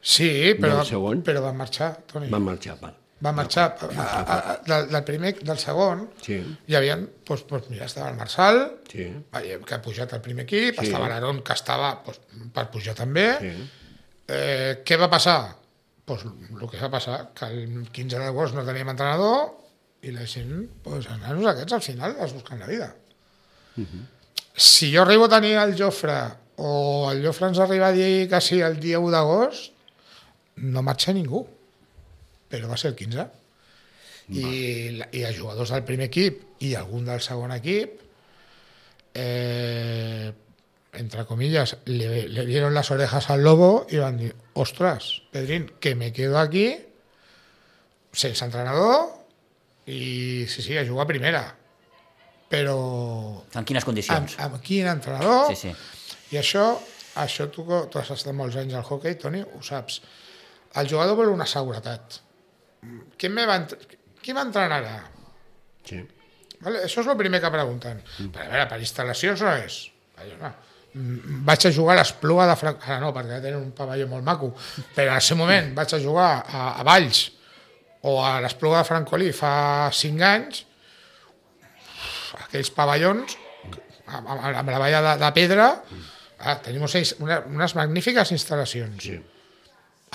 Sí, 0.00 0.54
però, 0.58 0.80
però 1.26 1.42
van 1.44 1.58
marxar, 1.58 1.92
Toni. 2.10 2.30
Van 2.32 2.46
marxar, 2.46 2.78
val. 2.80 2.94
Va 3.24 3.32
marxar 3.36 3.66
a, 3.80 3.88
a, 4.02 4.04
a, 4.52 4.56
del, 4.66 4.88
del 4.90 5.04
primer, 5.04 5.34
del 5.44 5.58
segon, 5.58 6.06
Sí. 6.24 6.38
hi 6.66 6.74
havia, 6.78 6.96
doncs, 6.96 7.46
doncs 7.50 7.68
mira, 7.68 7.84
estava 7.86 8.08
el 8.10 8.16
Marçal, 8.16 8.60
Sí. 8.88 9.06
veiem 9.32 9.62
que 9.64 9.74
ha 9.76 9.82
pujat 9.82 10.12
al 10.16 10.22
primer 10.24 10.44
equip, 10.48 10.78
Sí. 10.80 10.86
estava 10.88 11.08
l'Aaron, 11.08 11.42
que 11.44 11.52
estava 11.52 11.90
doncs, 12.06 12.20
per 12.54 12.70
pujar 12.70 12.94
també. 12.94 13.26
Sí. 13.40 13.70
Eh, 14.28 14.82
què 14.86 14.96
va 14.98 15.10
passar? 15.10 15.56
Pues, 16.04 16.24
el 16.24 16.68
que 16.70 16.78
va 16.80 16.90
passar, 16.90 17.30
que 17.34 17.46
el 17.46 17.88
15 17.92 18.18
d'agost 18.18 18.54
no 18.54 18.64
teníem 18.64 18.88
entrenador 18.88 19.52
i 20.02 20.10
la 20.10 20.24
gent, 20.26 20.68
pues, 20.82 21.04
els 21.06 21.20
nanos 21.20 21.46
aquests 21.46 21.72
al 21.76 21.82
final 21.82 22.16
es 22.24 22.32
busquen 22.32 22.58
la 22.58 22.66
vida. 22.66 22.94
Si 24.54 24.92
jo 24.94 25.02
arribo 25.02 25.24
a 25.26 25.28
tenir 25.28 25.54
el 25.56 25.76
Jofre 25.78 26.16
o 26.56 27.10
el 27.12 27.22
Jofre 27.24 27.48
ens 27.48 27.58
arriba 27.58 27.88
a 27.88 27.92
dir 27.92 28.28
que 28.28 28.40
sí 28.40 28.60
el 28.60 28.78
dia 28.80 28.98
1 28.98 29.10
d'agost, 29.12 29.72
no 30.56 30.82
marxa 30.82 31.12
ningú, 31.16 31.46
però 32.50 32.68
va 32.68 32.76
ser 32.76 32.90
el 32.92 32.96
15. 32.98 33.26
I, 34.30 34.42
la- 34.98 35.08
I 35.12 35.24
els 35.26 35.38
jugadors 35.40 35.70
del 35.74 35.82
primer 35.86 36.06
equip 36.10 36.42
i 36.62 36.74
algun 36.78 37.04
del 37.08 37.20
segon 37.24 37.50
equip 37.56 37.96
eh, 39.14 40.32
entre 40.92 41.24
comillas, 41.24 41.76
le, 41.84 42.28
le 42.28 42.46
dieron 42.46 42.74
las 42.74 42.90
orejas 42.90 43.30
al 43.30 43.42
lobo 43.42 43.86
y 43.90 43.96
van 43.98 44.14
a 44.14 44.18
decir, 44.18 44.36
ostras, 44.54 45.22
Pedrín, 45.30 45.72
que 45.80 45.94
me 45.94 46.12
quedo 46.12 46.38
aquí 46.38 46.76
sense 48.12 48.44
entrenador 48.44 49.06
i 49.86 50.46
sí, 50.48 50.62
sí, 50.62 50.76
a 50.76 50.86
jugar 50.86 51.04
a 51.04 51.08
primera. 51.08 51.42
Però 52.50 53.44
En 53.54 53.62
quines 53.64 53.84
amb, 53.84 53.86
condicions? 53.92 54.34
amb 54.42 54.56
quin 54.62 54.88
entrenador? 54.90 55.54
Sí, 55.54 55.70
sí. 55.70 55.74
I 56.34 56.40
això, 56.40 56.64
això 57.22 57.46
tu, 57.54 57.62
tu 57.62 57.98
has 58.00 58.10
estat 58.10 58.34
molts 58.34 58.56
anys 58.58 58.74
al 58.74 58.82
hockey, 58.86 59.14
Toni, 59.14 59.42
ho 59.42 59.62
saps. 59.62 60.00
El 60.74 60.90
jugador 60.90 61.14
vol 61.18 61.30
una 61.30 61.46
seguretat. 61.46 62.18
Qui, 63.20 63.28
me 63.28 63.44
va, 63.48 63.58
qui 64.22 64.34
m'entrenarà? 64.36 64.96
Sí. 65.86 66.00
Vale? 66.60 66.84
Això 66.86 67.02
és 67.04 67.10
el 67.12 67.18
primer 67.20 67.40
que 67.42 67.52
pregunten. 67.52 68.02
Però 68.20 68.44
a 68.46 68.50
veure, 68.52 68.66
per 68.70 68.80
instal·lacions 68.84 69.44
no 69.44 69.54
és. 69.64 69.80
Allò, 70.20 70.36
no. 70.40 70.52
Mm, 70.90 71.42
Vaig 71.46 71.66
a 71.68 71.72
jugar 71.72 71.94
a 71.94 72.00
l'Espluga 72.00 72.46
de 72.50 72.56
Franc... 72.60 72.86
Ara 72.88 72.98
no, 73.02 73.12
perquè 73.16 73.38
tenen 73.40 73.60
un 73.60 73.74
pavelló 73.76 74.08
molt 74.10 74.26
maco. 74.26 74.50
Però 74.96 75.12
en 75.12 75.20
el 75.20 75.24
seu 75.24 75.38
moment 75.40 75.70
vaig 75.76 75.94
a 75.96 76.00
jugar 76.02 76.30
a, 76.40 76.64
a 76.80 76.86
Valls 76.86 77.26
o 78.08 78.16
a 78.24 78.38
l'Espluga 78.44 78.80
de 78.80 78.88
Francolí 78.88 79.30
fa 79.36 79.52
5 79.92 80.26
anys, 80.26 80.64
aquells 82.46 82.72
pavellons 82.72 83.36
amb, 84.08 84.24
amb, 84.24 84.46
amb 84.62 84.72
la 84.72 84.80
valla 84.80 85.02
de, 85.04 85.12
de 85.20 85.30
pedra, 85.36 85.68
ah, 86.40 86.56
tenim 86.64 86.86
una, 86.86 87.42
unes 87.46 87.76
magnífiques 87.78 88.32
instal·lacions. 88.36 89.04
Sí. 89.04 89.18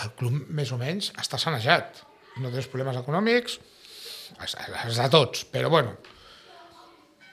El 0.03 0.11
club, 0.19 0.41
més 0.51 0.73
o 0.75 0.79
menys, 0.81 1.13
està 1.21 1.39
sanejat. 1.39 2.01
No 2.43 2.51
tens 2.51 2.67
problemes 2.71 2.97
econòmics, 2.99 3.59
els, 4.43 4.55
de 4.97 5.07
tots, 5.13 5.45
però 5.51 5.69
bueno, 5.71 5.93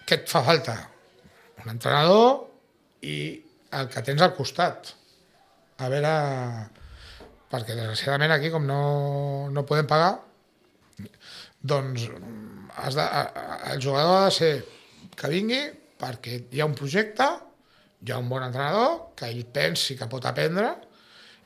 què 0.06 0.20
et 0.20 0.28
fa 0.30 0.44
falta? 0.46 0.76
Un 1.62 1.72
entrenador 1.72 2.44
i 3.06 3.16
el 3.78 3.88
que 3.90 4.02
tens 4.06 4.22
al 4.22 4.34
costat. 4.36 4.92
A 5.82 5.88
veure, 5.90 6.12
perquè 7.50 7.74
desgraciadament 7.74 8.34
aquí 8.36 8.52
com 8.52 8.66
no, 8.68 8.82
no 9.50 9.66
podem 9.66 9.88
pagar, 9.90 10.12
doncs 11.62 12.08
has 12.82 12.98
de, 12.98 13.06
el 13.72 13.82
jugador 13.82 14.20
ha 14.20 14.28
de 14.28 14.34
ser 14.34 14.52
que 15.18 15.30
vingui 15.30 15.62
perquè 16.02 16.38
hi 16.50 16.62
ha 16.62 16.66
un 16.66 16.74
projecte, 16.78 17.26
hi 18.02 18.10
ha 18.10 18.18
un 18.18 18.30
bon 18.30 18.42
entrenador, 18.42 19.14
que 19.18 19.28
ell 19.30 19.44
pensi 19.54 19.94
que 19.98 20.10
pot 20.10 20.26
aprendre 20.26 20.72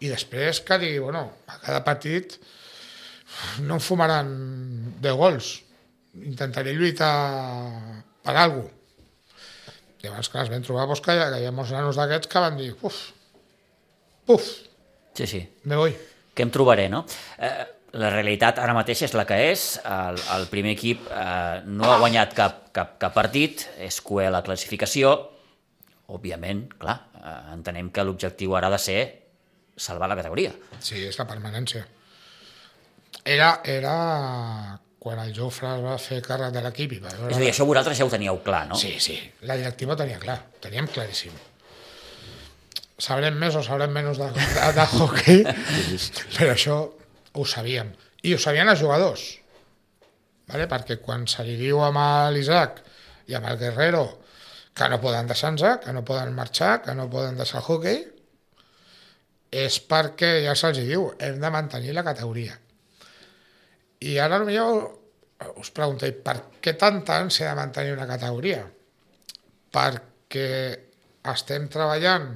i 0.00 0.08
després 0.08 0.62
que 0.64 0.78
digui, 0.80 1.00
bueno, 1.04 1.26
a 1.48 1.58
cada 1.60 1.82
partit 1.84 2.38
no 3.64 3.76
em 3.76 3.82
fumaran 3.82 4.30
10 5.02 5.16
gols, 5.18 5.50
intentaré 6.22 6.72
lluitar 6.76 7.12
per 8.24 8.36
alguna 8.36 8.62
cosa. 8.64 8.72
Llavors, 10.06 10.28
clar, 10.30 10.44
es 10.44 10.50
vam 10.52 10.62
trobar 10.62 10.84
doncs, 10.86 11.00
que, 11.02 11.14
hi 11.16 11.18
ha, 11.18 11.30
que 11.32 11.38
hi 11.42 11.46
ha 11.48 11.54
molts 11.54 11.72
nanos 11.74 11.96
d'aquests 11.98 12.28
que 12.30 12.42
van 12.42 12.58
dir, 12.60 12.68
uf, 12.86 12.98
uf, 14.30 14.50
Sí, 15.16 15.26
sí. 15.26 15.40
me 15.64 15.74
voy. 15.80 15.94
Què 16.36 16.44
em 16.44 16.50
trobaré, 16.52 16.84
no? 16.92 17.00
Eh, 17.40 17.50
la 17.96 18.10
realitat 18.12 18.58
ara 18.60 18.74
mateix 18.76 19.00
és 19.06 19.14
la 19.16 19.24
que 19.26 19.38
és. 19.50 19.62
El, 19.88 20.20
el 20.36 20.44
primer 20.52 20.74
equip 20.76 21.06
eh, 21.08 21.62
no 21.64 21.88
ha 21.88 21.96
guanyat 22.02 22.34
cap, 22.36 22.58
cap, 22.76 22.98
cap 23.00 23.14
partit, 23.16 23.64
és 23.80 23.98
coer 24.04 24.28
la 24.30 24.42
classificació. 24.46 25.14
Òbviament, 26.12 26.66
clar, 26.78 26.98
eh, 27.16 27.36
entenem 27.56 27.88
que 27.90 28.04
l'objectiu 28.04 28.54
ara 28.54 28.68
ha 28.68 28.76
de 28.76 28.82
ser 28.84 29.00
salvar 29.74 30.10
la 30.12 30.20
categoria. 30.20 30.52
Sí, 30.78 31.00
és 31.08 31.16
la 31.18 31.26
permanència. 31.26 31.86
Era, 33.26 33.60
era 33.64 33.94
quan 35.02 35.18
el 35.22 35.32
Jofre 35.34 35.68
es 35.76 35.82
va 35.82 35.96
fer 36.02 36.20
càrrec 36.22 36.52
de 36.54 36.62
l'equip 36.62 36.96
i 36.96 37.00
va 37.02 37.10
veure... 37.12 37.30
És 37.30 37.38
a 37.38 37.42
dir, 37.42 37.50
això 37.52 37.66
vosaltres 37.66 37.98
ja 37.98 38.06
ho 38.06 38.10
teníeu 38.10 38.40
clar, 38.46 38.64
no? 38.70 38.78
Sí, 38.78 38.96
sí, 39.02 39.16
la 39.46 39.56
directiva 39.58 39.94
ho 39.94 39.98
tenia 39.98 40.18
clar, 40.22 40.38
ho 40.46 40.62
teníem 40.62 40.88
claríssim. 40.90 41.34
Sabrem 43.02 43.34
més 43.38 43.54
o 43.58 43.62
sabrem 43.66 43.92
menys 43.92 44.18
de, 44.18 44.28
de, 44.34 44.68
de 44.78 44.86
hockey, 44.96 45.42
però 46.36 46.52
això 46.54 46.78
ho 47.36 47.46
sabíem. 47.46 47.90
I 48.26 48.34
ho 48.34 48.38
sabien 48.42 48.70
els 48.72 48.82
jugadors, 48.82 49.24
vale? 50.50 50.66
perquè 50.70 50.98
quan 51.02 51.26
se 51.30 51.44
li 51.46 51.58
diu 51.60 51.82
amb 51.84 52.02
l'Isaac 52.34 52.82
i 53.30 53.38
amb 53.38 53.50
el 53.50 53.58
Guerrero 53.60 54.04
que 54.76 54.90
no 54.92 55.00
poden 55.00 55.26
deixar-nos, 55.30 55.80
que 55.82 55.94
no 55.96 56.04
poden 56.06 56.34
marxar, 56.36 56.80
que 56.84 56.94
no 56.94 57.08
poden 57.10 57.38
deixar 57.38 57.62
el 57.62 57.70
hockey, 57.70 58.04
és 59.54 59.78
perquè 59.88 60.40
ja 60.44 60.54
se'ls 60.58 60.82
diu, 60.82 61.12
hem 61.22 61.38
de 61.42 61.50
mantenir 61.54 61.94
la 61.96 62.04
categoria. 62.04 62.58
I 64.06 64.16
ara 64.22 64.40
potser 64.42 64.66
us 65.60 65.70
pregunteu, 65.74 66.14
per 66.24 66.38
què 66.64 66.76
tanta 66.78 67.18
ànsia 67.20 67.50
de 67.50 67.58
mantenir 67.58 67.94
una 67.96 68.08
categoria? 68.08 68.62
Perquè 69.74 70.48
estem 71.32 71.66
treballant 71.72 72.28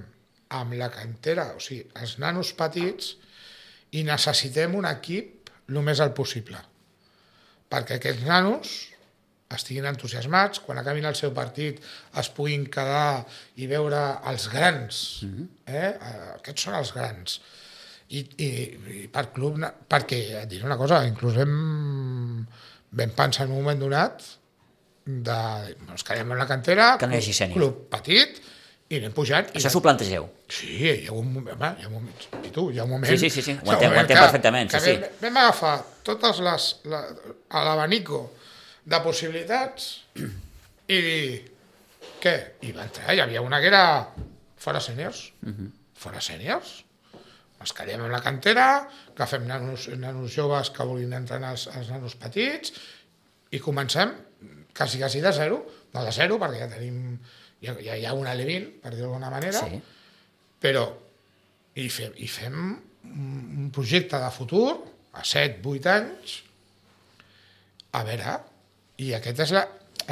amb 0.58 0.74
la 0.78 0.90
cantera, 0.92 1.52
o 1.54 1.62
sigui, 1.62 1.84
els 2.02 2.16
nanos 2.22 2.52
petits, 2.58 3.14
i 3.96 4.02
necessitem 4.06 4.74
un 4.78 4.86
equip 4.90 5.50
el 5.70 5.82
més 5.86 6.02
alt 6.02 6.14
possible. 6.18 6.58
Perquè 7.70 7.98
aquests 7.98 8.26
nanos 8.26 8.74
estiguin 9.54 9.86
entusiasmats, 9.90 10.60
quan 10.62 10.78
acabin 10.78 11.06
el 11.08 11.16
seu 11.18 11.32
partit 11.34 11.80
es 12.20 12.28
puguin 12.34 12.66
quedar 12.70 13.24
i 13.58 13.66
veure 13.70 14.02
els 14.30 14.46
grans. 14.52 15.00
eh? 15.66 15.90
Aquests 16.36 16.66
són 16.68 16.76
els 16.78 16.92
grans. 16.94 17.40
I, 18.10 18.20
i, 18.42 18.46
i 19.04 19.08
per 19.12 19.28
club, 19.30 19.60
perquè 19.90 20.18
et 20.42 20.48
diré 20.50 20.64
una 20.66 20.76
cosa, 20.80 21.04
inclús 21.06 21.36
vam, 21.38 22.40
vam 22.98 23.12
pensar 23.14 23.44
en 23.46 23.52
un 23.54 23.60
moment 23.62 23.78
donat 23.78 24.24
de, 25.06 25.36
ens 25.92 26.02
quedem 26.06 26.32
en 26.34 26.38
la 26.42 26.46
cantera, 26.50 26.96
Que 26.98 27.06
no 27.06 27.20
sènior. 27.22 27.54
club 27.58 27.76
petit, 27.92 28.40
i 28.90 28.98
anem 28.98 29.12
pujant. 29.14 29.46
Això 29.54 29.70
s'ho 29.70 29.82
plantegeu. 29.84 30.26
Sí, 30.50 30.72
hi 30.82 31.06
ha 31.06 31.14
un 31.14 31.30
moment, 31.36 31.54
home, 31.54 31.70
hi 31.78 31.86
ha 31.86 31.90
un 31.92 31.94
moment, 32.00 32.26
i 32.42 32.50
tu, 32.50 32.66
hi 32.74 32.80
ha 32.82 32.88
un 32.88 32.90
moment... 32.96 33.06
Sí, 33.12 33.16
sí, 33.22 33.30
sí, 33.30 33.44
sí, 33.46 33.54
ho 33.54 33.70
entenc- 33.76 33.94
ho 33.94 34.00
entenc 34.02 34.16
que- 34.18 34.24
perfectament, 34.26 34.72
que 34.74 34.80
sí, 34.82 34.96
vam, 34.98 35.14
vam 35.28 35.38
agafar 35.44 35.76
totes 36.10 36.42
les, 36.42 36.66
la, 36.90 37.04
a 37.54 37.62
l'abanico 37.68 38.24
de 38.90 38.98
possibilitats 39.06 39.86
i 40.90 40.98
dir, 41.06 41.24
què? 42.20 42.34
I 42.66 42.74
va 42.74 42.88
entrar, 42.90 43.14
hi 43.14 43.22
havia 43.22 43.40
una 43.46 43.62
que 43.62 43.70
era 43.70 43.84
fora 44.60 44.82
sèniors, 44.82 45.28
fora 45.94 46.18
sèniors, 46.20 46.80
ens 47.60 47.74
quedem 47.76 48.00
amb 48.00 48.12
la 48.14 48.22
cantera, 48.24 48.66
que 49.16 49.26
fem 49.28 49.44
nanos, 49.48 49.88
nanos 50.00 50.32
joves 50.32 50.70
que 50.72 50.86
vulguin 50.88 51.12
entrenar 51.18 51.52
els, 51.56 51.66
els 51.76 51.90
nanos 51.92 52.16
petits 52.16 52.72
i 53.52 53.60
comencem 53.60 54.14
quasi, 54.76 54.98
quasi 55.02 55.20
de 55.20 55.32
zero, 55.36 55.60
no 55.92 56.04
de 56.06 56.12
zero 56.14 56.38
perquè 56.40 56.62
ja 56.62 56.70
tenim, 56.72 57.18
ja, 57.60 57.74
ja 57.84 57.96
hi 57.98 58.06
ha 58.08 58.14
un 58.16 58.28
Alevin, 58.30 58.70
per 58.80 58.94
dir-ho 58.94 59.10
d'alguna 59.10 59.30
manera, 59.32 59.60
Sí. 59.60 59.80
però 60.60 60.86
i 61.76 61.88
fem, 61.92 62.14
i 62.16 62.28
fem 62.28 62.56
un 63.04 63.68
projecte 63.74 64.18
de 64.20 64.30
futur 64.32 64.70
a 65.12 65.22
7-8 65.26 65.86
anys 65.92 66.38
a 67.98 68.02
veure 68.06 68.34
i 69.02 69.12
aquest 69.16 69.40
és 69.46 69.52
la, 69.56 69.64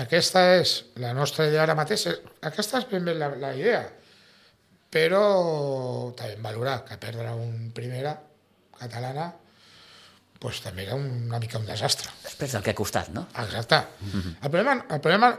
aquesta 0.02 0.42
és 0.58 0.72
la 1.02 1.12
nostra 1.16 1.46
idea 1.48 1.62
ara 1.66 1.76
mateix 1.78 2.06
aquesta 2.48 2.80
és 2.80 2.88
ben 2.90 3.04
bé 3.06 3.14
la, 3.14 3.28
la 3.38 3.52
idea 3.54 3.84
però 4.92 6.12
també 6.16 6.38
valorar 6.44 6.80
que 6.88 6.96
perdre 7.00 7.34
un 7.36 7.70
primera 7.76 8.14
catalana 8.78 9.28
pues, 10.38 10.62
també 10.64 10.86
era 10.86 10.96
una 10.96 11.40
mica 11.42 11.58
un 11.58 11.66
desastre 11.66 12.10
Després 12.24 12.54
del 12.54 12.64
que 12.64 12.72
ha 12.72 12.78
costat, 12.78 13.10
no? 13.12 13.26
Exacte. 13.42 13.82
El 14.08 14.50
problema, 14.50 14.78
el 14.88 15.00
problema 15.04 15.32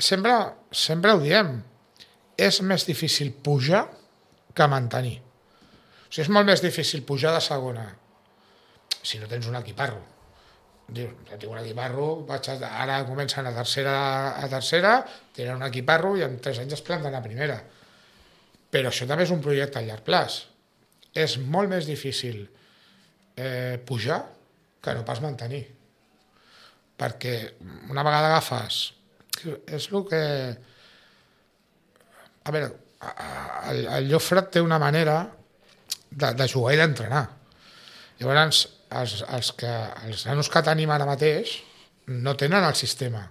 sempre, 0.00 0.34
sempre 0.72 1.12
ho 1.12 1.20
diem, 1.22 1.58
és 2.40 2.60
més 2.64 2.86
difícil 2.88 3.34
pujar 3.44 3.84
que 4.56 4.66
mantenir. 4.70 5.18
O 5.20 6.08
sigui, 6.08 6.24
és 6.24 6.30
molt 6.32 6.48
més 6.48 6.62
difícil 6.64 7.04
pujar 7.06 7.34
de 7.36 7.42
segona 7.44 7.84
si 9.02 9.20
no 9.20 9.28
tens 9.28 9.46
un 9.48 9.58
equiparro. 9.60 10.00
Dius, 10.90 11.12
ja 11.28 11.36
tinc 11.38 11.52
un 11.52 11.60
equiparro, 11.60 12.06
vaig 12.26 12.48
a, 12.50 12.56
ara 12.82 12.96
comencen 13.06 13.46
a 13.46 13.52
tercera, 13.54 13.94
a 14.40 14.48
tercera, 14.50 14.96
tenen 15.36 15.60
un 15.60 15.68
equiparro 15.68 16.16
i 16.18 16.24
en 16.26 16.40
tres 16.42 16.58
anys 16.64 16.80
es 16.80 16.82
planten 16.86 17.14
a 17.14 17.22
primera. 17.22 17.60
Però 18.70 18.90
això 18.90 19.06
també 19.08 19.26
és 19.26 19.34
un 19.34 19.42
projecte 19.42 19.80
a 19.80 19.84
llarg 19.86 20.06
plaç. 20.06 20.44
És 21.14 21.36
molt 21.42 21.70
més 21.72 21.88
difícil 21.90 22.44
eh, 23.36 23.80
pujar 23.86 24.20
que 24.80 24.94
no 24.94 25.04
pas 25.06 25.22
mantenir. 25.24 25.64
Perquè 27.00 27.36
una 27.90 28.04
vegada 28.06 28.32
agafes... 28.34 28.82
És 29.40 29.86
el 29.88 30.02
que... 30.04 30.20
A 32.44 32.52
veure, 32.52 32.68
el, 33.70 33.86
el 33.86 34.08
Llofre 34.10 34.42
té 34.52 34.60
una 34.60 34.78
manera 34.82 35.22
de, 36.10 36.32
de 36.36 36.48
jugar 36.50 36.74
i 36.74 36.80
d'entrenar. 36.80 37.22
Llavors, 38.20 38.66
els, 39.00 39.14
els, 39.22 39.52
que, 39.56 39.72
els 40.08 40.26
nanos 40.28 40.50
que 40.52 40.62
tenim 40.66 40.92
ara 40.92 41.08
mateix 41.08 41.56
no 42.10 42.34
tenen 42.36 42.66
el 42.66 42.76
sistema. 42.76 43.22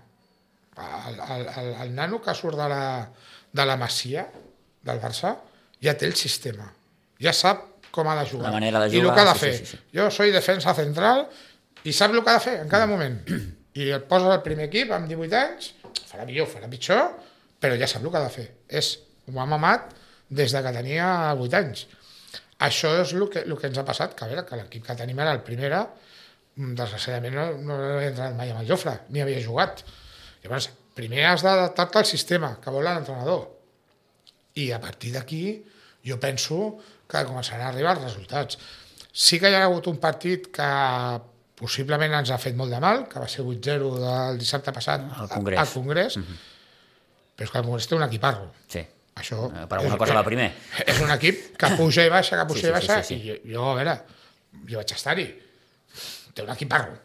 El, 0.80 1.20
el, 1.20 1.48
el, 1.60 1.72
el 1.84 1.96
nano 1.96 2.22
que 2.24 2.34
surt 2.34 2.58
de 2.58 2.70
la, 2.72 2.84
de 3.54 3.66
la 3.68 3.78
Masia, 3.78 4.26
del 4.90 5.02
Barça, 5.04 5.36
ja 5.84 5.96
té 5.98 6.08
el 6.10 6.16
sistema. 6.20 6.68
Ja 7.22 7.34
sap 7.36 7.66
com 7.92 8.08
ha 8.08 8.16
de 8.20 8.26
jugar. 8.30 8.50
La 8.50 8.56
manera 8.58 8.82
de 8.84 8.92
I 8.96 9.00
el 9.00 9.08
jugar, 9.08 9.16
que 9.16 9.22
ha 9.22 9.34
de 9.34 9.40
fer. 9.40 9.54
sí, 9.58 9.66
sí, 9.66 9.78
sí. 9.78 9.84
Jo 9.96 10.10
soy 10.14 10.32
defensa 10.32 10.74
central 10.78 11.26
i 11.84 11.94
sap 11.96 12.14
el 12.14 12.24
que 12.24 12.30
ha 12.30 12.38
de 12.40 12.46
fer 12.46 12.58
en 12.64 12.70
cada 12.72 12.88
moment. 12.88 13.22
I 13.80 13.92
el 13.96 14.04
posa 14.10 14.34
al 14.34 14.44
primer 14.46 14.68
equip 14.68 14.92
amb 14.96 15.08
18 15.10 15.38
anys, 15.40 15.72
farà 16.10 16.26
millor, 16.28 16.50
farà 16.52 16.70
pitjor, 16.72 17.14
però 17.62 17.78
ja 17.80 17.88
sap 17.88 18.04
el 18.04 18.12
que 18.12 18.20
ha 18.20 18.26
de 18.28 18.34
fer. 18.34 18.48
És, 18.68 18.98
ho 19.30 19.40
ha 19.40 19.48
mamat 19.48 19.94
des 20.30 20.54
de 20.54 20.62
que 20.66 20.74
tenia 20.76 21.08
8 21.36 21.60
anys. 21.60 21.86
Això 22.60 22.92
és 23.00 23.14
el 23.16 23.30
que, 23.32 23.46
el 23.46 23.56
que 23.58 23.70
ens 23.70 23.78
ha 23.80 23.86
passat, 23.88 24.16
que 24.18 24.26
a 24.26 24.28
veure, 24.28 24.44
que 24.46 24.58
l'equip 24.60 24.86
que 24.86 24.96
tenim 25.00 25.20
ara, 25.24 25.32
el 25.38 25.46
primera, 25.48 25.86
mm, 26.56 26.74
desgraciadament 26.76 27.38
no, 27.38 27.46
no 27.70 27.78
havia 27.96 28.10
entrat 28.12 28.36
mai 28.36 28.52
amb 28.52 28.62
el 28.64 28.68
Jofre, 28.68 28.98
ni 29.16 29.24
havia 29.24 29.40
jugat. 29.46 29.86
Llavors, 30.44 30.70
primer 30.98 31.24
has 31.30 31.46
d'adaptar-te 31.46 32.02
al 32.02 32.10
sistema 32.10 32.58
que 32.60 32.74
vol 32.74 32.84
l'entrenador. 32.84 33.46
I 34.56 34.72
a 34.72 34.80
partir 34.82 35.12
d'aquí 35.14 35.44
jo 36.06 36.18
penso 36.20 36.78
que 37.10 37.24
començaran 37.26 37.66
a 37.68 37.70
arribar 37.70 37.96
els 37.98 38.04
resultats. 38.08 38.58
Sí 39.14 39.40
que 39.40 39.50
hi 39.50 39.56
ha 39.58 39.64
hagut 39.66 39.88
un 39.88 39.98
partit 40.00 40.48
que 40.54 40.70
possiblement 41.60 42.14
ens 42.20 42.30
ha 42.32 42.38
fet 42.40 42.56
molt 42.56 42.72
de 42.72 42.80
mal, 42.80 43.08
que 43.10 43.20
va 43.20 43.28
ser 43.28 43.44
8-0 43.44 43.90
del 44.00 44.38
dissabte 44.40 44.72
passat 44.72 45.02
Al 45.18 45.28
Congrés. 45.30 45.60
al 45.60 45.68
Congrés, 45.74 46.16
però 47.36 47.44
és 47.48 47.52
que 47.52 47.58
el 47.60 47.66
Congrés 47.66 47.88
té 47.88 47.96
un 47.96 48.04
equiparro. 48.04 48.52
Sí. 48.68 48.86
Això 49.20 49.50
Eh, 49.52 49.66
Per 49.68 49.78
alguna 49.80 49.98
cosa 49.98 50.14
va 50.16 50.24
primer. 50.24 50.54
és 50.86 51.02
un 51.02 51.12
equip 51.12 51.58
que 51.58 51.68
puja 51.76 52.06
i 52.06 52.10
baixa, 52.10 52.38
que 52.40 52.46
puja 52.48 52.60
Sí, 52.62 52.66
sí, 52.66 52.70
i 52.70 52.72
baixa, 52.72 53.04
sí, 53.04 53.16
sí, 53.16 53.22
sí. 53.44 53.50
i 53.50 53.54
jo, 53.54 53.66
a 53.72 53.76
veure, 53.76 53.98
jo 54.70 54.78
vaig 54.78 54.92
estar-hi. 54.96 55.26
Té 56.34 56.44
un 56.44 56.50
equiparro. 56.56 56.96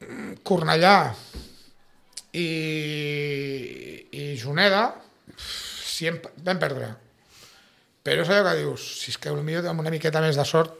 Mm, 0.00 0.38
Cornellà 0.42 0.94
i, 2.32 2.48
i 4.10 4.24
Juneda 4.40 4.84
hem, 6.08 6.20
vam 6.44 6.60
perdre. 6.60 6.92
Però 8.06 8.22
és 8.24 8.30
allò 8.32 8.48
que 8.48 8.60
dius, 8.62 8.84
si 9.02 9.12
és 9.12 9.18
que 9.20 9.32
potser 9.34 9.64
amb 9.68 9.82
una 9.82 9.92
miqueta 9.92 10.22
més 10.24 10.38
de 10.38 10.46
sort 10.48 10.76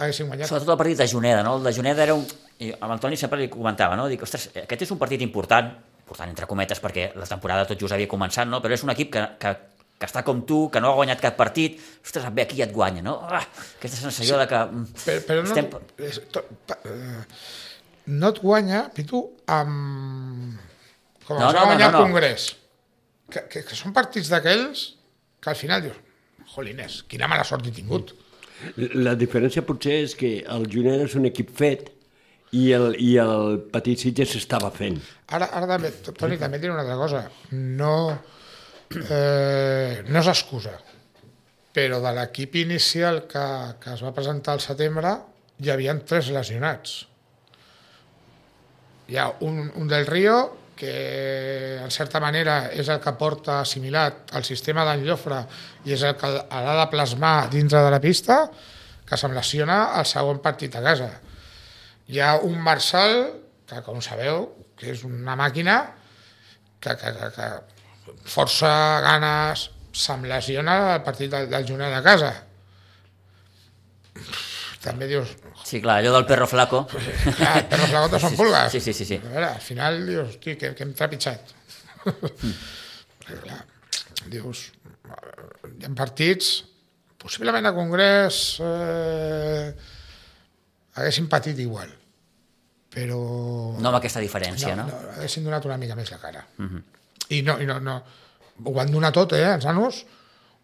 haguéssim 0.00 0.28
guanyat. 0.28 0.48
Sobretot 0.48 0.74
el 0.74 0.80
partit 0.80 1.00
de 1.00 1.08
Juneda, 1.08 1.42
no? 1.44 1.56
El 1.58 1.66
de 1.68 1.72
Juneda 1.76 2.04
era 2.04 2.16
un... 2.16 2.26
i 2.60 2.70
Amb 2.72 2.94
Antoni 2.96 3.18
sempre 3.20 3.40
li 3.40 3.48
comentava, 3.52 3.96
no? 3.96 4.08
Dic, 4.08 4.22
ostres, 4.24 4.48
aquest 4.64 4.86
és 4.86 4.92
un 4.94 5.00
partit 5.00 5.22
important, 5.24 5.70
important 6.00 6.32
entre 6.32 6.48
cometes, 6.48 6.80
perquè 6.82 7.10
la 7.16 7.28
temporada 7.28 7.68
tot 7.68 7.80
just 7.80 7.96
havia 7.96 8.08
començat, 8.10 8.48
no? 8.48 8.62
Però 8.64 8.76
és 8.76 8.84
un 8.84 8.92
equip 8.94 9.12
que, 9.16 9.24
que, 9.40 9.54
que 10.00 10.08
està 10.08 10.24
com 10.26 10.42
tu, 10.48 10.62
que 10.72 10.80
no 10.80 10.92
ha 10.92 10.98
guanyat 11.00 11.20
cap 11.24 11.36
partit, 11.40 11.80
ostres, 12.04 12.28
bé, 12.36 12.46
aquí 12.48 12.60
ja 12.60 12.68
et 12.68 12.76
guanya, 12.76 13.04
no? 13.04 13.18
Ah, 13.28 13.44
aquesta 13.78 14.00
sensació 14.00 14.36
sí. 14.36 14.40
de 14.42 14.48
que... 14.52 14.62
mm, 14.64 15.04
Però, 15.04 15.26
però 15.28 15.44
no, 15.44 15.52
estem... 15.52 16.08
és, 16.10 16.22
to, 16.32 16.44
pa, 16.68 16.80
eh, 16.88 17.22
no 18.16 18.32
et 18.34 18.42
guanya, 18.44 18.86
Pitu, 18.96 19.24
amb... 19.52 20.68
Com 21.30 21.38
No, 21.38 21.46
no, 21.46 21.52
no, 21.52 21.58
va 21.60 21.66
guanyar 21.70 21.92
no, 21.92 21.92
no. 21.92 22.04
el 22.04 22.10
Congrés. 22.10 22.48
Que, 23.30 23.44
que, 23.46 23.62
que 23.62 23.76
són 23.78 23.94
partits 23.94 24.32
d'aquells 24.32 24.88
que 25.40 25.52
al 25.52 25.56
final 25.56 25.84
dius, 25.84 25.98
jolines, 26.50 27.04
quina 27.08 27.28
mala 27.30 27.46
sort 27.46 27.68
he 27.70 27.72
tingut. 27.74 28.10
La 28.98 29.14
diferència 29.16 29.62
potser 29.64 30.00
és 30.02 30.16
que 30.18 30.32
el 30.42 30.66
Junera 30.72 31.06
és 31.06 31.14
un 31.16 31.30
equip 31.30 31.52
fet 31.56 31.88
i 32.58 32.66
el, 32.74 32.92
i 32.98 33.14
el 33.22 33.60
Petit 33.72 34.02
Sitges 34.02 34.34
s'estava 34.34 34.72
fent. 34.74 34.98
Ara, 35.30 35.46
ara 35.54 35.68
també, 35.70 35.92
Toni, 36.10 36.36
també 36.40 36.58
diré 36.58 36.74
una 36.74 36.82
altra 36.82 36.98
cosa. 36.98 37.22
No, 37.54 37.94
eh, 38.98 40.02
no 40.10 40.20
és 40.24 40.30
excusa, 40.34 40.74
però 41.72 42.02
de 42.02 42.12
l'equip 42.18 42.58
inicial 42.64 43.22
que, 43.30 43.46
que 43.80 43.94
es 43.94 44.02
va 44.02 44.12
presentar 44.16 44.58
al 44.58 44.64
setembre 44.64 45.14
hi 45.62 45.70
havia 45.70 45.94
tres 46.02 46.32
lesionats. 46.34 47.04
Hi 49.10 49.18
ha 49.18 49.30
un, 49.46 49.70
un 49.78 49.88
del 49.90 50.06
Río, 50.10 50.40
que 50.80 51.76
en 51.76 51.90
certa 51.92 52.20
manera 52.24 52.70
és 52.72 52.88
el 52.88 53.02
que 53.04 53.12
porta 53.20 53.58
assimilat 53.60 54.32
el 54.38 54.46
sistema 54.48 54.86
d'en 54.88 55.02
Llofre 55.04 55.42
i 55.84 55.92
és 55.92 56.04
el 56.08 56.14
que 56.16 56.30
l'ha 56.32 56.76
de 56.78 56.86
plasmar 56.88 57.50
dintre 57.52 57.82
de 57.84 57.90
la 57.92 58.00
pista, 58.00 58.46
que 59.04 59.18
se'm 59.20 59.34
lesiona 59.36 59.80
el 60.00 60.06
segon 60.08 60.40
partit 60.40 60.78
a 60.78 60.82
casa. 60.86 61.10
Hi 62.08 62.22
ha 62.24 62.30
un 62.46 62.56
Marçal, 62.64 63.12
que 63.68 63.82
com 63.84 64.00
sabeu, 64.00 64.46
que 64.80 64.94
és 64.94 65.04
una 65.04 65.36
màquina, 65.36 65.76
que, 66.80 66.96
que, 66.96 67.12
que, 67.18 67.28
que 67.36 68.16
força 68.24 68.72
ganes 69.04 69.66
se'm 69.92 70.24
lesiona 70.30 70.78
el 70.94 71.04
partit 71.04 71.34
del, 71.34 71.50
del 71.52 71.68
Juneda 71.68 72.00
de 72.00 72.06
casa. 72.08 72.32
També 74.80 75.04
dius, 75.10 75.34
Sí, 75.68 75.80
clar, 75.84 75.98
allò 76.00 76.14
del 76.14 76.24
perro 76.28 76.46
flaco. 76.48 76.86
clar, 77.36 77.66
però 77.68 77.84
els 77.84 77.92
lagotes 77.92 78.22
són 78.24 78.36
pulgues. 78.38 78.70
Sí, 78.72 78.80
sí, 78.80 78.94
sí, 78.96 79.04
sí. 79.04 79.18
A 79.20 79.28
veure, 79.34 79.50
al 79.58 79.60
final 79.64 79.98
dius, 80.08 80.30
hosti, 80.32 80.54
que, 80.56 80.70
que 80.76 80.86
hem 80.86 80.94
trepitjat. 80.96 81.52
Perquè, 82.04 83.36
clar, 83.42 83.58
dius, 84.32 84.62
hi 85.04 85.84
ha 85.84 85.90
partits, 85.98 86.52
possiblement 87.20 87.68
a 87.68 87.74
Congrés 87.76 88.38
eh, 88.64 89.66
haguessin 90.96 91.28
patit 91.28 91.60
igual, 91.60 91.90
però 92.90 93.20
No 93.76 93.90
amb 93.92 93.98
aquesta 94.00 94.22
diferència, 94.24 94.72
no? 94.78 94.86
no, 94.88 95.02
haguessin 95.18 95.44
donat 95.44 95.68
una 95.68 95.76
mica 95.82 95.98
més 95.98 96.08
la 96.14 96.18
cara. 96.22 96.46
I 97.30 97.42
no, 97.46 97.58
i 97.62 97.68
no, 97.68 97.76
no, 97.84 97.98
ho 98.64 98.72
van 98.80 98.90
donar 98.90 99.12
tot, 99.14 99.36
eh, 99.36 99.44
els 99.58 99.68
nanos. 99.68 100.00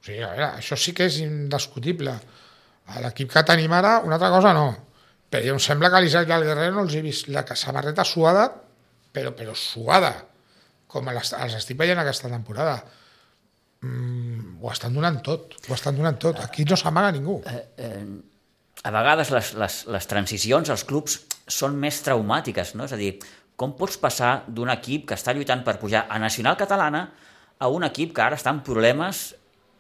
O 0.01 0.05
sigui, 0.09 0.23
a 0.25 0.33
veure, 0.33 0.49
això 0.63 0.77
sí 0.81 0.97
que 0.97 1.07
és 1.11 1.21
indiscutible. 1.21 2.17
A 2.95 3.03
l'equip 3.03 3.33
que 3.33 3.43
tenim 3.47 3.73
ara, 3.75 3.99
una 4.07 4.19
altra 4.19 4.31
cosa 4.31 4.53
no. 4.55 4.69
Però 5.31 5.57
em 5.57 5.59
sembla 5.63 5.91
que 5.91 5.99
a 5.99 6.03
l'Isaac 6.05 6.29
i 6.31 6.35
al 6.37 6.45
Guerrero 6.47 6.77
no 6.77 6.85
els 6.87 6.95
he 6.95 7.03
vist 7.03 7.31
la 7.35 7.43
samarreta 7.59 8.05
suada, 8.07 8.47
però, 9.13 9.33
però 9.35 9.57
suada, 9.59 10.13
com 10.87 11.11
les, 11.11 11.33
els 11.35 11.57
estic 11.59 11.79
veient 11.81 11.99
aquesta 11.99 12.31
temporada. 12.31 12.79
Mm, 13.83 14.59
ho 14.63 14.71
estan 14.71 14.95
donant 14.95 15.19
tot, 15.27 15.59
ho 15.67 15.75
estan 15.75 15.99
donant 15.99 16.19
tot. 16.23 16.39
Aquí 16.45 16.65
no 16.65 16.79
s'amaga 16.79 17.13
ningú. 17.17 17.41
a 18.87 18.91
vegades 18.95 19.33
les, 19.35 19.55
les, 19.59 19.77
les 19.91 20.07
transicions 20.07 20.71
als 20.71 20.85
clubs 20.87 21.19
són 21.51 21.75
més 21.81 21.99
traumàtiques, 22.07 22.75
no? 22.79 22.87
És 22.87 22.95
a 22.95 23.01
dir, 23.01 23.17
com 23.59 23.73
pots 23.75 23.97
passar 23.99 24.45
d'un 24.47 24.71
equip 24.71 25.09
que 25.09 25.17
està 25.17 25.35
lluitant 25.35 25.65
per 25.65 25.79
pujar 25.81 26.05
a 26.09 26.21
Nacional 26.23 26.59
Catalana 26.61 27.09
a 27.59 27.71
un 27.73 27.87
equip 27.89 28.13
que 28.15 28.23
ara 28.23 28.37
està 28.39 28.53
en 28.53 28.61
problemes 28.63 29.31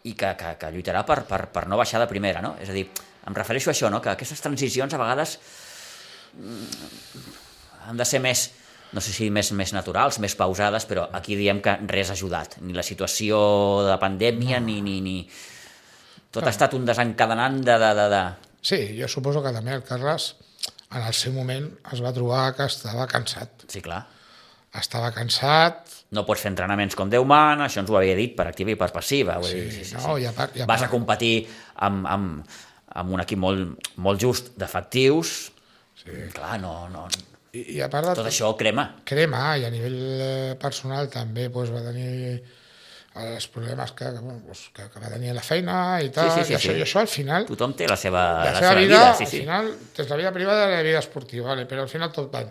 i 0.06 0.14
que, 0.18 0.32
que, 0.38 0.52
que 0.60 0.70
lluitarà 0.74 1.02
per, 1.06 1.22
per, 1.28 1.46
per 1.52 1.66
no 1.70 1.78
baixar 1.80 2.00
de 2.02 2.08
primera, 2.10 2.42
no? 2.44 2.54
És 2.62 2.70
a 2.70 2.76
dir, 2.76 2.86
em 3.26 3.34
refereixo 3.34 3.72
a 3.72 3.74
això, 3.74 3.90
no? 3.90 4.00
Que 4.02 4.12
aquestes 4.14 4.42
transicions 4.44 4.94
a 4.94 5.00
vegades 5.02 5.36
mm, 6.38 7.26
han 7.90 7.98
de 7.98 8.06
ser 8.06 8.22
més, 8.22 8.46
no 8.94 9.02
sé 9.02 9.14
si 9.14 9.28
més, 9.34 9.50
més 9.58 9.74
naturals, 9.74 10.20
més 10.22 10.36
pausades, 10.38 10.86
però 10.88 11.08
aquí 11.16 11.38
diem 11.38 11.60
que 11.64 11.76
res 11.90 12.12
ha 12.12 12.18
ajudat. 12.18 12.58
Ni 12.62 12.76
la 12.76 12.86
situació 12.86 13.38
de 13.88 13.98
pandèmia, 14.02 14.62
ni, 14.62 14.80
ni, 14.84 15.00
ni... 15.04 15.20
Tot 16.30 16.46
ha 16.46 16.52
estat 16.52 16.74
un 16.76 16.86
desencadenant 16.86 17.62
de... 17.64 17.78
de, 17.82 17.92
de, 17.98 18.08
de... 18.12 18.24
Sí, 18.66 18.80
jo 18.98 19.08
suposo 19.08 19.42
que 19.44 19.54
també 19.54 19.74
el 19.76 19.86
Carles 19.86 20.34
en 20.90 21.02
el 21.02 21.14
seu 21.18 21.32
moment 21.34 21.66
es 21.92 22.02
va 22.02 22.12
trobar 22.14 22.50
que 22.58 22.66
estava 22.70 23.06
cansat. 23.10 23.66
Sí, 23.70 23.82
clar. 23.82 24.04
Estava 24.78 25.10
cansat, 25.14 25.92
no 26.12 26.24
pots 26.26 26.42
fer 26.44 26.50
entrenaments 26.52 26.94
com 26.98 27.08
Déu 27.10 27.24
mana, 27.28 27.66
això 27.66 27.80
ens 27.82 27.90
ho 27.90 27.96
havia 27.98 28.16
dit 28.18 28.34
per 28.36 28.46
activa 28.50 28.70
i 28.74 28.78
per 28.78 28.90
passiva. 28.94 29.38
Vull 29.42 29.50
Sí, 29.50 29.60
dir, 29.60 29.72
sí, 29.72 29.84
sí, 29.90 29.94
no, 29.96 30.16
sí. 30.16 30.22
i 30.22 30.26
a 30.26 30.32
part- 30.36 30.56
i 30.56 30.62
a 30.62 30.66
Vas 30.66 30.80
part- 30.80 30.90
a 30.90 30.92
competir 30.92 31.34
amb, 31.86 32.06
amb, 32.06 32.58
amb 32.96 33.12
un 33.16 33.20
equip 33.24 33.38
molt, 33.38 33.88
molt 33.96 34.20
just 34.20 34.52
d'efectius, 34.58 35.32
sí. 36.02 36.10
clar, 36.34 36.58
no, 36.60 36.88
no, 36.92 37.06
i, 37.56 37.62
i 37.78 37.80
a 37.80 37.88
part 37.88 38.10
de 38.10 38.14
tot 38.18 38.26
això 38.28 38.52
crema. 38.56 38.90
crema, 39.04 39.56
i 39.56 39.64
a 39.64 39.70
nivell 39.72 39.98
eh, 40.20 40.54
personal 40.60 41.08
també 41.12 41.48
doncs, 41.48 41.70
va 41.72 41.80
tenir 41.86 42.42
els 43.16 43.46
problemes 43.48 43.92
que, 43.96 44.10
doncs, 44.12 44.66
que, 44.76 44.90
que 44.92 45.00
va 45.00 45.08
tenir 45.08 45.32
la 45.32 45.40
feina 45.40 46.02
i 46.04 46.10
tal, 46.12 46.28
sí, 46.34 46.42
sí, 46.44 46.52
i, 46.52 46.56
això, 46.58 46.72
sí. 46.74 46.76
i 46.76 46.82
això 46.84 47.00
al 47.00 47.08
final 47.08 47.46
Tothom 47.48 47.72
té 47.72 47.86
la 47.88 47.96
seva, 47.96 48.24
la, 48.44 48.50
la 48.52 48.58
seva, 48.60 48.74
vida, 48.76 48.98
vida, 48.98 49.14
sí, 49.16 49.24
al 49.24 49.30
sí. 49.30 49.38
final 49.40 49.70
tens 49.96 50.10
la 50.12 50.18
vida 50.20 50.32
privada 50.36 50.66
i 50.68 50.74
la 50.74 50.82
vida 50.84 50.98
esportiva, 51.00 51.46
vale, 51.48 51.64
però 51.64 51.86
al 51.86 51.88
final 51.88 52.12
tot 52.12 52.28
va, 52.34 52.42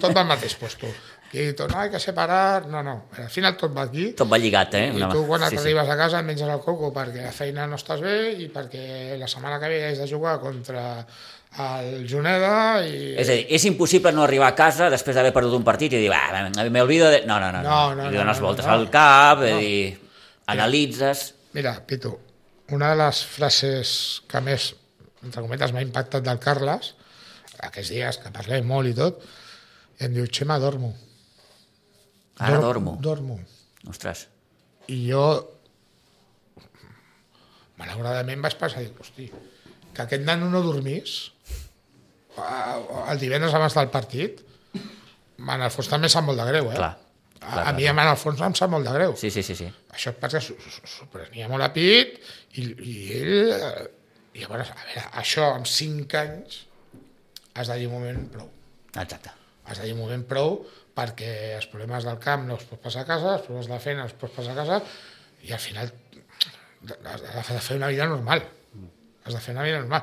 tot 0.00 0.08
va 0.16 0.22
al 0.22 0.30
mateix 0.32 0.54
puesto. 0.56 0.88
I 1.32 1.52
tot, 1.52 1.68
no, 1.70 1.78
hay 1.80 1.90
que 1.92 2.00
separar, 2.00 2.66
no, 2.72 2.82
no, 2.82 2.94
al 3.18 3.28
final 3.28 3.56
tot 3.60 3.74
va 3.76 3.82
aquí. 3.84 4.12
Tot 4.16 4.30
va 4.30 4.38
lligat, 4.40 4.78
eh? 4.78 4.86
I 4.96 5.02
tu 5.12 5.26
quan 5.28 5.42
sí, 5.44 5.56
sí. 5.56 5.60
arribes 5.60 5.90
a 5.92 5.96
casa 6.00 6.22
menges 6.24 6.48
el 6.48 6.62
coco 6.64 6.88
perquè 6.94 7.26
a 7.28 7.32
feina 7.36 7.66
no 7.68 7.76
estàs 7.76 8.00
bé 8.00 8.14
i 8.40 8.48
perquè 8.52 9.18
la 9.20 9.28
setmana 9.28 9.58
que 9.60 9.68
ve 9.68 9.82
has 9.90 10.00
de 10.00 10.08
jugar 10.08 10.38
contra 10.40 11.04
el 11.58 12.06
Juneda 12.08 12.80
i... 12.80 13.12
És 13.20 13.28
a 13.28 13.36
dir, 13.36 13.44
és 13.58 13.68
impossible 13.68 14.12
no 14.16 14.24
arribar 14.24 14.48
a 14.54 14.56
casa 14.56 14.88
després 14.92 15.16
d'haver 15.16 15.34
perdut 15.36 15.58
un 15.58 15.68
partit 15.68 15.92
i 15.92 16.00
dir, 16.00 16.08
va, 16.08 16.48
me 16.70 16.80
olvido 16.82 17.10
de... 17.12 17.24
No, 17.28 17.36
no, 17.40 17.52
no, 17.52 17.60
no. 17.60 17.68
No, 17.68 17.94
no, 17.94 18.10
dones 18.12 18.40
no, 18.40 18.46
voltes 18.46 18.64
no. 18.64 18.72
al 18.72 18.88
cap, 18.88 19.44
No. 19.44 19.52
no. 19.52 19.60
dir, 19.60 19.98
analitzes... 20.48 21.34
Mira, 21.52 21.76
Pitu, 21.84 22.12
una 22.72 22.92
de 22.92 23.00
les 23.04 23.24
frases 23.24 23.96
que 24.28 24.40
més 24.44 24.72
entre 25.24 25.42
cometes, 25.42 25.72
m'ha 25.74 25.82
impactat 25.82 26.24
del 26.24 26.40
Carles, 26.42 26.92
aquests 27.66 27.92
dies 27.94 28.18
que 28.22 28.32
parlem 28.34 28.66
molt 28.68 28.90
i 28.90 28.94
tot, 28.96 29.22
em 30.04 30.14
diu, 30.14 30.28
Xema, 30.30 30.58
dormo. 30.62 30.92
Ara 32.38 32.56
Dor- 32.56 32.66
dormo. 32.68 32.96
Dormo. 33.02 33.38
Ostres. 33.88 34.26
I 34.88 34.98
jo, 35.10 35.24
malauradament, 37.78 38.40
vaig 38.42 38.56
passar 38.60 38.82
i 38.82 38.88
dic, 38.88 39.00
hosti, 39.02 39.28
que 39.94 40.04
aquest 40.04 40.24
nano 40.26 40.48
no 40.50 40.62
dormís, 40.64 41.16
eh, 42.38 43.10
el 43.12 43.20
divendres 43.22 43.54
abans 43.54 43.76
del 43.78 43.90
partit, 43.94 44.40
en 45.38 45.62
el 45.62 45.70
fons 45.70 45.90
també 45.90 46.08
em 46.08 46.14
sap 46.14 46.26
molt 46.26 46.40
de 46.40 46.48
greu, 46.50 46.72
eh? 46.72 46.78
Clar, 46.78 46.94
A, 47.38 47.40
clar, 47.40 47.52
a 47.60 47.62
clar, 47.68 47.74
mi 47.76 47.86
en 47.86 47.98
el 48.02 48.16
fons 48.18 48.40
em 48.42 48.54
sap 48.58 48.70
molt 48.72 48.86
de 48.88 48.94
greu. 48.96 49.12
Sí, 49.16 49.30
sí, 49.30 49.44
sí, 49.46 49.54
sí. 49.54 49.68
Això 49.94 50.10
perquè 50.18 50.40
s'ho 50.42 51.06
prenia 51.12 51.46
molt 51.48 51.62
a 51.62 51.70
pit 51.74 52.16
i, 52.58 52.64
i 52.66 52.96
ell... 53.20 53.52
eh, 53.54 53.86
I 54.38 54.42
llavors, 54.44 54.68
a 54.70 54.74
veure, 54.86 55.02
això 55.22 55.46
amb 55.54 55.66
5 55.66 56.18
anys 56.18 56.58
has 57.58 57.70
de 57.70 57.76
dir 57.80 57.86
un 57.88 57.94
moment 57.96 58.18
prou. 58.30 58.50
Exacte. 58.94 59.30
Has 59.66 59.78
de 59.80 59.86
dir 59.88 59.94
un 59.96 60.02
moment 60.02 60.22
prou 60.30 60.60
perquè 60.98 61.32
els 61.60 61.68
problemes 61.70 62.02
del 62.08 62.18
camp 62.18 62.48
no 62.48 62.56
els 62.58 62.64
pots 62.66 62.82
passar 62.88 63.04
a 63.04 63.08
casa, 63.08 63.36
els 63.38 63.44
problemes 63.46 63.68
de 63.70 63.74
la 63.76 63.82
feina 63.84 64.02
els 64.08 64.16
pots 64.18 64.34
passar 64.34 64.56
a 64.56 64.58
casa 64.58 64.80
i 65.46 65.52
al 65.54 65.62
final 65.62 65.92
has 67.06 67.52
de 67.52 67.60
fer 67.60 67.76
una 67.76 67.88
vida 67.92 68.06
normal. 68.10 68.42
Has 69.24 69.34
de 69.34 69.40
fer 69.44 69.54
una 69.54 69.62
vida 69.66 69.78
normal. 69.82 70.02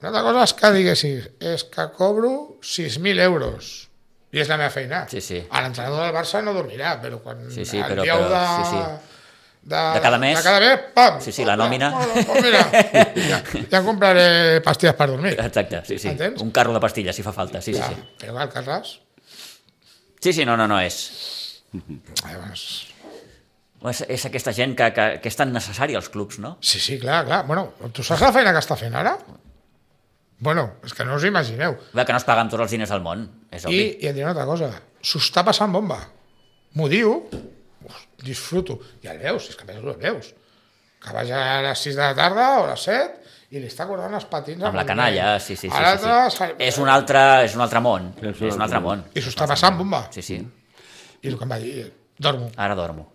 Una 0.00 0.10
altra 0.12 0.22
cosa 0.28 0.44
és 0.44 0.54
que 0.58 0.70
diguessis, 0.76 1.28
és 1.40 1.64
que 1.72 1.86
cobro 1.96 2.32
6.000 2.62 3.22
euros 3.24 3.74
i 4.34 4.42
és 4.42 4.50
la 4.50 4.58
meva 4.60 4.70
feina. 4.74 5.04
Sí, 5.08 5.22
sí. 5.24 5.38
L'entrenador 5.48 6.02
del 6.04 6.14
Barça 6.14 6.42
no 6.44 6.52
dormirà, 6.52 6.96
però 7.00 7.22
quan 7.24 7.46
Sí, 7.50 7.64
sí, 7.64 7.78
el 7.80 7.86
però- 7.94 8.04
dieu 8.04 8.18
però- 8.26 8.32
de, 8.34 8.42
sí, 8.46 8.70
sí. 8.74 9.12
De, 9.66 9.78
De 9.96 10.00
cada 10.04 10.18
mes. 10.22 10.36
De 10.38 10.42
cada 10.44 10.60
mes, 10.60 10.82
pam! 10.94 11.16
Sí, 11.20 11.32
sí, 11.32 11.44
la 11.44 11.56
nòmina. 11.56 11.88
Pues 12.26 12.42
mira, 12.44 12.60
ja, 13.16 13.40
ja 13.72 13.80
compraré 13.82 14.60
pastilles 14.62 14.94
per 14.94 15.08
dormir. 15.10 15.32
Exacte, 15.42 15.80
sí, 15.88 15.98
sí. 15.98 16.08
Entens? 16.12 16.40
Un 16.44 16.52
carro 16.54 16.72
de 16.76 16.78
pastilles, 16.84 17.16
si 17.16 17.24
fa 17.26 17.32
falta. 17.32 17.62
Sí, 17.62 17.72
sí, 17.74 17.80
Ja, 17.80 17.88
sí. 17.88 18.04
però 18.20 18.36
el 18.44 18.52
Carles... 18.52 19.00
Sí, 20.20 20.32
sí, 20.32 20.44
no, 20.48 20.56
no, 20.56 20.66
no, 20.70 20.80
és... 20.80 21.00
Llavors, 21.76 22.66
És, 23.86 24.00
és 24.10 24.22
aquesta 24.26 24.50
gent 24.56 24.72
que, 24.74 24.86
que, 24.96 25.04
que 25.22 25.30
és 25.30 25.36
tan 25.38 25.52
necessària 25.54 25.98
als 26.00 26.08
clubs, 26.10 26.38
no? 26.42 26.56
Sí, 26.64 26.80
sí, 26.82 26.96
clar, 26.98 27.20
clar. 27.28 27.42
Bueno, 27.46 27.68
tu 27.94 28.02
saps 28.02 28.24
la 28.24 28.32
feina 28.34 28.54
que 28.56 28.62
està 28.62 28.74
fent 28.80 28.96
ara? 28.98 29.12
Bueno, 30.42 30.64
és 30.84 30.94
que 30.96 31.04
no 31.06 31.14
us 31.16 31.26
imagineu. 31.28 31.76
Bé, 31.92 32.04
que 32.04 32.14
no 32.16 32.18
es 32.18 32.26
paguen 32.26 32.50
tots 32.50 32.64
els 32.64 32.72
diners 32.74 32.90
del 32.92 33.04
món, 33.04 33.26
és 33.52 33.62
I, 33.62 33.68
obvi. 33.68 33.84
i 34.02 34.08
et 34.08 34.16
diré 34.16 34.24
una 34.26 34.32
altra 34.34 34.48
cosa. 34.48 34.70
S'ho 35.06 35.20
està 35.22 35.44
passant 35.46 35.72
bomba. 35.72 36.00
M'ho 36.76 36.88
diu, 36.92 37.12
uf, 37.86 38.00
disfruto. 38.24 38.80
I 39.04 39.12
el 39.12 39.22
veus, 39.22 39.52
és 39.52 39.56
que 39.60 39.68
a 39.68 39.70
més 39.70 39.78
el 39.78 40.00
veus. 40.02 40.32
Que 41.04 41.14
vaig 41.14 41.30
a 41.36 41.44
les 41.68 41.86
6 41.86 42.00
de 42.00 42.02
la 42.02 42.16
tarda 42.18 42.48
o 42.58 42.66
a 42.66 42.72
les 42.72 42.88
7 42.88 43.25
i 43.50 43.60
li 43.60 43.66
està 43.70 43.86
guardant 43.86 44.14
els 44.18 44.24
patins 44.30 44.62
Amb 44.66 44.74
la 44.74 44.82
el 44.82 44.88
canalla, 44.88 45.26
sí, 45.40 45.54
sí, 45.54 45.68
sí. 45.70 45.76
Sí, 45.76 46.36
sí. 46.36 46.48
És, 46.58 46.78
un 46.82 46.88
altre, 46.90 47.20
és 47.46 47.54
un 47.54 47.62
altre 47.62 47.80
món. 47.80 48.12
És 48.20 48.40
un 48.40 48.48
És 48.48 48.56
un 48.56 48.64
altre 48.66 48.80
món. 48.80 49.04
món. 49.04 49.10
I 49.14 49.22
s'ho 49.22 49.30
està 49.30 49.46
passant 49.46 49.76
bomba. 49.78 50.06
Sí, 50.14 50.22
sí. 50.22 50.40
I 51.22 51.28
el 51.30 51.38
que 51.38 51.46
em 51.46 51.52
va 51.54 51.58
dir, 51.62 51.92
dormo. 52.18 52.50
Ara 52.56 52.74
dormo. 52.78 53.12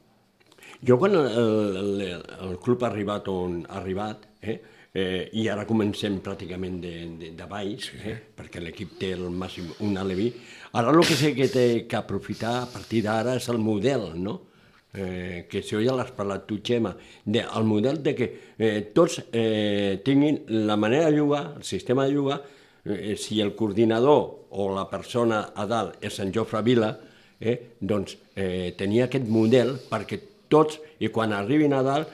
Jo 0.87 0.97
quan 0.97 1.13
el, 1.13 1.27
el, 1.37 2.23
el 2.47 2.55
club 2.63 2.83
ha 2.83 2.87
arribat 2.89 3.27
on 3.29 3.59
ha 3.69 3.77
arribat, 3.77 4.23
eh, 4.41 4.55
eh, 4.93 5.29
i 5.37 5.47
ara 5.51 5.67
comencem 5.69 6.17
pràcticament 6.25 6.79
de, 6.81 6.93
de, 7.19 7.31
de 7.37 7.45
baix, 7.49 7.91
eh, 8.01 8.15
perquè 8.37 8.63
l'equip 8.63 8.95
té 8.99 9.11
el 9.13 9.27
màxim 9.29 9.69
un 9.85 9.99
aleví, 10.01 10.31
ara 10.73 10.89
el 10.89 11.03
que 11.05 11.19
sé 11.19 11.35
que 11.37 11.47
té 11.53 11.67
que 11.87 11.99
aprofitar 11.99 12.55
a 12.63 12.65
partir 12.71 13.03
d'ara 13.05 13.35
és 13.37 13.49
el 13.53 13.59
model, 13.61 14.13
no? 14.15 14.39
Eh, 14.93 15.45
que 15.47 15.61
això 15.61 15.79
ja 15.79 15.93
l'has 15.95 16.09
parlat 16.11 16.43
tu, 16.43 16.57
Xema, 16.59 16.91
de, 17.23 17.39
el 17.39 17.63
model 17.63 18.01
de 18.03 18.11
que 18.11 18.25
eh, 18.59 18.91
tots 18.91 19.21
eh, 19.31 20.01
tinguin 20.03 20.41
la 20.67 20.75
manera 20.75 21.07
de 21.09 21.19
jugar, 21.19 21.53
el 21.55 21.63
sistema 21.63 22.03
de 22.05 22.15
jugar, 22.17 22.41
eh, 22.83 23.15
si 23.15 23.39
el 23.39 23.55
coordinador 23.55 24.49
o 24.51 24.67
la 24.75 24.89
persona 24.89 25.53
a 25.55 25.65
dalt 25.65 26.03
és 26.03 26.19
en 26.19 26.33
Jofre 26.35 26.59
Vila, 26.67 26.91
eh, 27.39 27.55
doncs 27.79 28.17
eh, 28.35 28.73
tenia 28.77 29.07
aquest 29.07 29.29
model 29.31 29.77
perquè 29.87 30.19
tots, 30.51 30.81
i 30.99 31.07
quan 31.07 31.31
arribin 31.33 31.71
a 31.73 31.79
dalt, 31.87 32.11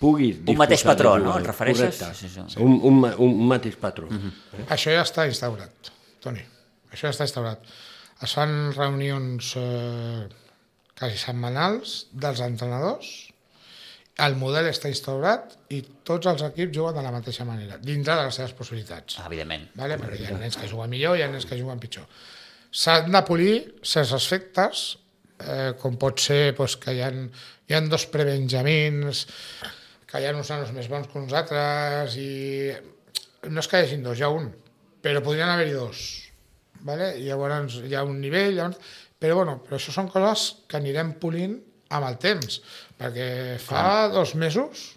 puguis 0.00 0.40
Un 0.48 0.56
mateix 0.60 0.84
patró, 0.88 1.18
no? 1.20 1.36
Et 1.36 1.46
refereixes? 1.46 2.00
Correcte. 2.00 2.16
Sí, 2.16 2.32
sí, 2.32 2.46
sí. 2.54 2.62
Un, 2.64 2.80
un, 2.80 3.04
un 3.26 3.44
mateix 3.48 3.76
patró. 3.80 4.08
Uh 4.08 4.16
-huh. 4.16 4.64
Això 4.68 4.92
ja 4.92 5.04
està 5.04 5.26
instaurat, 5.28 5.92
Toni. 6.20 6.40
Això 6.92 7.08
ja 7.08 7.12
està 7.12 7.24
instaurat. 7.24 7.60
Es 8.22 8.32
fan 8.32 8.72
reunions 8.72 9.54
eh, 9.56 10.26
quasi 10.96 11.18
setmanals 11.20 12.06
dels 12.12 12.40
entrenadors, 12.44 13.14
el 14.24 14.36
model 14.40 14.70
està 14.70 14.88
instaurat 14.88 15.52
i 15.76 15.82
tots 16.06 16.28
els 16.30 16.42
equips 16.46 16.72
juguen 16.72 16.96
de 16.96 17.04
la 17.04 17.12
mateixa 17.12 17.44
manera, 17.44 17.76
dintre 17.82 18.14
de 18.16 18.24
les 18.24 18.38
seves 18.40 18.54
possibilitats. 18.56 19.18
Ah, 19.20 19.26
evidentment. 19.28 19.66
Vale? 19.76 19.98
Però 20.00 20.16
hi 20.16 20.24
ha 20.24 20.38
nens 20.38 20.56
que 20.56 20.70
juguen 20.70 20.92
millor 20.92 21.18
i 21.18 21.20
hi 21.20 21.26
ha 21.26 21.32
nens 21.32 21.44
que 21.48 21.58
juguen 21.60 21.82
pitjor. 21.82 22.06
S'han 22.72 23.12
de 23.12 23.22
polir 23.28 23.54
certs 23.84 24.14
aspectes, 24.16 24.86
eh, 25.44 25.72
com 25.80 26.00
pot 26.00 26.20
ser 26.20 26.54
pues, 26.56 26.78
que 26.80 26.96
hi 26.96 27.02
ha, 27.04 27.10
hi 27.12 27.76
ha 27.76 27.82
dos 27.92 28.08
prebenjamins, 28.12 29.26
que 30.08 30.20
hi 30.22 30.28
ha 30.28 30.36
uns 30.36 30.52
nanos 30.52 30.72
més 30.72 30.88
bons 30.88 31.10
que 31.12 31.20
uns 31.20 31.36
altres, 31.36 32.16
i 32.16 32.72
no 33.52 33.60
és 33.60 33.68
que 33.68 33.82
hi 33.82 33.84
hagin 33.88 34.06
dos, 34.06 34.16
hi 34.16 34.24
ha 34.24 34.32
un, 34.32 34.48
però 35.04 35.20
podrien 35.20 35.52
haver-hi 35.52 35.76
dos. 35.76 36.06
Vale? 36.86 37.16
Llavors 37.20 37.82
hi 37.84 37.96
ha 37.96 38.06
un 38.06 38.22
nivell, 38.22 38.56
llavors... 38.56 38.94
però, 39.18 39.38
bueno, 39.40 39.58
però 39.64 39.78
això 39.78 39.92
són 39.94 40.08
coses 40.12 40.48
que 40.68 40.76
anirem 40.78 41.14
polint 41.22 41.56
amb 41.96 42.06
el 42.08 42.16
temps, 42.22 42.60
perquè 42.98 43.28
fa 43.62 44.08
dos 44.12 44.34
mesos 44.34 44.92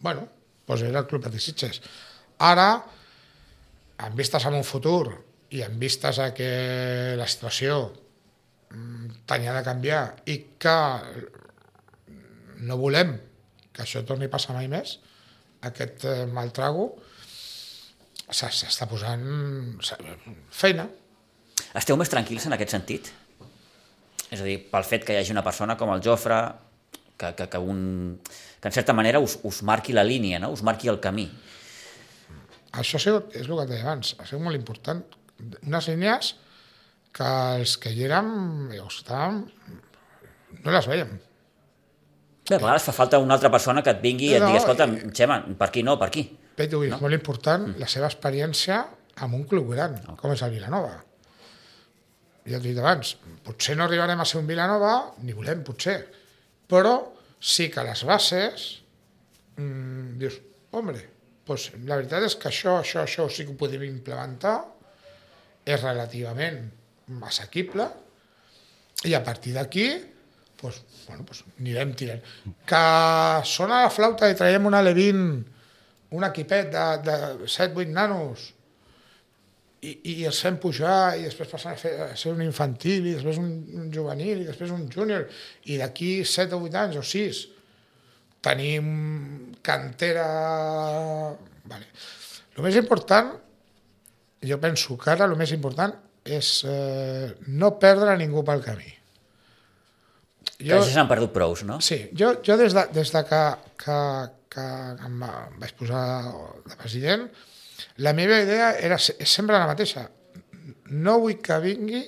bueno, 0.00 0.26
doncs 0.68 0.82
era 0.84 1.00
el 1.00 1.06
Club 1.08 1.22
Patí 1.24 1.38
Sitges. 1.40 1.78
Ara, 2.44 2.68
en 4.04 4.14
vistes 4.18 4.44
a 4.44 4.50
un 4.52 4.64
futur 4.66 5.08
i 5.56 5.62
en 5.64 5.78
vistes 5.80 6.18
a 6.20 6.28
que 6.36 7.14
la 7.16 7.26
situació 7.26 7.78
mm, 8.70 9.24
tenia 9.26 9.54
de 9.56 9.62
canviar 9.64 10.02
i 10.28 10.36
que 10.60 10.76
no 12.68 12.76
volem 12.76 13.14
que 13.72 13.82
això 13.86 14.02
torni 14.06 14.26
a 14.28 14.32
passar 14.32 14.54
mai 14.58 14.68
més, 14.70 14.98
aquest 15.64 16.04
eh, 16.04 16.26
mal 16.30 16.52
trago, 16.54 16.90
s'està 18.28 18.86
posant 18.90 19.24
s'ha- 19.82 19.98
feina. 20.50 20.88
Esteu 21.78 21.96
més 22.00 22.10
tranquils 22.10 22.46
en 22.48 22.56
aquest 22.56 22.72
sentit? 22.74 23.10
És 24.32 24.40
a 24.42 24.44
dir, 24.46 24.58
pel 24.70 24.84
fet 24.84 25.04
que 25.06 25.14
hi 25.14 25.20
hagi 25.20 25.32
una 25.34 25.44
persona 25.46 25.76
com 25.80 25.92
el 25.94 26.02
Jofre, 26.04 26.38
que, 27.18 27.30
que, 27.38 27.46
que, 27.50 27.58
un, 27.58 28.18
que 28.60 28.68
en 28.70 28.74
certa 28.74 28.94
manera 28.96 29.20
us, 29.24 29.38
us 29.48 29.62
marqui 29.66 29.94
la 29.96 30.04
línia, 30.04 30.40
no? 30.42 30.50
us 30.54 30.62
marqui 30.66 30.90
el 30.90 30.98
camí. 31.00 31.28
Això 32.78 32.98
és 33.00 33.06
el 33.08 33.22
que 33.30 33.40
et 33.42 33.70
deia 33.70 33.84
abans, 33.86 34.12
ha 34.18 34.26
sigut 34.28 34.44
molt 34.44 34.58
important. 34.58 35.00
Unes 35.64 35.88
línies 35.88 36.34
que 37.16 37.28
els 37.58 37.76
que 37.80 37.90
hi 37.94 38.04
érem, 38.06 38.28
o 38.82 38.86
estàvem, 38.90 39.40
no 40.64 40.74
les 40.74 40.86
veiem. 40.90 41.14
Bé, 42.48 42.56
a 42.56 42.60
vegades 42.62 42.84
fa 42.88 42.94
falta 42.96 43.18
una 43.20 43.34
altra 43.36 43.50
persona 43.52 43.82
que 43.84 43.92
et 43.92 43.98
vingui 44.04 44.30
i 44.30 44.36
et 44.36 44.40
No, 44.42 44.50
digui, 44.50 44.60
escolta, 44.60 44.86
i- 44.88 45.10
Xema, 45.16 45.40
per 45.58 45.68
aquí 45.68 45.82
no, 45.84 45.98
per 46.00 46.08
aquí. 46.10 46.22
Peto, 46.58 46.80
és 46.84 46.94
molt 47.00 47.14
important 47.14 47.66
la 47.78 47.86
seva 47.90 48.08
experiència 48.08 48.82
amb 49.24 49.34
un 49.36 49.44
club 49.50 49.68
gran, 49.74 49.96
com 50.20 50.32
és 50.32 50.42
el 50.46 50.54
Vilanova. 50.56 50.94
Ja 52.48 52.58
he 52.58 52.64
dit 52.64 52.78
abans, 52.80 53.14
potser 53.44 53.76
no 53.76 53.84
arribarem 53.84 54.20
a 54.20 54.26
ser 54.28 54.40
un 54.40 54.48
Vilanova, 54.48 54.94
ni 55.24 55.36
volem, 55.36 55.62
potser, 55.66 55.98
però 56.68 56.96
sí 57.40 57.68
que 57.72 57.84
les 57.84 58.04
bases, 58.08 58.66
mmm, 59.58 60.18
dius, 60.20 60.40
hombre, 60.72 61.02
pues, 61.48 61.70
la 61.84 61.96
veritat 62.00 62.26
és 62.26 62.36
que 62.40 62.50
això, 62.50 62.78
això, 62.82 63.04
això 63.04 63.28
sí 63.32 63.46
que 63.46 63.54
ho 63.54 63.60
podem 63.60 63.84
implementar, 63.88 64.58
és 65.68 65.80
relativament 65.82 66.62
assequible, 67.28 67.88
i 69.06 69.14
a 69.14 69.22
partir 69.22 69.54
d'aquí 69.54 69.88
pues, 70.58 70.82
bueno, 71.06 71.24
pues, 71.24 71.44
anirem 71.60 71.94
tirant. 71.94 72.22
Que 72.66 72.82
sona 73.46 73.84
la 73.84 73.92
flauta 73.94 74.28
i 74.28 74.36
traiem 74.36 74.66
una 74.66 74.82
Levin, 74.82 75.20
un 76.10 76.26
equipet 76.26 76.72
de, 76.74 76.86
de 77.06 77.18
7-8 77.46 77.92
nanos, 77.94 78.48
i, 79.82 79.92
i 80.10 80.14
els 80.26 80.40
fem 80.42 80.56
pujar 80.58 81.16
i 81.20 81.26
després 81.28 81.50
passen 81.52 81.72
a, 81.72 81.76
fer, 81.78 81.92
a 82.08 82.16
ser 82.18 82.32
un 82.34 82.42
infantil 82.42 83.06
i 83.06 83.14
després 83.14 83.38
un, 83.38 83.52
un 83.78 83.92
juvenil 83.94 84.42
i 84.42 84.48
després 84.48 84.72
un 84.74 84.88
júnior 84.90 85.28
i 85.70 85.76
d'aquí 85.78 86.24
7 86.26 86.56
o 86.56 86.64
8 86.66 86.80
anys 86.82 86.98
o 86.98 87.04
6 87.06 87.42
tenim 88.42 88.88
cantera 89.62 90.26
vale. 91.68 91.86
el 92.56 92.62
més 92.66 92.76
important 92.80 93.32
jo 94.48 94.58
penso 94.62 94.96
que 94.98 95.10
ara 95.14 95.26
el 95.30 95.36
més 95.38 95.52
important 95.54 95.94
és 96.28 96.52
eh, 96.68 97.32
no 97.54 97.72
perdre 97.82 98.16
ningú 98.20 98.42
pel 98.46 98.62
camí 98.66 98.94
Jo... 100.58 100.80
Que 100.80 100.88
ja 100.88 100.94
s'han 100.96 101.06
perdut 101.10 101.30
prous, 101.30 101.60
no? 101.62 101.76
Sí, 101.84 102.00
jo, 102.18 102.32
jo 102.42 102.56
des, 102.58 102.74
de, 102.74 102.82
des 102.90 103.12
de 103.14 103.20
que, 103.28 103.42
que, 103.78 103.98
que 104.50 104.64
em 105.06 105.20
va- 105.22 105.44
em 105.52 105.60
vaig 105.62 105.74
posar 105.78 106.00
de 106.66 106.74
president, 106.80 107.28
la 108.04 108.12
meva 108.12 108.40
idea 108.42 108.72
era, 108.78 108.98
sempre 108.98 109.58
la 109.58 109.66
mateixa. 109.70 110.08
No 110.90 111.18
vull 111.22 111.40
que 111.44 111.58
vingui 111.62 112.04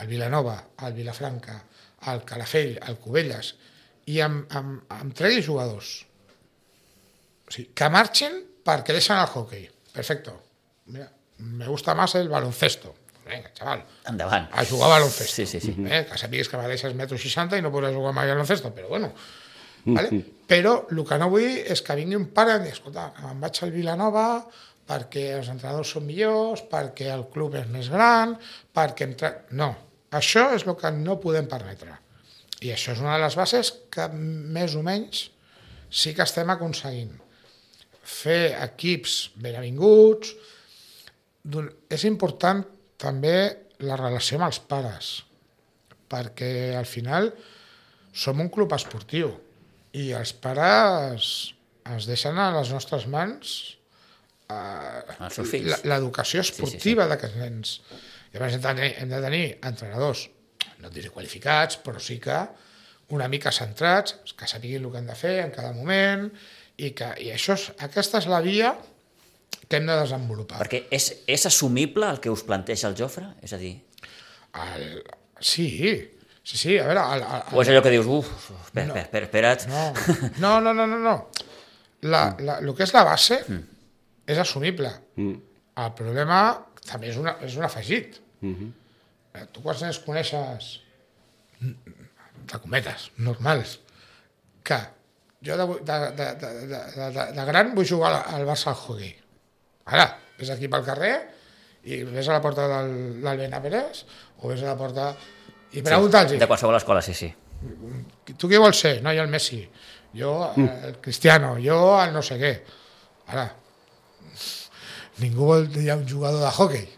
al 0.00 0.08
Vilanova, 0.08 0.56
al 0.78 0.94
Vilafranca, 0.96 1.58
al 2.08 2.24
Calafell, 2.24 2.78
al 2.82 2.96
Cubelles, 2.98 3.54
i 4.10 4.18
em, 4.24 4.40
em, 4.50 4.72
em 4.98 5.12
tregui 5.14 5.44
jugadors. 5.44 5.92
O 7.46 7.52
sigui, 7.52 7.68
que 7.76 7.90
marxin 7.92 8.40
perquè 8.64 8.96
deixen 8.96 9.20
el 9.20 9.28
hockey. 9.28 9.68
Perfecto. 9.92 10.34
Mira, 10.86 11.10
me 11.38 11.66
gusta 11.68 11.94
más 11.94 12.14
el 12.14 12.28
baloncesto. 12.28 12.94
Venga, 13.26 13.52
chaval, 13.54 13.84
Endavant. 14.08 14.48
a 14.52 14.64
jugar 14.64 14.90
a 14.90 14.94
baloncesto. 14.94 15.34
Sí, 15.36 15.46
sí, 15.46 15.60
sí. 15.60 15.76
Eh? 15.86 16.06
Que 16.10 16.18
sàpigues 16.18 16.48
que 16.50 16.58
valeixes 16.58 16.94
metro 16.98 17.16
60 17.18 17.56
i 17.56 17.62
no 17.62 17.70
podràs 17.70 17.94
jugar 17.94 18.10
mai 18.16 18.26
a 18.26 18.34
baloncesto, 18.34 18.72
però 18.74 18.88
bueno. 18.90 19.12
Vale? 19.84 20.22
Però 20.52 20.74
el 20.92 21.00
que 21.08 21.18
no 21.18 21.30
vull 21.32 21.46
és 21.72 21.80
que 21.82 21.96
vingui 21.96 22.18
un 22.18 22.28
pare 22.34 22.58
i 22.66 22.70
escolta, 22.70 23.08
me'n 23.22 23.40
vaig 23.42 23.62
al 23.64 23.72
Vilanova 23.74 24.26
perquè 24.86 25.28
els 25.38 25.48
entrenadors 25.48 25.92
són 25.94 26.04
millors, 26.04 26.64
perquè 26.68 27.08
el 27.14 27.24
club 27.32 27.54
és 27.56 27.68
més 27.72 27.88
gran, 27.88 28.34
perquè... 28.74 29.06
Entre... 29.08 29.30
No, 29.56 29.70
això 30.12 30.48
és 30.56 30.66
el 30.66 30.76
que 30.76 30.90
no 30.94 31.18
podem 31.22 31.46
permetre. 31.48 31.94
I 32.62 32.72
això 32.74 32.92
és 32.92 33.00
una 33.00 33.16
de 33.16 33.22
les 33.24 33.36
bases 33.38 33.72
que 33.90 34.08
més 34.12 34.74
o 34.78 34.82
menys 34.86 35.28
sí 35.90 36.12
que 36.14 36.26
estem 36.26 36.50
aconseguint. 36.52 37.14
Fer 38.02 38.52
equips 38.66 39.30
ben 39.40 39.56
avinguts, 39.58 40.34
D'un- 41.42 41.72
és 41.90 42.04
important 42.06 42.60
també 43.02 43.34
la 43.82 43.96
relació 43.98 44.36
amb 44.38 44.46
els 44.46 44.60
pares, 44.70 45.08
perquè 46.06 46.76
al 46.78 46.86
final 46.86 47.32
som 48.14 48.38
un 48.44 48.50
club 48.52 48.74
esportiu 48.76 49.32
i 49.98 50.10
els 50.16 50.32
pares 50.32 51.26
es 51.96 52.06
deixen 52.08 52.38
a 52.38 52.50
les 52.54 52.70
nostres 52.72 53.06
mans 53.10 53.54
fills. 55.50 55.70
la- 55.70 55.94
l'educació 55.94 56.40
esportiva 56.44 57.06
d'aquests 57.10 57.36
nens. 57.40 57.74
Llavors 58.32 58.54
hem 58.56 58.60
de, 58.62 58.68
tenir, 58.74 58.92
hem 59.02 59.10
de 59.12 59.20
tenir 59.20 59.44
entrenadors, 59.68 60.26
no 60.80 60.90
diré 60.90 61.10
qualificats, 61.12 61.76
però 61.84 62.00
sí 62.00 62.18
que 62.20 62.38
una 63.12 63.28
mica 63.28 63.52
centrats, 63.52 64.16
que 64.36 64.48
sapiguin 64.48 64.84
el 64.86 64.90
que 64.92 64.98
han 65.02 65.06
de 65.10 65.14
fer 65.18 65.34
en 65.44 65.50
cada 65.52 65.72
moment, 65.76 66.30
i, 66.80 66.90
que, 66.96 67.10
i 67.20 67.28
això 67.34 67.52
és, 67.58 67.66
aquesta 67.84 68.18
és 68.22 68.26
la 68.30 68.40
via 68.40 68.72
que 69.68 69.76
hem 69.76 69.86
de 69.86 69.96
desenvolupar. 70.00 70.62
Perquè 70.62 70.86
és, 70.90 71.10
és 71.28 71.44
assumible 71.46 72.08
el 72.08 72.20
que 72.24 72.32
us 72.32 72.42
planteja 72.48 72.88
el 72.88 72.96
Jofre? 72.96 73.26
És 73.44 73.52
a 73.52 73.60
dir, 73.60 73.74
El... 74.52 75.02
Sí, 75.40 75.68
sí, 76.44 76.56
sí, 76.58 76.78
a 76.78 76.86
veure... 76.88 77.02
El, 77.16 77.22
el, 77.22 77.42
o 77.56 77.62
és 77.62 77.70
allò 77.72 77.82
que 77.84 77.92
dius, 77.94 78.06
uf, 78.06 78.30
espera, 78.64 78.94
espera, 79.02 79.26
espera, 79.30 79.52
espera't. 79.56 80.38
No, 80.42 80.60
no, 80.60 80.72
no, 80.74 80.86
no, 80.86 80.98
no. 80.98 81.16
La, 82.02 82.24
la, 82.42 82.58
el 82.58 82.72
que 82.74 82.82
és 82.86 82.92
la 82.96 83.04
base 83.06 83.38
és 84.26 84.38
assumible. 84.42 84.90
El 85.18 85.92
problema 85.98 86.40
també 86.86 87.08
és, 87.12 87.16
una, 87.20 87.36
és 87.46 87.54
un 87.56 87.64
afegit. 87.68 88.18
Eh, 88.42 89.44
Tu 89.54 89.62
quants 89.64 89.80
nens 89.86 89.98
coneixes, 90.04 90.72
de 91.62 92.58
cometes, 92.60 93.10
normals, 93.16 93.78
que 94.66 94.78
jo 95.46 95.56
de, 95.58 95.66
de, 95.86 95.98
de, 96.18 96.26
de, 96.42 96.50
de, 96.66 96.80
de, 97.14 97.26
de 97.38 97.44
gran 97.48 97.72
vull 97.74 97.86
jugar 97.88 98.10
al- 98.12 98.34
al 98.40 98.44
Barça 98.46 98.72
al 98.72 98.78
hockey. 98.78 99.14
Ara, 99.90 100.08
ves 100.38 100.50
aquí 100.54 100.68
pel 100.70 100.84
carrer 100.86 101.14
i 101.90 102.02
ves 102.06 102.28
a 102.28 102.36
la 102.36 102.42
porta 102.44 102.66
del, 102.70 102.92
del 103.22 103.40
Benaveres 103.40 104.04
o 104.42 104.50
ves 104.52 104.62
a 104.62 104.68
la 104.72 104.76
porta 104.78 105.08
i 105.72 105.82
pregunta'ls 105.82 106.34
De 106.38 106.46
qualsevol 106.46 106.76
escola, 106.76 107.00
sí, 107.02 107.14
sí. 107.14 107.30
tu 108.38 108.48
què 108.50 108.58
vols 108.60 108.78
ser? 108.80 108.98
No, 109.02 109.12
jo 109.14 109.22
el 109.22 109.30
Messi. 109.32 109.62
Jo 110.14 110.52
el 110.56 110.98
Cristiano, 111.00 111.54
jo 111.62 111.78
el 112.02 112.12
no 112.12 112.20
sé 112.22 112.36
què. 112.40 112.52
Ara, 113.32 113.46
ningú 115.22 115.46
vol 115.48 115.68
dir 115.72 115.92
un 115.94 116.06
jugador 116.08 116.40
de 116.44 116.50
hockey. 116.50 116.88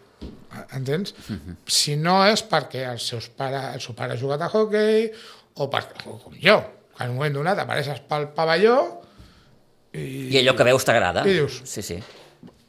Entens? 0.75 1.15
Si 1.67 1.97
no 1.99 2.21
és 2.31 2.43
perquè 2.47 2.85
els 2.93 3.07
seus 3.11 3.29
pare, 3.35 3.61
el 3.75 3.81
seu 3.83 3.95
pare 3.99 4.15
ha 4.15 4.19
jugat 4.21 4.43
a 4.47 4.51
hockey 4.53 5.09
o, 5.59 5.69
per, 5.71 5.83
o 6.07 6.17
com 6.23 6.35
jo, 6.43 6.57
que 6.95 7.05
en 7.05 7.11
un 7.11 7.17
moment 7.19 7.35
donat 7.35 7.59
apareixes 7.63 8.01
pel 8.09 8.29
pavelló 8.37 8.77
i, 9.95 10.31
I 10.35 10.39
allò 10.41 10.55
que 10.59 10.67
veus 10.67 10.87
t'agrada. 10.87 11.23
I 11.27 11.35
dius- 11.41 11.61
Sí, 11.71 11.83
sí. 11.83 11.99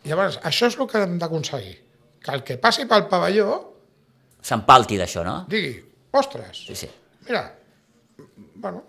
llavors 0.05 0.39
això 0.45 0.67
és 0.69 0.77
el 0.77 0.87
que 0.89 1.01
hem 1.01 1.17
d'aconseguir. 1.21 1.77
Que 2.25 2.33
el 2.33 2.43
que 2.45 2.57
passi 2.61 2.85
pel 2.89 3.05
pavelló 3.09 3.71
S'empalti 4.45 4.97
d'això, 4.97 5.23
no? 5.25 5.45
digui, 5.49 5.79
ostres, 6.21 6.65
Sí, 6.67 6.75
sí. 6.75 6.89
mira, 7.27 7.43
bueno, 8.55 8.83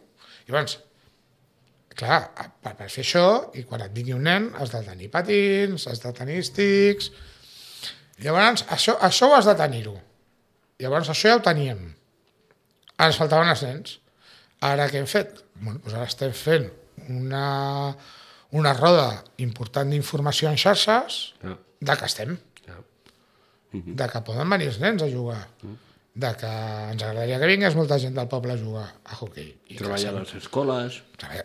llavors, 0.49 0.79
clar, 1.97 2.20
per, 2.62 2.74
per 2.77 2.89
fer 2.93 3.03
això, 3.05 3.27
i 3.57 3.64
quan 3.68 3.83
et 3.87 3.93
vingui 3.97 4.14
un 4.16 4.22
nen, 4.29 4.51
has 4.61 4.70
de 4.74 4.83
tenir 4.87 5.11
patins, 5.11 5.87
has 5.91 6.03
de 6.03 6.12
tenir 6.16 6.43
sticks, 6.45 7.11
llavors, 8.22 8.64
això, 8.72 8.97
això 9.01 9.31
ho 9.31 9.37
has 9.39 9.49
de 9.49 9.55
tenir-ho. 9.59 9.97
Llavors, 10.79 11.09
això 11.09 11.31
ja 11.33 11.37
ho 11.39 11.45
teníem. 11.45 11.81
Ara 12.99 13.09
ens 13.11 13.16
faltaven 13.20 13.49
els 13.53 13.62
nens. 13.64 13.99
Ara 14.64 14.87
què 14.89 15.01
hem 15.01 15.07
fet? 15.09 15.39
Bueno, 15.61 15.79
doncs 15.85 15.95
ara 15.97 16.05
estem 16.09 16.33
fent 16.37 16.66
una, 17.12 17.95
una 18.57 18.72
roda 18.77 19.22
important 19.45 19.91
d'informació 19.93 20.49
en 20.51 20.57
xarxes 20.61 21.18
Ja. 21.43 21.57
de 21.81 21.97
que 21.97 22.05
estem 22.09 22.37
Ja. 22.66 22.77
de 23.72 24.09
que 24.09 24.20
poden 24.24 24.49
venir 24.51 24.68
els 24.68 24.79
nens 24.81 25.03
a 25.03 25.09
jugar, 25.12 25.43
de 26.17 26.31
que 26.41 26.49
ens 26.49 27.03
agradaria 27.05 27.37
que 27.39 27.49
vingués 27.51 27.75
molta 27.77 27.99
gent 28.01 28.14
del 28.17 28.29
poble 28.33 28.55
a 28.55 28.57
jugar 28.57 28.87
a 29.05 29.17
hockey. 29.21 29.51
I 29.69 29.77
Treballar 29.77 30.14
a 30.14 30.21
les 30.23 30.31
escoles, 30.39 31.03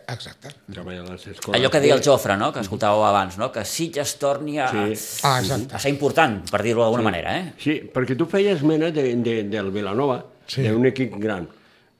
Exacte. 0.08 0.48
treballar 0.72 1.02
a 1.04 1.10
les 1.12 1.26
escoles. 1.28 1.58
Allò 1.60 1.68
que 1.70 1.80
deia 1.84 1.92
el 1.98 2.00
Jofre, 2.02 2.38
no?, 2.40 2.48
que 2.54 2.62
escoltàveu 2.64 3.04
abans, 3.04 3.36
no?, 3.36 3.50
que 3.52 3.66
Sitges 3.68 4.14
torni 4.18 4.56
a, 4.58 4.70
Sí. 4.72 5.18
Ah, 5.28 5.40
exacte. 5.42 5.74
a 5.76 5.78
ser 5.78 5.90
important, 5.92 6.38
per 6.50 6.62
dir-ho 6.64 6.80
d'alguna 6.80 7.04
manera, 7.04 7.34
eh? 7.38 7.52
Sí, 7.60 7.74
perquè 7.92 8.16
tu 8.16 8.24
feies 8.24 8.62
esmena 8.62 8.88
de, 8.90 9.04
de, 9.20 9.42
del 9.44 9.68
Vilanova, 9.70 10.22
Sí. 10.46 10.62
sí. 10.62 10.68
d'un 10.70 10.86
equip 10.88 11.18
gran. 11.20 11.44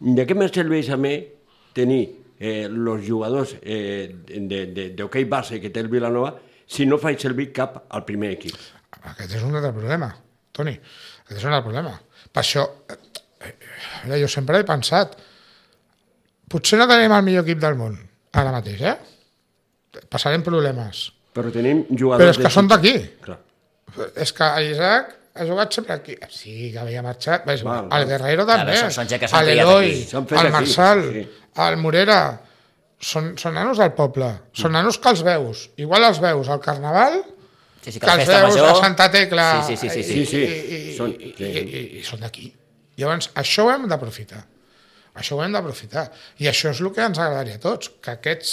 De 0.01 0.25
què 0.27 0.35
me 0.35 0.49
serveix 0.49 0.89
a 0.91 0.97
mi 0.97 1.12
tenir 1.77 2.01
eh, 2.41 2.64
els 2.70 3.05
jugadors 3.07 3.53
eh, 3.61 4.09
de- 4.27 4.66
de- 4.73 4.89
d'hoquei 4.97 5.25
base 5.29 5.61
que 5.61 5.68
té 5.70 5.81
el 5.85 5.89
Vilanova 5.93 6.39
si 6.66 6.87
no 6.87 6.97
faig 6.99 7.20
servir 7.20 7.53
cap 7.53 7.85
al 7.91 8.05
primer 8.09 8.33
equip? 8.33 8.57
Aquest 9.12 9.37
és 9.37 9.43
un 9.45 9.55
altre 9.55 9.75
problema, 9.77 10.09
Toni. 10.53 10.73
Aquest 10.73 11.37
és 11.39 11.45
un 11.45 11.53
altre 11.53 11.68
problema. 11.70 12.01
Per 12.33 12.43
això, 12.43 12.66
eh, 12.97 14.18
jo 14.18 14.28
sempre 14.30 14.61
he 14.61 14.68
pensat, 14.68 15.16
potser 16.53 16.78
no 16.80 16.89
tenim 16.91 17.12
el 17.12 17.26
millor 17.26 17.47
equip 17.47 17.61
del 17.62 17.76
món, 17.78 17.97
ara 18.33 18.55
mateix, 18.55 18.85
eh? 18.93 18.97
Passarem 20.12 20.45
problemes. 20.45 21.11
Però 21.37 21.53
tenim 21.53 21.85
jugadors... 21.91 22.22
Però 22.22 22.33
és 22.33 22.41
que 22.41 22.53
són 22.53 22.68
d'aquí. 22.70 22.95
És 24.20 24.33
que 24.37 24.49
l'Isaac 24.64 25.12
ha 25.35 25.47
jugat 25.49 25.76
sempre 25.76 25.97
aquí. 25.97 26.16
Sí, 26.33 26.70
que 26.72 26.80
havia 26.80 27.03
marxat. 27.05 27.45
Ves, 27.49 27.64
Val, 27.64 27.89
el. 27.93 28.07
Guerrero 28.09 28.47
també. 28.49 28.76
Clar, 28.78 28.93
són 28.95 29.09
gent 29.09 29.20
que 29.22 29.30
s'han 29.33 29.47
criat 29.47 29.68
L'Eloi, 29.68 29.93
el 30.41 30.51
Marçal, 30.55 31.05
sí. 31.09 31.26
el 31.66 31.78
Morera. 31.80 32.22
Són, 33.03 33.33
són 33.41 33.57
nanos 33.59 33.80
del 33.83 33.95
poble. 33.97 34.28
Són 34.55 34.76
nanos 34.76 35.01
que 35.03 35.11
els 35.11 35.24
veus. 35.26 35.66
Igual 35.83 36.07
els 36.07 36.20
veus 36.22 36.53
al 36.53 36.61
Carnaval 36.62 37.18
Sí, 37.83 37.91
sí, 37.93 37.99
que, 37.99 38.07
que 38.07 38.07
la 38.07 38.14
els 38.22 38.28
veus 38.28 38.57
major... 38.57 38.68
a 38.70 38.80
Santa 38.85 39.09
Tecla 39.11 39.47
Sí, 39.66 39.76
sí, 39.76 39.89
sí, 39.91 40.03
sí, 40.03 40.03
sí. 40.03 40.26
Sí, 40.26 40.26
sí. 40.26 40.43
i, 40.43 40.76
i, 40.93 40.97
Són- 40.97 41.14
sí. 41.18 41.33
i, 41.39 41.49
i, 41.51 41.80
i 41.99 42.03
són 42.07 42.20
d'aquí. 42.22 42.53
Llavors, 43.01 43.30
això 43.43 43.64
ho 43.66 43.72
hem 43.72 43.89
d'aprofitar. 43.91 44.45
Això 45.18 45.37
ho 45.37 45.43
hem 45.45 45.53
d'aprofitar. 45.57 46.07
I 46.39 46.47
això 46.49 46.70
és 46.70 46.80
el 46.80 46.93
que 46.95 47.03
ens 47.05 47.18
agradaria 47.18 47.57
a 47.59 47.62
tots, 47.64 47.91
que 48.01 48.14
aquests 48.14 48.53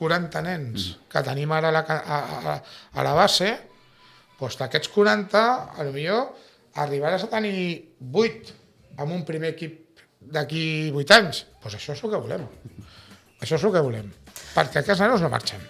40 0.00 0.42
nens 0.44 0.84
Mm. 0.90 1.08
que 1.12 1.22
tenim 1.26 1.50
ara 1.52 1.68
a 1.68 1.72
la, 1.78 1.80
a, 1.88 2.20
a, 2.52 2.54
a 2.92 3.02
la 3.04 3.12
base, 3.16 3.50
doncs 4.40 4.56
d'aquests 4.60 4.88
40, 4.94 5.42
a 5.76 5.84
lo 5.84 5.92
millor 5.92 6.30
arribaràs 6.80 7.24
a 7.26 7.30
tenir 7.32 7.96
8 8.12 8.54
amb 9.00 9.12
un 9.12 9.24
primer 9.28 9.54
equip 9.56 10.00
d'aquí 10.20 10.90
8 10.94 11.16
anys. 11.18 11.44
Doncs 11.62 11.76
això 11.80 11.92
és 11.96 12.04
el 12.04 12.10
que 12.14 12.20
volem. 12.28 12.46
Això 13.40 13.56
és 13.56 13.64
el 13.64 13.72
que 13.72 13.80
volem. 13.84 14.08
Perquè 14.54 14.80
aquests 14.84 15.00
nanos 15.04 15.20
no 15.24 15.28
marxen. 15.32 15.60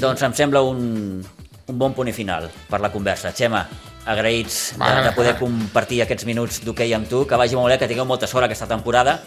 Doncs 0.00 0.22
em 0.22 0.34
sembla 0.38 0.60
un, 0.62 1.24
un 1.70 1.78
bon 1.78 1.94
punt 1.96 2.10
i 2.10 2.14
final 2.16 2.50
per 2.70 2.82
la 2.82 2.90
conversa. 2.92 3.32
Xema, 3.36 3.62
agraïts 4.10 4.60
de, 4.76 4.90
de 5.06 5.14
poder 5.16 5.36
compartir 5.38 6.02
aquests 6.04 6.26
minuts 6.28 6.60
d'hoquei 6.66 6.92
amb 6.96 7.08
tu, 7.08 7.24
que 7.28 7.38
vagi 7.38 7.58
molt 7.58 7.72
bé, 7.72 7.78
que 7.80 7.88
tingueu 7.90 8.08
molta 8.08 8.28
sort 8.30 8.48
aquesta 8.48 8.68
temporada, 8.70 9.20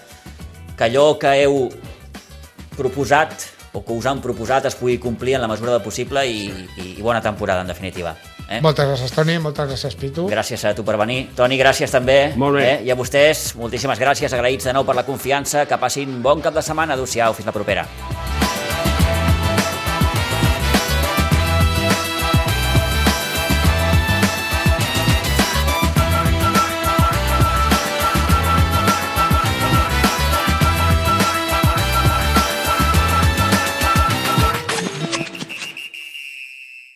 que 0.78 0.88
allò 0.89 1.14
que 1.22 1.34
heu 1.44 1.68
proposat 2.78 3.50
o 3.74 3.82
que 3.82 3.94
us 3.94 4.06
han 4.06 4.22
proposat 4.22 4.68
es 4.70 4.78
pugui 4.78 5.00
complir 5.02 5.36
en 5.36 5.41
la 5.41 5.50
mesura 5.50 5.74
del 5.74 5.82
possible 5.82 6.26
i, 6.30 6.46
i, 6.78 6.94
i 7.00 7.02
bona 7.02 7.22
temporada, 7.26 7.66
en 7.66 7.74
definitiva. 7.74 8.14
Eh? 8.50 8.60
Moltes 8.62 8.86
gràcies, 8.86 9.14
Toni, 9.16 9.39
moltes 9.41 9.70
gràcies, 9.72 9.98
Pitu. 9.98 10.28
Gràcies 10.30 10.66
a 10.70 10.76
tu 10.78 10.86
per 10.86 10.98
venir. 11.02 11.24
Toni, 11.38 11.58
gràcies 11.58 11.94
també. 11.94 12.20
Molt 12.38 12.60
bé. 12.60 12.68
Eh? 12.70 12.78
I 12.89 12.94
a 12.94 13.00
vostès, 13.00 13.54
moltíssimes 13.58 14.02
gràcies, 14.02 14.36
agraïts 14.36 14.70
de 14.70 14.78
nou 14.78 14.86
per 14.86 14.98
la 15.00 15.08
confiança, 15.08 15.66
que 15.66 15.82
passin 15.82 16.22
bon 16.22 16.44
cap 16.44 16.54
de 16.54 16.66
setmana. 16.66 16.98
Adéu-siau, 16.98 17.34
fins 17.34 17.50
la 17.50 17.56
propera. 17.56 17.88